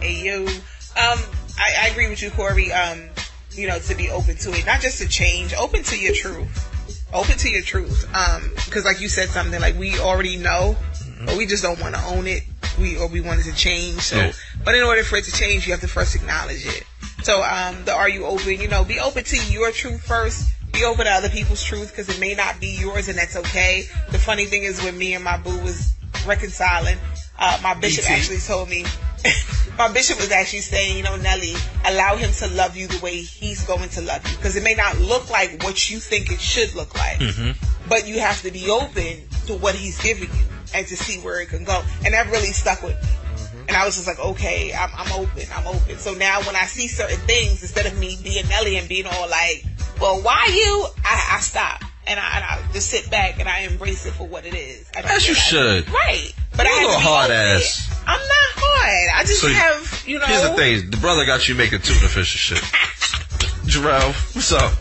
Hey 0.00 0.24
you. 0.24 0.46
Um, 0.46 1.18
I, 1.58 1.82
I 1.82 1.88
agree 1.90 2.08
with 2.08 2.22
you, 2.22 2.30
Corey. 2.30 2.72
Um, 2.72 3.08
you 3.52 3.68
know, 3.68 3.78
to 3.78 3.94
be 3.94 4.10
open 4.10 4.36
to 4.36 4.52
it, 4.52 4.66
not 4.66 4.80
just 4.80 4.98
to 4.98 5.08
change, 5.08 5.54
open 5.54 5.82
to 5.82 5.98
your 5.98 6.14
truth. 6.14 6.70
Open 7.12 7.36
to 7.38 7.50
your 7.50 7.62
truth. 7.62 8.08
Um, 8.14 8.50
because 8.64 8.84
like 8.84 9.00
you 9.00 9.08
said 9.08 9.28
something 9.28 9.60
like 9.60 9.76
we 9.76 9.98
already 9.98 10.36
know, 10.36 10.76
but 11.24 11.36
we 11.36 11.46
just 11.46 11.62
don't 11.62 11.80
want 11.80 11.94
to 11.94 12.04
own 12.06 12.26
it. 12.26 12.42
We 12.78 12.96
or 12.96 13.06
we 13.06 13.20
want 13.20 13.40
it 13.40 13.44
to 13.44 13.54
change. 13.54 14.00
So, 14.02 14.16
Yeah. 14.16 14.32
but 14.64 14.74
in 14.74 14.82
order 14.82 15.04
for 15.04 15.16
it 15.16 15.24
to 15.24 15.32
change, 15.32 15.66
you 15.66 15.72
have 15.72 15.80
to 15.82 15.88
first 15.88 16.14
acknowledge 16.14 16.66
it. 16.66 16.84
So, 17.22 17.42
um, 17.42 17.84
the 17.84 17.92
are 17.94 18.08
you 18.08 18.26
open? 18.26 18.60
You 18.60 18.68
know, 18.68 18.84
be 18.84 18.98
open 19.00 19.24
to 19.24 19.36
your 19.44 19.70
truth 19.72 20.02
first. 20.02 20.48
Be 20.72 20.84
open 20.84 21.04
to 21.06 21.10
other 21.12 21.28
people's 21.28 21.62
truth 21.62 21.90
because 21.90 22.08
it 22.08 22.18
may 22.18 22.34
not 22.34 22.58
be 22.60 22.66
yours, 22.68 23.08
and 23.08 23.16
that's 23.16 23.36
okay. 23.36 23.88
The 24.10 24.18
funny 24.18 24.46
thing 24.46 24.64
is, 24.64 24.82
when 24.82 24.98
me 24.98 25.14
and 25.14 25.22
my 25.22 25.36
boo 25.36 25.56
was 25.60 25.92
reconciling, 26.26 26.98
uh, 27.38 27.60
my 27.62 27.74
bishop 27.74 28.10
actually 28.10 28.38
told 28.38 28.68
me. 28.68 28.84
my 29.78 29.92
bishop 29.92 30.18
was 30.18 30.30
actually 30.30 30.60
saying, 30.60 30.96
you 30.96 31.02
know, 31.02 31.16
Nelly, 31.16 31.54
allow 31.84 32.16
him 32.16 32.30
to 32.32 32.48
love 32.48 32.76
you 32.76 32.86
the 32.86 32.98
way 33.00 33.16
he's 33.20 33.64
going 33.64 33.88
to 33.90 34.02
love 34.02 34.26
you 34.28 34.36
because 34.36 34.56
it 34.56 34.62
may 34.62 34.74
not 34.74 34.98
look 34.98 35.30
like 35.30 35.62
what 35.62 35.90
you 35.90 35.98
think 35.98 36.30
it 36.30 36.40
should 36.40 36.74
look 36.74 36.94
like, 36.94 37.18
mm-hmm. 37.18 37.88
but 37.88 38.06
you 38.06 38.20
have 38.20 38.40
to 38.42 38.50
be 38.50 38.70
open 38.70 39.26
to 39.46 39.54
what 39.54 39.74
he's 39.74 40.00
giving 40.00 40.28
you 40.28 40.44
and 40.74 40.86
to 40.86 40.96
see 40.96 41.20
where 41.20 41.40
it 41.40 41.48
can 41.48 41.64
go. 41.64 41.82
And 42.04 42.14
that 42.14 42.26
really 42.26 42.52
stuck 42.52 42.82
with 42.82 43.00
me. 43.02 43.08
Mm-hmm. 43.08 43.68
And 43.68 43.76
I 43.76 43.84
was 43.84 43.96
just 43.96 44.06
like, 44.06 44.18
okay, 44.18 44.72
I'm, 44.72 44.90
I'm 44.96 45.12
open, 45.12 45.44
I'm 45.54 45.66
open. 45.66 45.98
So 45.98 46.14
now 46.14 46.40
when 46.42 46.56
I 46.56 46.64
see 46.64 46.88
certain 46.88 47.18
things, 47.20 47.62
instead 47.62 47.86
of 47.86 47.98
me 47.98 48.18
being 48.22 48.46
Nelly 48.48 48.76
and 48.76 48.88
being 48.88 49.06
all 49.06 49.28
like, 49.28 49.64
well, 50.00 50.20
why 50.22 50.50
you? 50.52 50.86
I, 51.04 51.36
I 51.36 51.40
stop. 51.40 51.82
And 52.06 52.20
I, 52.20 52.36
and 52.36 52.44
I 52.44 52.72
just 52.72 52.90
sit 52.90 53.10
back 53.10 53.40
and 53.40 53.48
I 53.48 53.60
embrace 53.60 54.04
it 54.06 54.12
for 54.12 54.26
what 54.26 54.44
it 54.44 54.54
is. 54.54 54.86
I 54.96 55.00
don't 55.02 55.10
As 55.10 55.26
you 55.26 55.34
feel 55.34 55.64
like- 55.64 55.84
should. 55.84 55.92
Right. 55.94 56.34
But 56.56 56.66
You're 56.66 56.74
I 56.74 56.76
a 56.76 56.80
have 56.80 56.86
little 56.88 57.00
hard 57.00 57.30
open. 57.30 57.36
ass. 57.56 57.88
I'm 58.06 58.20
not 58.20 58.50
hard. 58.56 59.10
I 59.16 59.22
just 59.24 59.40
So 59.40 59.48
have, 59.48 60.04
you 60.06 60.18
know. 60.18 60.26
Here's 60.26 60.42
the 60.42 60.54
thing: 60.54 60.90
the 60.90 60.98
brother 60.98 61.24
got 61.26 61.48
you 61.48 61.54
making 61.54 61.80
tuna 61.80 62.06
fish 62.08 62.34
and 62.52 62.58
shit. 62.58 62.58
Jarrell, 63.66 64.12
what's 64.34 64.52
up? 64.52 64.72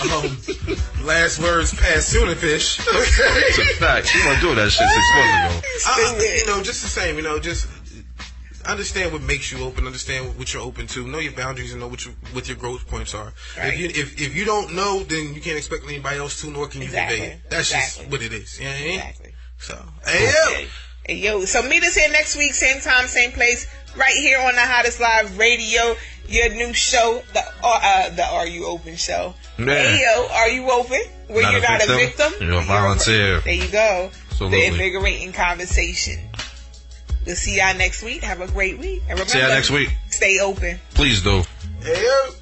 Um, 0.00 1.06
last 1.06 1.38
words 1.40 1.74
past 1.74 2.10
tuna 2.12 2.34
fish. 2.34 2.80
Okay. 2.80 2.94
It's 2.96 3.58
a 3.58 3.64
fact. 3.76 4.14
You 4.14 4.24
weren't 4.24 4.40
doing 4.40 4.56
that 4.56 4.70
shit 4.70 4.88
six 4.88 5.08
months 5.14 5.62
ago. 5.62 5.66
Uh, 5.86 6.14
Stupid. 6.16 6.40
you 6.40 6.46
know, 6.46 6.62
just 6.62 6.82
the 6.82 6.88
same. 6.88 7.16
You 7.16 7.22
know, 7.22 7.38
just 7.38 7.66
understand 8.66 9.12
what 9.12 9.22
makes 9.22 9.50
you 9.52 9.58
open. 9.64 9.86
Understand 9.86 10.36
what 10.38 10.52
you're 10.52 10.62
open 10.62 10.86
to. 10.88 11.06
Know 11.06 11.18
your 11.18 11.32
boundaries 11.32 11.72
and 11.72 11.80
know 11.80 11.88
what 11.88 12.04
your 12.04 12.14
what 12.32 12.48
your 12.48 12.56
growth 12.56 12.86
points 12.88 13.14
are. 13.14 13.32
Right. 13.58 13.74
If 13.74 13.80
you 13.80 13.86
if, 13.88 14.20
if 14.20 14.36
you 14.36 14.44
don't 14.44 14.74
know, 14.74 15.02
then 15.02 15.34
you 15.34 15.40
can't 15.40 15.56
expect 15.58 15.84
anybody 15.84 16.18
else 16.18 16.40
to, 16.42 16.50
nor 16.50 16.68
can 16.68 16.80
you 16.80 16.86
Exactly. 16.86 17.18
convey 17.18 17.32
it. 17.34 17.40
That's 17.50 17.70
Exactly. 17.72 18.02
just 18.04 18.12
what 18.12 18.22
it 18.22 18.32
is. 18.32 18.58
You 18.58 18.64
know 18.66 18.70
what 18.72 18.80
I 18.80 18.84
mean? 18.84 18.98
Exactly. 18.98 19.34
So, 19.58 19.84
hey 20.06 20.24
yo. 20.24 20.66
Hey, 21.06 21.14
yo, 21.16 21.44
so 21.44 21.62
meet 21.62 21.82
us 21.82 21.94
here 21.96 22.10
next 22.10 22.36
week, 22.36 22.52
same 22.54 22.80
time, 22.80 23.06
same 23.08 23.32
place, 23.32 23.66
right 23.96 24.14
here 24.14 24.38
on 24.40 24.54
the 24.54 24.60
Hottest 24.60 25.00
Live 25.00 25.38
Radio, 25.38 25.96
your 26.28 26.50
new 26.54 26.72
show, 26.74 27.22
the 27.32 27.42
uh, 27.64 28.10
the 28.10 28.24
Are 28.24 28.46
You 28.46 28.66
Open 28.66 28.96
show. 28.96 29.34
Yeah. 29.58 29.64
Hey, 29.64 30.02
yo, 30.02 30.28
Are 30.32 30.48
You 30.48 30.70
Open? 30.70 31.00
Where 31.28 31.42
Not 31.42 31.52
you're 31.52 31.60
a 31.64 31.68
not 31.68 31.82
a 31.84 31.86
victim, 31.94 32.30
victim. 32.30 32.48
you're 32.48 32.60
a 32.60 32.64
volunteer. 32.64 33.40
there 33.40 33.54
you 33.54 33.68
go. 33.68 34.10
Absolutely. 34.30 34.60
The 34.60 34.66
invigorating 34.66 35.32
conversation. 35.32 36.18
We'll 37.30 37.36
see 37.36 37.58
y'all 37.58 37.76
next 37.76 38.02
week. 38.02 38.24
Have 38.24 38.40
a 38.40 38.48
great 38.48 38.76
week. 38.78 39.02
And 39.02 39.10
remember, 39.10 39.30
See 39.30 39.38
y'all 39.38 39.50
next 39.50 39.70
week. 39.70 39.88
Stay 40.08 40.40
open. 40.40 40.80
Please 40.94 41.22
do. 41.22 41.44
Hey, 41.80 42.02
yo. 42.02 42.39